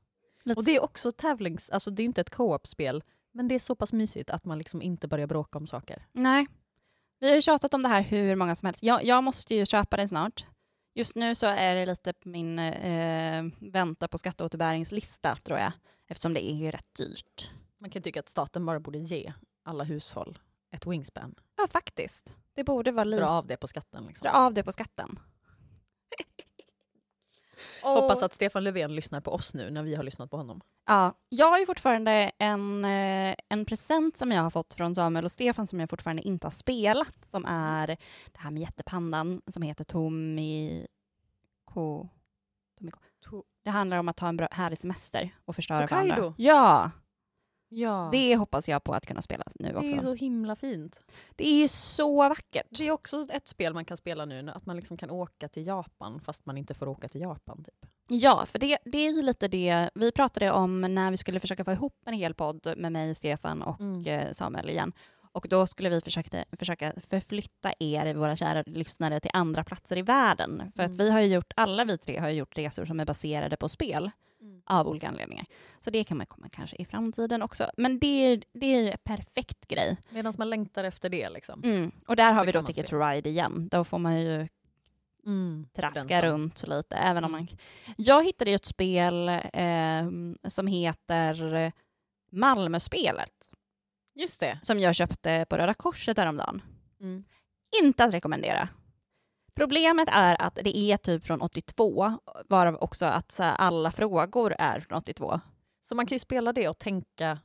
Lite 0.43 0.57
Och 0.57 0.65
det 0.65 0.75
är 0.75 0.83
också 0.83 1.11
tävlings... 1.11 1.69
Alltså 1.69 1.91
det 1.91 2.03
är 2.03 2.05
inte 2.05 2.21
ett 2.21 2.29
co-op-spel, 2.29 3.03
men 3.31 3.47
det 3.47 3.55
är 3.55 3.59
så 3.59 3.75
pass 3.75 3.93
mysigt 3.93 4.29
att 4.29 4.45
man 4.45 4.57
liksom 4.57 4.81
inte 4.81 5.07
börjar 5.07 5.27
bråka 5.27 5.57
om 5.57 5.67
saker. 5.67 6.05
Nej. 6.11 6.47
Vi 7.19 7.27
har 7.27 7.35
ju 7.35 7.41
tjatat 7.41 7.73
om 7.73 7.83
det 7.83 7.89
här 7.89 8.01
hur 8.01 8.35
många 8.35 8.55
som 8.55 8.65
helst. 8.65 8.83
Jag, 8.83 9.03
jag 9.03 9.23
måste 9.23 9.55
ju 9.55 9.65
köpa 9.65 9.97
det 9.97 10.07
snart. 10.07 10.45
Just 10.93 11.15
nu 11.15 11.35
så 11.35 11.47
är 11.47 11.75
det 11.75 11.85
lite 11.85 12.13
på 12.13 12.29
min 12.29 12.59
eh, 12.59 13.43
vänta 13.59 14.07
på 14.07 14.17
skatteåterbäringslista 14.17 15.35
tror 15.35 15.59
jag. 15.59 15.71
Eftersom 16.07 16.33
det 16.33 16.49
är 16.51 16.55
ju 16.55 16.71
rätt 16.71 16.93
dyrt. 16.97 17.51
Man 17.77 17.89
kan 17.89 18.01
tycka 18.01 18.19
att 18.19 18.29
staten 18.29 18.65
bara 18.65 18.79
borde 18.79 18.97
ge 18.97 19.33
alla 19.63 19.83
hushåll 19.83 20.39
ett 20.71 20.87
Wingspan. 20.87 21.35
Ja, 21.57 21.67
faktiskt. 21.69 22.35
Det 22.53 22.63
borde 22.63 22.91
vara 22.91 23.03
lite... 23.03 23.21
Dra 23.21 23.29
av 23.29 23.47
det 23.47 23.57
på 23.57 23.67
skatten. 23.67 24.05
Liksom. 24.05 24.23
Dra 24.23 24.31
av 24.31 24.53
det 24.53 24.63
på 24.63 24.71
skatten. 24.71 25.19
Hoppas 27.81 28.23
att 28.23 28.33
Stefan 28.33 28.63
Löfven 28.63 28.95
lyssnar 28.95 29.21
på 29.21 29.31
oss 29.31 29.53
nu 29.53 29.69
när 29.69 29.83
vi 29.83 29.95
har 29.95 30.03
lyssnat 30.03 30.31
på 30.31 30.37
honom. 30.37 30.61
Ja, 30.87 31.13
jag 31.29 31.49
har 31.49 31.59
ju 31.59 31.65
fortfarande 31.65 32.31
en, 32.37 32.85
eh, 32.85 33.35
en 33.49 33.65
present 33.65 34.17
som 34.17 34.31
jag 34.31 34.41
har 34.41 34.49
fått 34.49 34.73
från 34.73 34.95
Samuel 34.95 35.25
och 35.25 35.31
Stefan 35.31 35.67
som 35.67 35.79
jag 35.79 35.89
fortfarande 35.89 36.21
inte 36.21 36.47
har 36.47 36.51
spelat, 36.51 37.25
som 37.25 37.45
är 37.45 37.87
det 37.87 38.37
här 38.37 38.51
med 38.51 38.61
jättepandan 38.61 39.41
som 39.47 39.63
heter 39.63 39.83
Tommy 39.83 40.85
Ko. 41.65 42.09
Tommy 42.79 42.91
Det 43.63 43.69
handlar 43.69 43.97
om 43.97 44.09
att 44.09 44.19
ha 44.19 44.27
en 44.27 44.37
bra, 44.37 44.47
härlig 44.51 44.79
semester 44.79 45.29
och 45.45 45.55
förstöra 45.55 45.87
Tokaido? 45.87 46.09
varandra. 46.09 46.33
Ja, 46.37 46.91
Ja, 47.69 48.09
det 48.11 48.35
hoppas 48.35 48.69
jag 48.69 48.83
på 48.83 48.93
att 48.93 49.05
kunna 49.05 49.21
spela 49.21 49.43
nu 49.59 49.69
det 49.71 49.75
är 49.77 49.95
också. 49.95 50.01
så 50.01 50.13
himla 50.13 50.55
fint. 50.55 50.99
Det 51.35 51.47
är 51.49 51.61
ju 51.61 51.67
så 51.67 52.29
vackert. 52.29 52.67
Det 52.69 52.87
är 52.87 52.91
också 52.91 53.25
ett 53.31 53.47
spel 53.47 53.73
man 53.73 53.85
kan 53.85 53.97
spela 53.97 54.25
nu, 54.25 54.49
att 54.55 54.65
man 54.65 54.75
liksom 54.75 54.97
kan 54.97 55.09
åka 55.09 55.47
till 55.47 55.67
Japan 55.67 56.21
fast 56.25 56.45
man 56.45 56.57
inte 56.57 56.73
får 56.73 56.87
åka 56.87 57.07
till 57.07 57.21
Japan. 57.21 57.63
Typ. 57.63 57.85
Ja, 58.09 58.45
för 58.45 58.59
det, 58.59 58.77
det 58.85 58.97
är 58.97 59.11
ju 59.11 59.21
lite 59.21 59.47
det 59.47 59.89
vi 59.95 60.11
pratade 60.11 60.51
om 60.51 60.81
när 60.81 61.11
vi 61.11 61.17
skulle 61.17 61.39
försöka 61.39 61.63
få 61.65 61.71
ihop 61.71 61.97
en 62.05 62.13
hel 62.13 62.33
podd 62.33 62.73
med 62.77 62.91
mig, 62.91 63.15
Stefan 63.15 63.61
och 63.61 63.79
Mm. 63.79 64.07
eh, 64.07 64.31
Samuel 64.33 64.69
igen. 64.69 64.91
Och 65.31 65.45
då 65.49 65.65
skulle 65.67 65.89
vi 65.89 66.01
försöka, 66.01 66.45
försöka 66.59 66.93
förflytta 67.07 67.73
er, 67.79 68.13
våra 68.13 68.35
kära 68.35 68.63
lyssnare, 68.67 69.19
till 69.19 69.31
andra 69.33 69.63
platser 69.63 69.97
i 69.97 70.01
världen. 70.01 70.71
För 70.75 70.83
Mm. 70.83 70.93
att 70.95 70.99
vi 71.01 71.11
har 71.11 71.21
gjort, 71.21 71.53
alla 71.55 71.85
vi 71.85 71.97
tre 71.97 72.19
har 72.19 72.29
ju 72.29 72.35
gjort 72.35 72.57
resor 72.57 72.85
som 72.85 72.99
är 72.99 73.05
baserade 73.05 73.57
på 73.57 73.69
spel 73.69 74.11
av 74.65 74.87
olika 74.87 75.07
anledningar. 75.07 75.45
Så 75.79 75.89
det 75.89 76.03
kan 76.03 76.17
man 76.17 76.25
komma 76.25 76.49
kanske 76.51 76.75
i 76.75 76.85
framtiden 76.85 77.41
också. 77.41 77.71
Men 77.77 77.99
det, 77.99 78.07
är- 78.07 78.43
det 78.53 78.65
är 78.75 78.81
ju 78.81 78.89
en 78.91 78.97
perfekt 79.03 79.67
grej. 79.67 79.97
Medan 80.09 80.33
man 80.37 80.49
längtar 80.49 80.83
efter 80.83 81.09
det. 81.09 81.29
Liksom. 81.29 81.63
Mm. 81.63 81.91
Och 82.07 82.15
där 82.15 82.31
har 82.31 82.39
Så 82.39 82.45
vi 82.45 82.51
då 82.51 82.61
Ticket 82.61 82.87
to. 82.87 82.99
Ride 82.99 83.29
igen. 83.29 83.67
Då 83.71 83.83
får 83.83 83.99
man 83.99 84.21
ju 84.21 84.47
Mm. 85.25 85.67
traska 85.73 86.21
runt 86.21 86.67
lite. 86.67 86.95
Även 86.95 87.23
om 87.23 87.35
Mm. 87.35 87.47
man... 87.49 87.57
Jag 87.97 88.25
hittade 88.25 88.51
ju 88.51 88.55
ett 88.55 88.65
spel 88.65 89.29
eh, 89.53 90.09
som 90.47 90.67
heter 90.67 91.71
Malmöspelet 92.31 93.51
Just 94.15 94.39
det. 94.39 94.59
som 94.63 94.79
jag 94.79 94.95
köpte 94.95 95.45
på 95.49 95.57
Röda 95.57 95.73
Korset 95.73 96.17
häromdagen. 96.17 96.61
Mm. 97.01 97.23
Inte 97.83 98.03
att 98.03 98.13
rekommendera. 98.13 98.69
Problemet 99.55 100.09
är 100.11 100.41
att 100.41 100.55
det 100.63 100.77
är 100.77 100.97
typ 100.97 101.25
från 101.25 101.41
82, 101.41 102.17
varav 102.49 102.75
också 102.75 103.05
att 103.05 103.31
så 103.31 103.43
här, 103.43 103.55
alla 103.55 103.91
frågor 103.91 104.55
är 104.59 104.79
från 104.79 104.97
82. 104.97 105.39
Så 105.81 105.95
man 105.95 106.05
kan 106.05 106.15
ju 106.15 106.19
spela 106.19 106.53
det 106.53 106.69
och 106.69 106.77
tänka, 106.77 107.39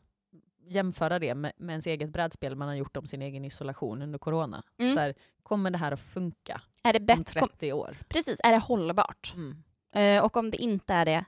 jämföra 0.67 1.19
det 1.19 1.35
med, 1.35 1.53
med 1.57 1.73
ens 1.73 1.87
eget 1.87 2.11
brädspel 2.11 2.57
man 2.57 2.69
har 2.69 2.75
gjort 2.75 2.97
om 2.97 3.07
sin 3.07 3.23
egen 3.23 3.45
isolation 3.45 4.03
under 4.03 4.19
corona. 4.19 4.63
Mm. 4.79 4.95
Så 4.95 5.01
här, 5.01 5.15
kommer 5.43 5.71
det 5.71 5.79
här 5.79 5.93
att 5.93 6.01
funka 6.01 6.61
Är 6.83 6.93
det 6.93 6.99
om 6.99 7.07
bättre? 7.07 7.41
30 7.41 7.73
år? 7.73 7.97
Precis, 8.09 8.41
är 8.45 8.53
det 8.53 8.59
hållbart? 8.59 9.35
Mm. 9.37 9.63
Eh, 9.95 10.25
och 10.25 10.37
om 10.37 10.51
det 10.51 10.57
inte 10.57 10.95
är 10.95 11.05
det, 11.05 11.25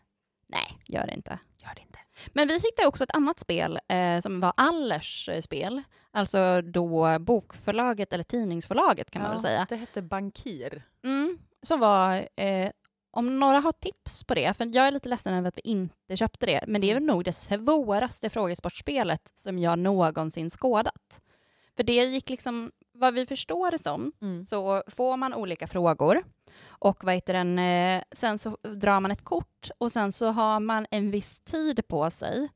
nej, 0.49 0.77
gör 0.85 1.07
det 1.07 1.15
inte. 1.15 1.39
Men 2.33 2.49
vi 2.49 2.55
hittade 2.55 2.89
också 2.89 3.05
ett 3.05 3.15
annat 3.15 3.41
spel 3.41 3.79
eh, 3.89 4.21
som 4.21 4.41
var 4.41 4.53
Allers 4.57 5.29
eh, 5.29 5.41
spel, 5.41 5.83
alltså 6.11 6.63
då 6.63 7.19
bokförlaget 7.19 8.13
eller 8.13 8.25
tidningsförlaget 8.25 9.11
kan 9.11 9.23
man 9.23 9.31
väl 9.31 9.41
säga. 9.41 9.67
Det 9.69 9.77
hette 9.77 10.03
Bankir. 10.03 10.83
Mm, 11.05 11.39
som 11.63 11.81
var, 11.81 12.29
eh, 12.37 12.71
om 13.11 13.39
några 13.41 13.61
har 13.61 13.73
tips 13.73 14.25
på 14.25 14.35
det, 14.35 14.57
för 14.57 14.75
jag 14.75 14.87
är 14.87 14.91
lite 14.91 15.09
ledsen 15.09 15.35
över 15.35 15.49
att 15.49 15.57
vi 15.57 15.71
inte 15.71 16.17
köpte 16.17 16.47
det, 16.47 16.65
men 16.67 16.81
det 16.81 16.91
är 16.91 16.95
väl 16.95 17.05
nog 17.05 17.25
det 17.25 17.33
svåraste 17.33 18.31
frågesportspelet 18.31 19.33
som 19.35 19.59
jag 19.59 19.79
någonsin 19.79 20.51
skådat. 20.51 21.21
För 21.77 21.83
det 21.83 22.05
gick 22.05 22.31
liksom, 22.31 22.73
vad 22.99 23.15
vi 23.15 23.27
förstår 23.27 23.71
det 23.71 23.79
som, 23.83 24.13
Mm. 24.23 24.45
så 24.45 24.83
får 24.87 25.17
man 25.17 25.35
olika 25.35 25.67
frågor 25.67 26.25
och 26.69 27.05
vad 27.05 27.15
heter 27.15 27.33
den, 27.35 27.59
eh, 27.59 28.03
sen 28.13 28.39
så 28.39 28.57
drar 28.63 29.01
man 29.01 29.11
ett 29.11 29.25
kort 29.25 29.71
och 29.79 29.93
sen 29.93 30.13
så 30.13 30.27
har 30.31 30.61
man 30.61 30.87
en 30.91 31.11
viss 31.11 31.41
tid 31.41 31.89
på 31.89 32.11
sig 32.11 32.49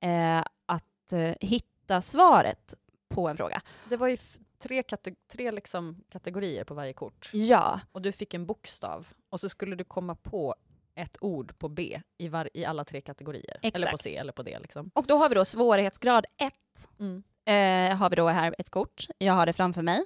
eh, 0.00 0.38
att 0.66 1.12
eh, 1.12 1.34
hitta 1.40 2.02
svaret 2.02 2.74
på 3.08 3.28
en 3.28 3.36
fråga. 3.36 3.60
Det 3.88 3.96
var 3.96 4.08
ju 4.08 4.16
tre, 4.58 4.82
kate- 4.82 5.16
tre 5.32 5.50
liksom 5.50 6.04
kategorier 6.10 6.64
på 6.64 6.74
varje 6.74 6.92
kort. 6.92 7.30
Ja, 7.32 7.80
Och 7.92 8.02
du 8.02 8.12
fick 8.12 8.34
en 8.34 8.46
bokstav. 8.46 9.08
Och 9.30 9.40
så 9.40 9.48
skulle 9.48 9.76
du 9.76 9.84
komma 9.84 10.14
på 10.14 10.54
ett 10.94 11.16
ord 11.20 11.58
på 11.58 11.68
B 11.68 12.00
i, 12.18 12.28
var- 12.28 12.48
i 12.54 12.64
alla 12.64 12.84
tre 12.84 13.00
kategorier. 13.00 13.58
Eller 13.62 13.86
på 13.86 13.88
Exakt. 13.88 14.02
C 14.02 14.16
eller 14.16 14.32
på 14.32 14.42
D. 14.42 14.58
Liksom. 14.60 14.90
och 14.94 15.06
då 15.06 15.16
har 15.16 15.28
vi 15.28 15.34
då 15.34 15.44
svårighetsgrad 15.44 16.26
1 16.36 16.52
Mm. 17.00 17.22
Eh, 17.44 17.96
har 17.96 18.10
vi 18.10 18.16
då 18.16 18.28
här 18.28 18.54
ett 18.58 18.70
kort. 18.70 19.06
Jag 19.18 19.32
har 19.32 19.46
det 19.46 19.52
framför 19.52 19.82
mig, 19.82 20.04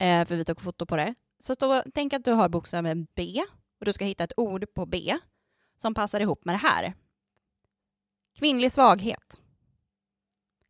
eh, 0.00 0.24
för 0.26 0.36
vi 0.36 0.44
tog 0.44 0.60
foto 0.60 0.86
på 0.86 0.96
det. 0.96 1.14
Så 1.38 1.54
då, 1.54 1.82
tänk 1.94 2.12
att 2.12 2.24
du 2.24 2.32
har 2.32 2.48
bokstaven 2.48 3.06
B 3.14 3.42
och 3.80 3.84
du 3.84 3.92
ska 3.92 4.04
hitta 4.04 4.24
ett 4.24 4.32
ord 4.36 4.74
på 4.74 4.86
B 4.86 5.18
som 5.78 5.94
passar 5.94 6.20
ihop 6.20 6.44
med 6.44 6.54
det 6.54 6.58
här. 6.68 6.94
Kvinnlig 8.38 8.72
svaghet. 8.72 9.38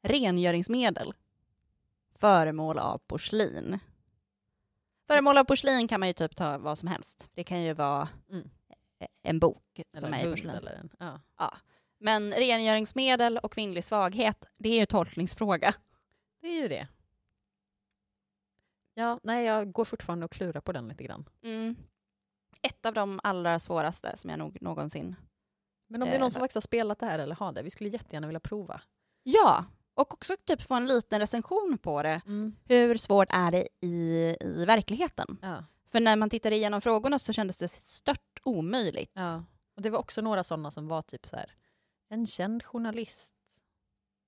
Rengöringsmedel. 0.03 1.15
Föremål 2.15 2.79
av 2.79 2.99
porslin. 2.99 3.79
Föremål 5.07 5.39
av 5.39 5.45
porslin 5.45 5.89
kan 5.89 6.01
man 6.01 6.09
ju 6.09 6.13
typ 6.13 6.37
ta 6.37 6.59
vad 6.59 6.79
som 6.79 6.89
helst. 6.89 7.29
Det 7.35 7.45
kan 7.45 7.63
ju 7.63 7.73
vara 7.75 8.09
Mm. 8.31 8.51
en 9.23 9.39
bok 9.39 9.79
Eller 9.93 10.01
som 10.01 10.15
en 10.15 10.21
är 10.21 10.27
i 10.27 10.31
porslin. 10.31 10.51
eller 10.51 10.73
en... 10.73 10.91
Ja. 10.99 11.21
Ja. 11.39 11.57
Men 12.03 12.33
rengöringsmedel 12.33 13.39
och 13.39 13.53
kvinnlig 13.53 13.85
svaghet, 13.85 14.49
det 14.57 14.69
är 14.69 14.79
ju 14.81 14.87
tolkningsfråga. 14.87 15.75
Det 16.41 16.49
är 16.49 16.63
ju 16.63 16.69
det. 16.69 16.89
Ja, 18.95 19.21
nej, 19.23 19.45
jag 19.45 19.73
går 19.73 19.85
fortfarande 19.85 20.25
och 20.25 20.31
klurar 20.31 20.61
på 20.61 20.73
den 20.73 20.89
lite 20.89 21.05
grann. 21.05 21.29
Mm. 21.43 21.77
Ett 22.63 22.87
av 22.87 22.95
de 22.95 23.21
allra 23.23 23.59
svåraste 23.59 24.17
som 24.17 24.31
jag 24.31 24.39
nog 24.39 24.63
någonsin... 24.63 25.17
Men 25.87 26.03
om 26.03 26.09
det 26.09 26.15
är 26.15 26.17
Eh, 26.17 26.21
någon 26.21 26.31
som 26.31 26.41
faktiskt 26.41 26.57
har 26.57 26.61
spelat 26.61 26.99
det 26.99 27.07
här 27.07 27.19
eller 27.19 27.35
har 27.35 27.53
det, 27.53 27.63
vi 27.63 27.71
skulle 27.71 27.91
jättegärna 27.91 28.27
vilja 28.27 28.41
prova. 28.41 28.81
Ja, 29.23 29.65
och 29.95 30.15
också 30.15 30.37
typ 30.45 30.63
få 30.63 30.75
en 30.75 30.87
liten 30.87 31.21
recension 31.21 31.79
på 31.83 32.03
det. 32.03 32.21
Hur 32.65 32.97
svårt 32.97 33.29
är 33.31 33.51
det 33.51 33.69
i, 33.81 34.37
i 34.41 34.65
verkligheten? 34.65 35.39
Ja. 35.43 35.65
För 35.89 36.01
när 36.01 36.17
man 36.17 36.31
tittade 36.31 36.57
igenom 36.57 36.81
frågorna 36.81 37.19
så 37.19 37.33
kändes 37.33 37.59
det 37.59 37.69
stört 37.69 38.41
omöjligt. 38.43 39.11
ja. 39.15 39.45
Och 39.77 39.83
det 39.83 39.91
var 39.91 39.99
också 39.99 40.21
några 40.21 40.45
sådana 40.45 40.71
som 40.71 40.89
var 40.89 41.03
typ 41.03 41.27
så 41.27 41.37
här, 41.37 41.55
en 42.13 42.27
känd 42.27 42.63
journalist. 42.65 43.35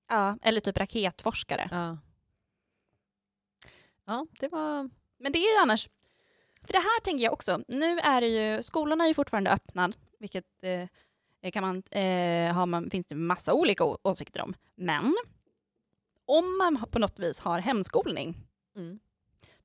Ja, 0.07 0.37
eller 0.41 0.61
typ 0.61 0.77
raketforskare. 0.77 1.69
Ja. 1.71 1.97
Ja, 4.05 4.27
det 4.39 4.47
var... 4.47 4.89
Men 5.17 5.31
det 5.31 5.39
är 5.39 5.53
ju 5.55 5.61
annars... 5.61 5.89
För 6.61 6.73
det 6.73 6.79
här 6.79 7.01
tänker 7.01 7.23
jag 7.23 7.33
också, 7.33 7.61
nu 7.67 7.99
är 7.99 8.21
det 8.21 8.27
ju, 8.27 8.63
skolorna 8.63 9.03
är 9.03 9.07
ju 9.07 9.13
fortfarande 9.13 9.51
öppna, 9.51 9.91
vilket 10.19 10.45
eh, 11.41 11.51
kan 11.51 11.63
man, 11.63 11.83
eh, 11.91 12.53
har 12.53 12.65
man, 12.65 12.89
finns 12.89 13.07
det 13.07 13.15
massa 13.15 13.53
olika 13.53 13.83
åsikter 13.83 14.41
om. 14.41 14.53
Men 14.75 15.15
om 16.25 16.57
man 16.57 16.85
på 16.91 16.99
något 16.99 17.19
vis 17.19 17.39
har 17.39 17.59
hemskolning, 17.59 18.37
Mm. 18.75 18.99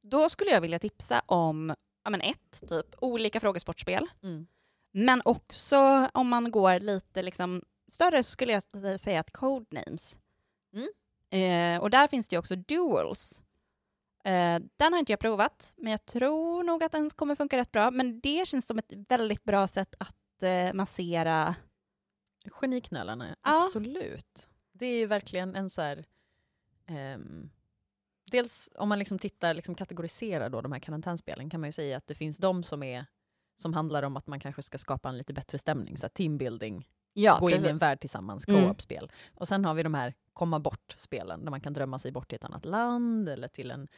då 0.00 0.28
skulle 0.28 0.50
jag 0.50 0.60
vilja 0.60 0.78
tipsa 0.78 1.22
om 1.26 1.74
ja, 2.04 2.10
men 2.10 2.20
ett, 2.20 2.60
typ 2.68 2.86
olika 3.00 3.40
frågesportspel. 3.40 4.06
Mm. 4.22 4.46
Men 4.92 5.22
också 5.24 6.08
om 6.14 6.28
man 6.28 6.50
går 6.50 6.80
lite 6.80 7.22
liksom 7.22 7.62
större 7.92 8.22
skulle 8.22 8.52
jag 8.52 9.00
säga 9.00 9.20
att 9.20 9.30
Codenames. 9.32 10.16
Mm. 10.74 10.88
Eh, 11.76 11.82
och 11.82 11.90
där 11.90 12.08
finns 12.08 12.28
det 12.28 12.34
ju 12.34 12.38
också 12.38 12.56
duels. 12.56 13.40
Eh, 14.24 14.58
den 14.76 14.92
har 14.92 14.98
inte 14.98 15.12
jag 15.12 15.20
provat, 15.20 15.74
men 15.76 15.90
jag 15.90 16.06
tror 16.06 16.62
nog 16.62 16.82
att 16.84 16.92
den 16.92 17.10
kommer 17.10 17.34
funka 17.34 17.56
rätt 17.56 17.72
bra. 17.72 17.90
Men 17.90 18.20
det 18.20 18.48
känns 18.48 18.66
som 18.66 18.78
ett 18.78 18.92
väldigt 19.08 19.44
bra 19.44 19.68
sätt 19.68 19.94
att 19.98 20.42
eh, 20.42 20.72
massera. 20.72 21.54
Geniknölarna, 22.60 23.36
Ja. 23.42 23.64
absolut. 23.64 24.48
Det 24.72 24.86
är 24.86 24.96
ju 24.96 25.06
verkligen 25.06 25.56
en 25.56 25.70
så 25.70 25.82
här... 25.82 26.04
ehm, 26.86 27.50
dels 28.30 28.70
om 28.74 28.88
man 28.88 28.98
liksom 28.98 29.18
tittar, 29.18 29.54
liksom 29.54 29.74
kategoriserar 29.74 30.48
då 30.48 30.60
de 30.60 30.72
här 30.72 30.80
karantänspelen 30.80 31.50
kan 31.50 31.60
man 31.60 31.68
ju 31.68 31.72
säga 31.72 31.96
att 31.96 32.06
det 32.06 32.14
finns 32.14 32.38
de 32.38 32.62
som 32.62 32.82
är 32.82 33.06
som 33.56 33.74
handlar 33.74 34.02
om 34.02 34.16
att 34.16 34.26
man 34.26 34.40
kanske 34.40 34.62
ska 34.62 34.78
skapa 34.78 35.08
en 35.08 35.18
lite 35.18 35.32
bättre 35.32 35.58
stämning, 35.58 35.98
så 35.98 36.08
teambuilding 36.08 36.88
Ja, 37.12 37.38
gå 37.40 37.50
in 37.50 37.54
i 37.54 37.58
en 37.58 37.62
precis. 37.62 37.82
värld 37.82 38.00
tillsammans, 38.00 38.48
Mm. 38.48 38.64
co-op-spel. 38.64 39.12
Och 39.34 39.48
sen 39.48 39.64
har 39.64 39.74
vi 39.74 39.82
de 39.82 39.94
här 39.94 40.14
komma 40.32 40.58
bort-spelen 40.58 41.44
där 41.44 41.50
man 41.50 41.60
kan 41.60 41.72
drömma 41.72 41.98
sig 41.98 42.12
bort 42.12 42.28
till 42.28 42.36
ett 42.36 42.44
annat 42.44 42.64
land 42.64 43.28
eller 43.28 43.48
till 43.48 43.70
en 43.70 43.88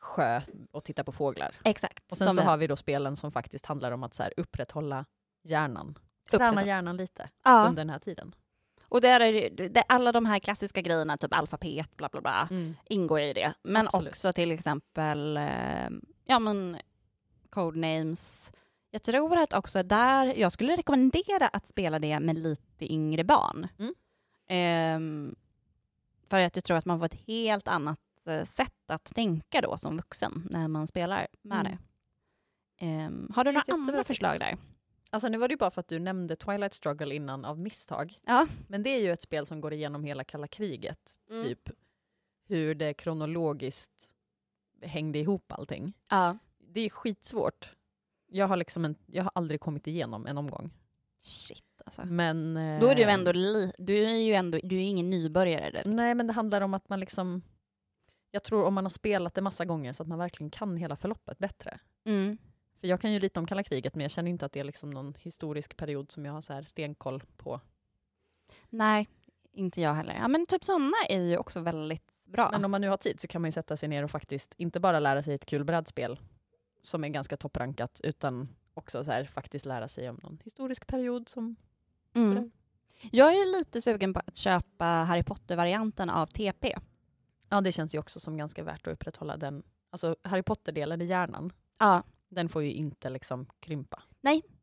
sjö 0.00 0.40
och 0.70 0.84
titta 0.84 1.04
på 1.04 1.12
fåglar. 1.12 1.54
Exakt. 1.64 2.12
Och 2.12 2.18
sen 2.18 2.34
så 2.34 2.40
är- 2.40 2.44
har 2.44 2.56
vi 2.56 2.66
då 2.66 2.76
spelen 2.76 3.16
som 3.16 3.32
faktiskt 3.32 3.66
handlar 3.66 3.92
om 3.92 4.02
att 4.02 4.14
så 4.14 4.22
här, 4.22 4.32
upprätthålla 4.36 5.04
hjärnan. 5.42 5.98
Träna 6.30 6.66
hjärnan 6.66 6.96
lite 6.96 7.30
ja. 7.44 7.66
under 7.68 7.80
den 7.84 7.90
här 7.90 7.98
tiden. 7.98 8.34
Och 8.88 9.00
där 9.00 9.20
är 9.20 9.50
det, 9.50 9.68
det, 9.68 9.82
alla 9.88 10.12
de 10.12 10.26
här 10.26 10.38
klassiska 10.38 10.80
grejerna, 10.80 11.16
typ 11.18 11.34
alfabet, 11.34 11.96
bla 11.96 12.08
bla 12.08 12.20
bla, 12.20 12.48
ingår 12.84 13.20
i 13.20 13.32
det. 13.32 13.54
Men 13.62 13.86
Absolut. 13.86 14.08
också 14.12 14.32
till 14.32 14.50
exempel, 14.52 15.36
eh, 15.36 15.88
ja 16.24 16.38
men, 16.38 16.76
codenames. 17.50 18.52
Jag 18.94 19.02
tror 19.02 19.36
att 19.36 19.52
också 19.54 19.82
där, 19.82 20.34
jag 20.36 20.52
skulle 20.52 20.76
rekommendera 20.76 21.48
att 21.48 21.66
spela 21.66 21.98
det 21.98 22.20
med 22.20 22.38
lite 22.38 22.92
yngre 22.92 23.24
barn. 23.24 23.68
Mm. 23.78 23.94
Ehm, 24.48 25.34
för 26.28 26.40
att 26.40 26.56
jag 26.56 26.64
tror 26.64 26.76
att 26.76 26.84
man 26.84 26.98
får 26.98 27.06
ett 27.06 27.26
helt 27.26 27.68
annat 27.68 28.00
eh, 28.26 28.44
sätt 28.44 28.90
att 28.90 29.04
tänka 29.04 29.60
då 29.60 29.78
som 29.78 29.96
vuxen 29.96 30.48
när 30.50 30.68
man 30.68 30.86
spelar 30.86 31.26
med 31.42 31.60
Mm. 31.60 31.72
det. 31.72 31.78
Ehm, 32.86 33.30
har 33.34 33.44
du 33.44 33.52
några 33.52 33.72
andra 33.74 34.04
förslag 34.04 34.38
där? 34.40 34.56
Alltså 35.10 35.28
nu 35.28 35.38
var 35.38 35.48
det 35.48 35.52
ju 35.52 35.58
bara 35.58 35.70
för 35.70 35.80
att 35.80 35.88
du 35.88 35.98
nämnde 35.98 36.36
Twilight 36.36 36.74
Struggle 36.74 37.14
innan 37.14 37.44
av 37.44 37.58
misstag. 37.58 38.18
Ja. 38.26 38.46
Men 38.68 38.82
det 38.82 38.90
är 38.90 39.00
ju 39.00 39.12
ett 39.12 39.22
spel 39.22 39.46
som 39.46 39.60
går 39.60 39.72
igenom 39.72 40.04
hela 40.04 40.24
kalla 40.24 40.48
kriget. 40.48 41.20
Mm. 41.30 41.44
Typ 41.44 41.70
hur 42.46 42.74
det 42.74 42.94
kronologiskt 42.94 44.10
hängde 44.82 45.18
ihop 45.18 45.52
allting. 45.52 45.92
ja. 46.08 46.38
Det 46.58 46.80
är 46.80 46.90
skitsvårt. 46.90 47.72
Jag 48.26 48.48
har, 48.48 48.56
liksom 48.56 48.84
en, 48.84 48.96
jag 49.06 49.22
har 49.24 49.32
aldrig 49.34 49.60
kommit 49.60 49.86
igenom 49.86 50.26
en 50.26 50.38
omgång. 50.38 50.70
Shit 51.20 51.64
alltså. 51.84 52.04
Men, 52.06 52.54
Då 52.54 52.88
är 52.88 52.94
du 52.94 53.02
eh, 53.02 53.14
ändå, 53.14 53.32
li- 53.32 53.72
du 53.78 54.04
är 54.04 54.16
ju 54.16 54.32
ändå, 54.34 54.58
du 54.62 54.76
är 54.76 54.80
ingen 54.80 55.10
nybörjare 55.10 55.70
direkt. 55.70 55.86
Nej, 55.86 56.14
men 56.14 56.26
det 56.26 56.32
handlar 56.32 56.60
om 56.60 56.74
att 56.74 56.88
man 56.88 57.00
liksom... 57.00 57.42
Jag 58.30 58.44
tror 58.44 58.64
om 58.64 58.74
man 58.74 58.84
har 58.84 58.90
spelat 58.90 59.34
det 59.34 59.40
massa 59.40 59.64
gånger 59.64 59.92
så 59.92 60.02
att 60.02 60.08
man 60.08 60.18
verkligen 60.18 60.50
kan 60.50 60.76
hela 60.76 60.96
förloppet 60.96 61.38
bättre. 61.38 61.78
Mm. 62.04 62.38
För 62.80 62.88
jag 62.88 63.00
kan 63.00 63.12
ju 63.12 63.20
lite 63.20 63.40
om 63.40 63.46
kalla 63.46 63.62
kriget 63.62 63.94
men 63.94 64.02
jag 64.02 64.10
känner 64.10 64.30
inte 64.30 64.46
att 64.46 64.52
det 64.52 64.60
är 64.60 64.64
liksom 64.64 64.90
någon 64.90 65.14
historisk 65.18 65.76
period 65.76 66.10
som 66.10 66.24
jag 66.24 66.32
har 66.32 66.40
så 66.40 66.52
här 66.52 66.62
stenkoll 66.62 67.22
på. 67.36 67.60
Nej, 68.70 69.08
inte 69.52 69.80
jag 69.80 69.94
heller. 69.94 70.14
Ja, 70.14 70.28
men 70.28 70.46
typ 70.46 70.64
sådana 70.64 70.92
är 71.08 71.20
ju 71.20 71.36
också 71.36 71.60
väldigt 71.60 72.26
bra. 72.26 72.48
Men 72.52 72.64
om 72.64 72.70
man 72.70 72.80
nu 72.80 72.88
har 72.88 72.96
tid 72.96 73.20
så 73.20 73.28
kan 73.28 73.42
man 73.42 73.48
ju 73.48 73.52
sätta 73.52 73.76
sig 73.76 73.88
ner 73.88 74.02
och 74.02 74.10
faktiskt 74.10 74.54
inte 74.56 74.80
bara 74.80 75.00
lära 75.00 75.22
sig 75.22 75.34
ett 75.34 75.46
kul 75.46 75.64
brädspel 75.64 76.18
som 76.84 77.04
är 77.04 77.08
ganska 77.08 77.36
topprankat 77.36 78.00
utan 78.04 78.48
också 78.74 79.04
så 79.04 79.10
här, 79.12 79.24
faktiskt 79.24 79.66
lära 79.66 79.88
sig 79.88 80.10
om 80.10 80.20
någon 80.22 80.38
historisk 80.44 80.86
period 80.86 81.28
som 81.28 81.56
mm. 82.14 82.50
Jag 83.12 83.28
är 83.32 83.46
ju 83.46 83.52
lite 83.58 83.82
sugen 83.82 84.14
på 84.14 84.20
att 84.26 84.36
köpa 84.36 84.84
Harry 84.84 85.22
Potter-varianten 85.22 86.10
av 86.10 86.26
TP. 86.26 86.76
Ja, 87.48 87.60
det 87.60 87.72
känns 87.72 87.94
ju 87.94 87.98
också 87.98 88.20
som 88.20 88.36
ganska 88.36 88.62
värt 88.62 88.86
att 88.86 88.92
upprätthålla 88.92 89.36
den. 89.36 89.62
Alltså 89.90 90.16
Harry 90.22 90.42
Potter-delen 90.42 91.00
i 91.02 91.04
hjärnan, 91.04 91.52
Ja, 91.78 92.02
den 92.28 92.48
får 92.48 92.62
ju 92.62 92.72
inte 92.72 93.10
liksom 93.10 93.46
krympa. 93.60 94.02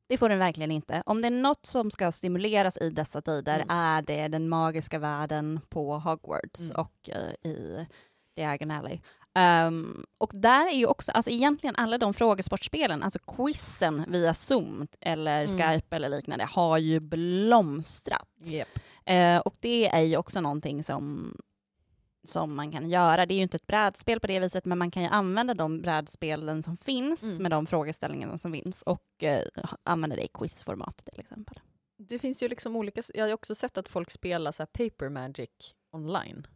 det 0.08 0.18
får 0.18 0.30
den 0.30 0.40
verkligen 0.40 0.72
inte. 0.72 1.04
Om 1.06 1.22
det 1.22 1.28
är 1.28 1.32
något 1.32 1.66
som 1.66 1.92
ska 1.92 2.12
stimuleras 2.12 2.78
i 2.78 2.90
dessa 2.90 3.22
tider 3.22 3.56
Mm. 3.56 3.68
är 3.70 4.02
det 4.02 4.28
den 4.28 4.50
magiska 4.50 5.00
världen 5.00 5.60
på 5.70 6.00
Hogwarts 6.00 6.60
Mm. 6.60 6.76
och 6.82 7.10
eh, 7.10 7.50
i 7.52 7.88
Diagon 8.36 8.72
Alley. 8.72 9.00
Ehm, 9.34 10.06
och 10.18 10.32
där 10.34 10.68
är 10.68 10.76
ju 10.76 10.86
också, 10.86 11.12
alltså 11.12 11.32
egentligen 11.32 11.76
alla 11.76 11.98
de 11.98 12.14
frågesportspelen, 12.14 13.04
alltså 13.04 13.20
quizen 13.20 14.06
via 14.08 14.34
Zoom 14.34 14.88
eller 15.02 15.44
Mm. 15.46 15.48
Skype 15.74 15.96
eller 15.96 16.10
liknande, 16.10 16.46
har 16.46 16.78
ju 16.78 17.00
blomstrat. 17.00 18.28
Yep. 18.48 18.68
Eh, 19.06 19.38
och 19.38 19.56
det 19.60 19.88
är 19.88 20.02
ju 20.02 20.18
också 20.18 20.42
någonting 20.42 20.84
som, 20.84 21.36
som 22.24 22.56
man 22.56 22.72
kan 22.72 22.90
göra. 22.90 23.26
Det 23.26 23.34
är 23.34 23.36
ju 23.36 23.42
inte 23.44 23.58
ett 23.58 23.68
brädspel 23.68 24.20
på 24.20 24.28
det 24.28 24.40
viset, 24.40 24.66
men 24.66 24.78
man 24.78 24.92
kan 24.92 25.04
ju 25.04 25.10
använda 25.10 25.54
de 25.54 25.82
brädspelen 25.82 26.64
som 26.64 26.78
finns 26.78 27.24
Mm. 27.24 27.38
med 27.44 27.52
de 27.52 27.66
frågeställningarna 27.68 28.38
som 28.38 28.52
finns 28.54 28.82
och 28.82 29.24
eh, 29.24 29.44
använda 29.84 30.16
det 30.16 30.24
i 30.24 30.30
quizformat 30.34 30.98
till 31.06 31.20
exempel. 31.20 31.60
Det 31.98 32.20
finns 32.20 32.44
ju 32.44 32.48
liksom 32.48 32.76
olika, 32.76 33.02
jag 33.14 33.26
har 33.28 33.34
också 33.34 33.56
sett 33.56 33.78
att 33.78 33.90
folk 33.90 34.12
spelar 34.12 34.52
så 34.52 34.66
paper 34.66 35.10
magic 35.10 35.50
online. 35.92 36.48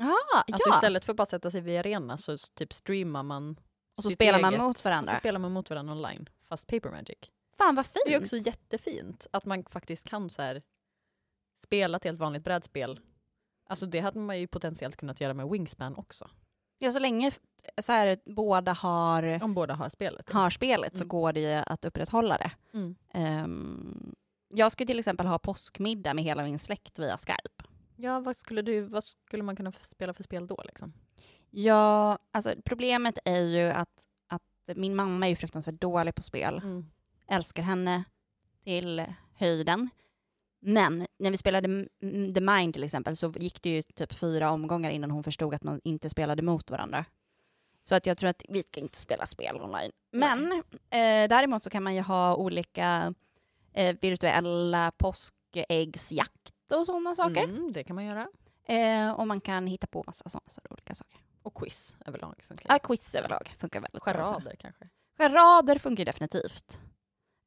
Aha, 0.00 0.44
Alltså 0.52 0.68
ja! 0.68 0.74
istället 0.76 1.04
för 1.04 1.12
att 1.12 1.16
bara 1.16 1.26
sätta 1.26 1.50
sig 1.50 1.60
vid 1.60 1.78
arena 1.78 2.18
så 2.18 2.36
typ 2.54 2.72
streamar 2.72 3.22
man 3.22 3.56
Och 3.96 4.02
så 4.02 4.10
spelar 4.10 4.40
man 4.40 4.52
eget- 4.54 4.62
mot 4.66 4.84
varandra. 4.84 5.12
Så 5.12 5.18
spelar 5.18 5.38
man 5.38 5.52
mot 5.52 5.70
varandra 5.70 5.92
online, 5.94 6.28
fast 6.48 6.66
paper 6.66 6.90
magic. 6.90 7.18
Fan 7.58 7.74
vad 7.74 7.86
fint! 7.86 8.02
Det 8.06 8.14
är 8.14 8.20
också 8.20 8.36
jättefint 8.36 9.26
att 9.30 9.44
man 9.44 9.64
faktiskt 9.64 10.08
kan 10.08 10.30
så 10.30 10.42
här, 10.42 10.62
spela 11.56 11.96
ett 11.96 12.04
helt 12.04 12.18
vanligt 12.18 12.44
brädspel. 12.44 13.00
Alltså 13.68 13.86
det 13.86 14.00
hade 14.00 14.18
man 14.18 14.38
ju 14.40 14.46
potentiellt 14.46 14.96
kunnat 14.96 15.20
göra 15.20 15.34
med 15.34 15.48
Wingspan 15.48 15.96
också. 15.96 16.30
Ja, 16.78 16.92
så 16.92 16.98
länge 16.98 17.30
så 17.82 17.92
här, 17.92 18.18
båda 18.24 18.72
har, 18.72 19.42
Om 19.44 19.54
båda 19.54 19.74
har 19.74 19.88
spelet. 19.88 20.32
har 20.32 20.50
spelet 20.50 20.92
så 20.92 20.98
Mm. 21.02 21.08
går 21.08 21.32
det 21.32 21.40
ju 21.40 21.52
att 21.52 21.84
upprätthålla 21.84 22.38
det. 22.38 22.50
Mm. 22.78 22.94
Ehm, 23.14 24.14
jag 24.48 24.72
skulle 24.72 24.86
till 24.86 24.98
exempel 24.98 25.26
ha 25.26 25.38
påskmiddag 25.38 26.14
med 26.14 26.24
hela 26.24 26.42
min 26.42 26.58
släkt 26.58 26.98
via 26.98 27.16
Skype. 27.18 27.48
Ja, 28.02 28.20
vad 28.20 28.36
skulle, 28.36 28.62
du, 28.62 28.80
vad 28.80 29.04
skulle 29.04 29.42
man 29.42 29.56
kunna 29.56 29.72
spela 29.72 30.14
för 30.14 30.22
spel 30.22 30.46
då? 30.46 30.62
Liksom? 30.64 30.92
Ja, 31.50 32.18
alltså 32.30 32.54
problemet 32.64 33.18
är 33.24 33.40
ju 33.40 33.70
att, 33.70 34.06
att 34.26 34.76
min 34.76 34.96
mamma 34.96 35.26
är 35.26 35.30
ju 35.30 35.36
fruktansvärt 35.36 35.80
dålig 35.80 36.14
på 36.14 36.22
spel. 36.22 36.60
Mm. 36.64 36.90
Älskar 37.28 37.62
henne 37.62 38.04
till 38.64 39.04
höjden. 39.34 39.90
Men 40.60 41.06
när 41.18 41.30
vi 41.30 41.36
spelade 41.36 41.86
The 42.34 42.40
Mind 42.40 42.74
till 42.74 42.84
exempel 42.84 43.16
så 43.16 43.34
gick 43.36 43.62
det 43.62 43.70
ju 43.70 43.82
typ 43.82 44.12
fyra 44.12 44.50
omgångar 44.50 44.90
innan 44.90 45.10
hon 45.10 45.22
förstod 45.24 45.54
att 45.54 45.64
man 45.64 45.80
inte 45.84 46.10
spelade 46.10 46.42
mot 46.42 46.70
varandra. 46.70 47.04
Så 47.82 47.94
att 47.94 48.06
jag 48.06 48.18
tror 48.18 48.30
att 48.30 48.42
vi 48.48 48.62
ska 48.62 48.80
inte 48.80 48.98
spela 48.98 49.26
spel 49.26 49.60
online. 49.60 49.92
Men 50.12 50.52
eh, 50.72 51.28
däremot 51.28 51.62
så 51.62 51.70
kan 51.70 51.82
man 51.82 51.94
ju 51.94 52.00
ha 52.00 52.36
olika 52.36 53.14
eh, 53.72 53.96
virtuella 54.00 54.92
påskäggsjakt 54.96 56.51
och 56.78 56.86
sådana 56.86 57.14
saker. 57.16 57.44
Mm, 57.44 57.72
det 57.72 57.84
kan 57.84 57.96
man 57.96 58.04
göra. 58.04 58.28
Eh, 58.64 59.10
och 59.10 59.26
man 59.26 59.40
kan 59.40 59.66
hitta 59.66 59.86
på 59.86 60.02
massa 60.06 60.28
sådana 60.28 60.50
så 60.50 60.60
olika 60.70 60.94
saker. 60.94 61.20
Och 61.42 61.54
quiz 61.54 61.96
överlag 62.06 62.44
funkar 62.48 62.66
Ja, 62.68 62.74
ju. 62.74 62.78
quiz 62.78 63.14
överlag 63.14 63.54
funkar 63.58 63.80
väldigt 63.80 64.04
bra 64.04 64.22
också. 64.22 64.34
Charader 64.34 64.56
kanske. 64.56 64.88
Charader 65.18 65.78
funkar 65.78 66.04
definitivt. 66.04 66.80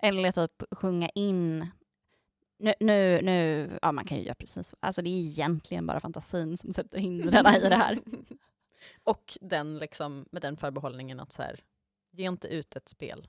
Eller 0.03 0.31
typ 0.31 0.63
sjunga 0.71 1.09
in. 1.15 1.67
Nu, 2.59 2.73
nu, 2.79 3.21
nu, 3.21 3.69
ja 3.81 3.91
man 3.91 4.05
kan 4.05 4.17
ju 4.17 4.23
göra 4.23 4.35
precis, 4.35 4.73
alltså 4.79 5.01
det 5.01 5.09
är 5.09 5.19
egentligen 5.19 5.87
bara 5.87 5.99
fantasin 5.99 6.57
som 6.57 6.73
sätter 6.73 6.97
hindren 6.97 7.55
i 7.55 7.69
det 7.69 7.75
här. 7.75 7.99
Och 9.03 9.37
den 9.41 9.77
liksom, 9.77 10.25
med 10.31 10.41
den 10.41 10.57
förbehållningen 10.57 11.19
att 11.19 11.31
så 11.33 11.41
här, 11.41 11.59
ge 12.11 12.27
inte 12.27 12.47
ut 12.47 12.75
ett 12.75 12.89
spel. 12.89 13.27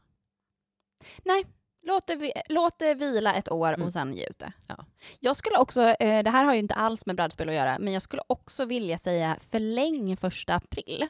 Låt 1.88 2.06
det, 2.06 2.32
låt 2.48 2.78
det 2.78 2.94
vila 2.94 3.34
ett 3.34 3.50
år 3.52 3.68
Mm. 3.74 3.86
och 3.86 3.92
sen 3.92 4.12
ge 4.12 4.26
ut 4.26 4.38
det. 4.38 4.52
Ja. 4.68 4.84
Jag 5.20 5.36
skulle 5.36 5.58
också, 5.58 5.82
eh, 5.82 6.22
det 6.22 6.30
här 6.30 6.44
har 6.44 6.52
ju 6.52 6.58
inte 6.58 6.74
alls 6.74 7.06
med 7.06 7.16
brädspel 7.16 7.48
att 7.48 7.54
göra, 7.54 7.78
men 7.78 7.92
jag 7.92 8.02
skulle 8.02 8.22
också 8.26 8.64
vilja 8.64 8.98
säga 8.98 9.36
förläng 9.50 10.16
första 10.16 10.54
april. 10.54 11.06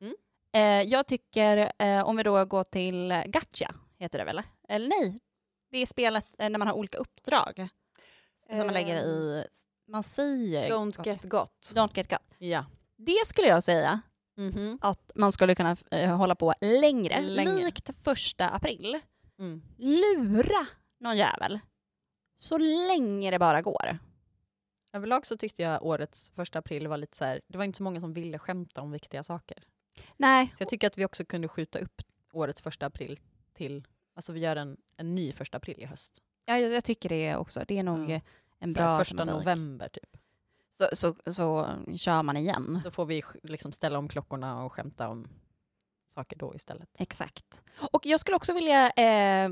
Mm. 0.00 0.14
Eh, 0.52 0.88
jag 0.90 1.06
tycker, 1.06 1.72
eh, 1.78 2.02
om 2.02 2.16
vi 2.16 2.22
då 2.22 2.44
går 2.44 2.64
till 2.64 3.22
Gacha, 3.26 3.74
heter 3.98 4.18
det 4.18 4.24
väl? 4.24 4.42
Eller 4.68 4.88
nej, 4.88 5.20
det 5.70 5.78
är 5.78 5.86
spelet 5.86 6.26
när 6.38 6.58
man 6.58 6.68
har 6.68 6.74
olika 6.74 6.98
uppdrag. 6.98 7.68
Som 8.46 8.56
man 8.58 8.72
lägger 8.74 8.94
i, 8.96 9.44
man 9.88 10.02
säger... 10.02 10.68
Don't 10.68 11.06
get 11.06 11.22
got. 11.22 11.70
Don't 11.74 11.90
get 11.94 12.10
got. 12.10 12.20
Ja. 12.38 12.64
Det 12.96 13.26
skulle 13.26 13.48
jag 13.48 13.62
säga 13.62 14.00
Mhm. 14.36 14.78
att 14.82 15.10
man 15.14 15.32
skulle 15.32 15.54
kunna 15.54 15.76
hålla 16.16 16.34
på 16.34 16.54
längre, 16.60 17.20
Länge. 17.20 17.50
likt 17.64 17.90
första 18.04 18.48
april. 18.48 19.00
Mm. 19.40 19.62
Lura 19.76 20.66
någon 20.98 21.16
jävel 21.16 21.60
så 22.36 22.58
länge 22.58 23.30
det 23.30 23.38
bara 23.38 23.62
går. 23.62 23.98
Överlag 24.92 25.26
så 25.26 25.36
tyckte 25.36 25.62
jag 25.62 25.82
årets 25.82 26.30
första 26.30 26.58
april 26.58 26.88
var 26.88 26.96
lite 26.96 27.16
så 27.16 27.24
här, 27.24 27.40
det 27.46 27.58
var 27.58 27.64
inte 27.64 27.76
så 27.76 27.82
många 27.82 28.00
som 28.00 28.12
ville 28.12 28.38
skämta 28.38 28.80
om 28.80 28.90
viktiga 28.92 29.22
saker. 29.22 29.64
Nej, 30.16 30.46
Så 30.56 30.62
jag 30.62 30.68
tycker 30.68 30.86
att 30.86 30.98
vi 30.98 31.04
också 31.04 31.24
kunde 31.24 31.48
skjuta 31.48 31.78
upp 31.78 32.02
årets 32.32 32.62
första 32.62 32.86
april 32.86 33.18
till, 33.54 33.86
alltså 34.14 34.32
vi 34.32 34.40
gör 34.40 34.56
en, 34.56 34.76
en 34.96 35.14
ny 35.14 35.32
första 35.32 35.56
april 35.56 35.80
i 35.80 35.84
höst. 35.84 36.22
ja, 36.44 36.58
jag, 36.58 36.72
jag 36.72 36.84
tycker 36.84 37.08
det 37.08 37.36
också. 37.36 37.64
Det 37.68 37.78
är 37.78 37.82
nog 37.82 38.10
eh, 38.10 38.20
en 38.58 38.72
bra 38.72 38.98
första 38.98 39.16
tematik. 39.16 39.34
november 39.34 39.88
typ. 39.88 40.16
Så, 40.72 40.88
så, 40.92 41.32
så 41.32 41.68
kör 41.96 42.22
man 42.22 42.36
igen. 42.36 42.80
Så 42.84 42.90
får 42.90 43.06
vi 43.06 43.22
liksom 43.42 43.72
ställa 43.72 43.98
om 43.98 44.08
klockorna 44.08 44.64
och 44.64 44.72
skämta 44.72 45.08
om 45.08 45.28
saker 46.20 46.36
då 46.36 46.54
istället. 46.54 46.88
Exakt. 46.98 47.62
Och 47.92 48.06
jag 48.06 48.20
skulle 48.20 48.36
också 48.36 48.52
vilja, 48.52 48.90
eh, 48.90 49.50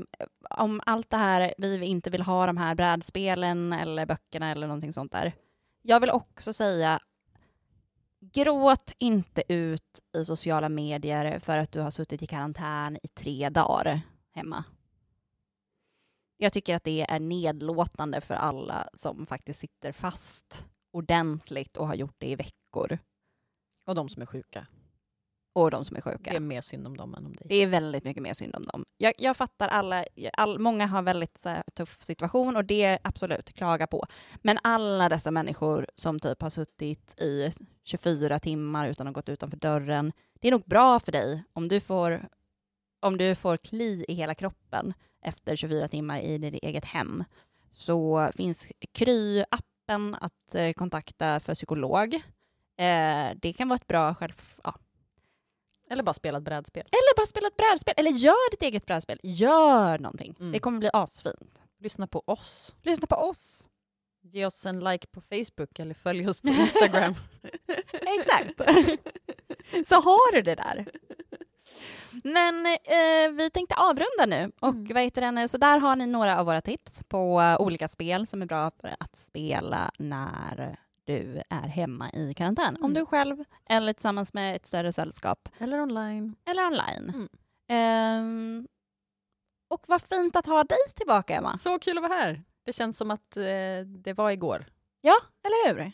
om 0.49 0.81
allt 0.85 1.09
det 1.09 1.17
här, 1.17 1.53
vi 1.57 1.85
inte 1.85 2.09
vill 2.09 2.21
ha 2.21 2.45
de 2.45 2.57
här 2.57 2.75
brädspelen 2.75 3.73
eller 3.73 4.05
böckerna 4.05 4.51
eller 4.51 4.67
någonting 4.67 4.93
sånt 4.93 5.11
där. 5.11 5.33
Jag 5.81 5.99
vill 5.99 6.09
också 6.09 6.53
säga, 6.53 6.99
gråt 8.19 8.93
inte 8.99 9.43
ut 9.47 9.99
i 10.17 10.25
sociala 10.25 10.69
medier 10.69 11.39
för 11.39 11.57
att 11.57 11.71
du 11.71 11.81
har 11.81 11.91
suttit 11.91 12.21
i 12.21 12.27
karantän 12.27 12.97
i 13.03 13.07
tre 13.07 13.49
dagar 13.49 14.01
hemma. 14.35 14.63
Jag 16.37 16.53
tycker 16.53 16.75
att 16.75 16.83
det 16.83 17.05
är 17.09 17.19
nedlåtande 17.19 18.21
för 18.21 18.35
alla 18.35 18.89
som 18.93 19.25
faktiskt 19.25 19.59
sitter 19.59 19.91
fast 19.91 20.65
ordentligt 20.91 21.77
och 21.77 21.87
har 21.87 21.95
gjort 21.95 22.15
det 22.17 22.27
i 22.27 22.35
veckor. 22.35 22.97
Och 23.87 23.95
de 23.95 24.09
som 24.09 24.21
är 24.21 24.25
sjuka. 24.25 24.67
Och 25.63 25.71
de 25.71 25.85
som 25.85 25.97
är 25.97 26.01
sjuka. 26.01 26.31
Det 26.31 26.35
är 26.35 26.39
mer 26.39 26.61
synd 26.61 26.87
om 26.87 26.97
dem 26.97 27.15
än 27.15 27.25
om 27.25 27.35
dig. 27.35 27.45
Det 27.49 27.55
är 27.55 27.67
väldigt 27.67 28.03
mycket 28.03 28.23
mer 28.23 28.33
synd 28.33 28.55
om 28.55 28.65
dem. 28.65 28.85
Jag, 28.97 29.13
jag 29.17 29.37
fattar 29.37 29.67
alla, 29.67 30.05
all, 30.33 30.59
många 30.59 30.87
har 30.87 31.01
väldigt 31.01 31.37
så 31.37 31.49
här, 31.49 31.63
tuff 31.73 32.01
situation 32.01 32.55
och 32.55 32.65
det 32.65 32.83
är 32.83 32.99
absolut, 33.03 33.53
klaga 33.53 33.87
på. 33.87 34.05
Men 34.41 34.59
alla 34.63 35.09
dessa 35.09 35.31
människor 35.31 35.87
som 35.95 36.19
typ 36.19 36.41
har 36.41 36.49
suttit 36.49 37.21
i 37.21 37.51
24 37.83 38.39
timmar 38.39 38.87
utan 38.87 39.07
att 39.07 39.13
gått 39.13 39.29
utanför 39.29 39.57
dörren, 39.57 40.11
det 40.39 40.47
är 40.47 40.51
nog 40.51 40.63
bra 40.65 40.99
för 40.99 41.11
dig 41.11 41.43
om 41.53 41.67
du 41.67 41.79
får, 41.79 42.27
om 42.99 43.17
du 43.17 43.35
får 43.35 43.57
kli 43.57 44.05
i 44.07 44.13
hela 44.13 44.35
kroppen 44.35 44.93
efter 45.21 45.55
24 45.55 45.87
timmar 45.87 46.19
i 46.19 46.37
ditt 46.37 46.63
eget 46.63 46.85
hem. 46.85 47.23
Så 47.71 48.31
finns 48.35 48.67
Kry-appen 48.93 50.17
att 50.21 50.55
eh, 50.55 50.73
kontakta 50.73 51.39
för 51.39 51.55
psykolog. 51.55 52.13
Eh, 52.77 53.29
det 53.35 53.53
kan 53.57 53.69
vara 53.69 53.75
ett 53.75 53.87
bra 53.87 54.15
själv... 54.15 54.41
Ja, 54.63 54.75
Eller 55.89 56.03
bara 56.03 56.13
spela 56.13 56.37
ett 56.37 56.43
brädspel. 56.43 56.81
eller 56.91 57.15
bara 57.17 57.25
spela 57.25 57.47
ett 57.47 57.57
brädspel, 57.57 57.93
eller 57.97 58.11
gör 58.11 58.51
ditt 58.51 58.61
eget 58.61 58.85
brädspel. 58.85 59.19
Gör 59.23 59.99
någonting. 59.99 60.35
Mm. 60.39 60.51
Det 60.51 60.59
kommer 60.59 60.79
bli 60.79 60.89
asfint. 60.93 61.61
Lyssna 61.79 62.07
på 62.07 62.23
oss. 62.25 62.75
Lyssna 62.83 63.07
på 63.07 63.15
oss. 63.15 63.67
Ge 64.21 64.45
oss 64.45 64.65
en 64.65 64.79
like 64.79 65.07
på 65.07 65.21
Facebook 65.21 65.79
eller 65.79 65.93
följ 65.93 66.27
oss 66.29 66.41
på 66.41 66.47
Instagram. 66.47 67.15
Exakt. 68.19 68.61
Så 69.89 69.95
har 69.95 70.33
du 70.33 70.41
det 70.41 70.55
där. 70.55 70.85
Men 72.23 72.65
eh, 72.65 73.31
vi 73.37 73.49
tänkte 73.53 73.75
avrunda 73.75 74.25
nu 74.27 74.51
och 74.59 74.69
Mm. 74.73 74.93
vad 74.93 75.03
heter 75.03 75.21
den? 75.21 75.49
så 75.49 75.57
där 75.57 75.79
har 75.79 75.95
ni 75.95 76.05
några 76.05 76.39
av 76.39 76.45
våra 76.45 76.61
tips 76.61 77.03
på 77.07 77.41
eh, 77.41 77.61
olika 77.61 77.87
spel 77.87 78.27
som 78.27 78.41
är 78.41 78.45
bra 78.45 78.71
för 78.81 78.95
att 78.99 79.17
spela 79.17 79.91
när 79.97 80.77
du 81.09 81.41
är 81.49 81.67
hemma 81.67 82.11
i 82.11 82.33
karantän. 82.33 82.75
Om 82.75 82.83
Mm. 82.83 82.93
du 82.93 82.99
är 83.01 83.05
själv 83.05 83.43
eller 83.69 83.93
tillsammans 83.93 84.33
med 84.33 84.55
ett 84.55 84.65
större 84.65 84.93
sällskap 84.93 85.49
eller 85.59 85.81
online. 85.81 86.35
eller 86.45 86.65
online. 86.67 87.09
Mm. 87.09 87.27
Ehm, 87.71 88.67
och 89.69 89.83
vad 89.87 90.01
fint 90.01 90.35
att 90.35 90.45
ha 90.45 90.63
dig 90.63 90.77
tillbaka, 90.95 91.35
Emma. 91.35 91.57
Så 91.57 91.79
kul 91.79 91.97
att 91.97 92.01
vara 92.09 92.13
här. 92.13 92.43
Det 92.65 92.73
känns 92.73 92.97
som 92.97 93.11
att 93.11 93.37
eh, 93.37 93.43
det 94.03 94.13
var 94.17 94.31
igår. 94.31 94.65
Ja, 95.01 95.15
eller 95.43 95.73
hur? 95.73 95.91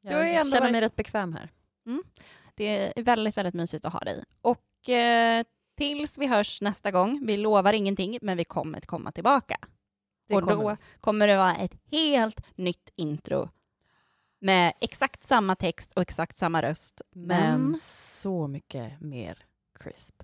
Jag, 0.00 0.32
jag 0.32 0.48
känner 0.48 0.60
varit- 0.60 0.72
mig 0.72 0.80
rätt 0.80 0.96
bekväm 0.96 1.32
här. 1.34 1.50
Det 2.54 2.98
är 2.98 3.02
väldigt, 3.02 3.36
väldigt 3.36 3.54
mysigt 3.54 3.84
att 3.84 3.92
ha 3.92 4.00
dig. 4.00 4.24
Och 4.40 4.88
eh, 4.88 5.44
tills 5.76 6.18
vi 6.18 6.26
hörs 6.26 6.60
nästa 6.62 6.90
gång, 6.90 7.26
vi 7.26 7.36
lovar 7.36 7.72
ingenting, 7.72 8.18
men 8.22 8.36
vi 8.36 8.44
kommer 8.44 8.78
att 8.78 8.86
komma 8.86 9.12
tillbaka. 9.12 9.56
Det 10.28 10.34
och 10.34 10.40
då 10.42 10.46
kommer 10.48 10.70
vi. 10.70 10.76
kommer 11.00 11.28
det 11.28 11.36
vara 11.36 11.56
ett 11.56 11.74
helt 11.90 12.56
nytt 12.58 12.90
intro 12.94 13.48
med 14.38 14.72
exakt 14.80 15.24
samma 15.24 15.54
text 15.54 15.92
och 15.94 16.02
exakt 16.02 16.36
samma 16.36 16.62
röst. 16.62 17.02
Men 17.12 17.70
Men 17.70 17.80
så 17.82 18.46
mycket 18.46 19.00
mer 19.00 19.38
crisp. 19.80 20.22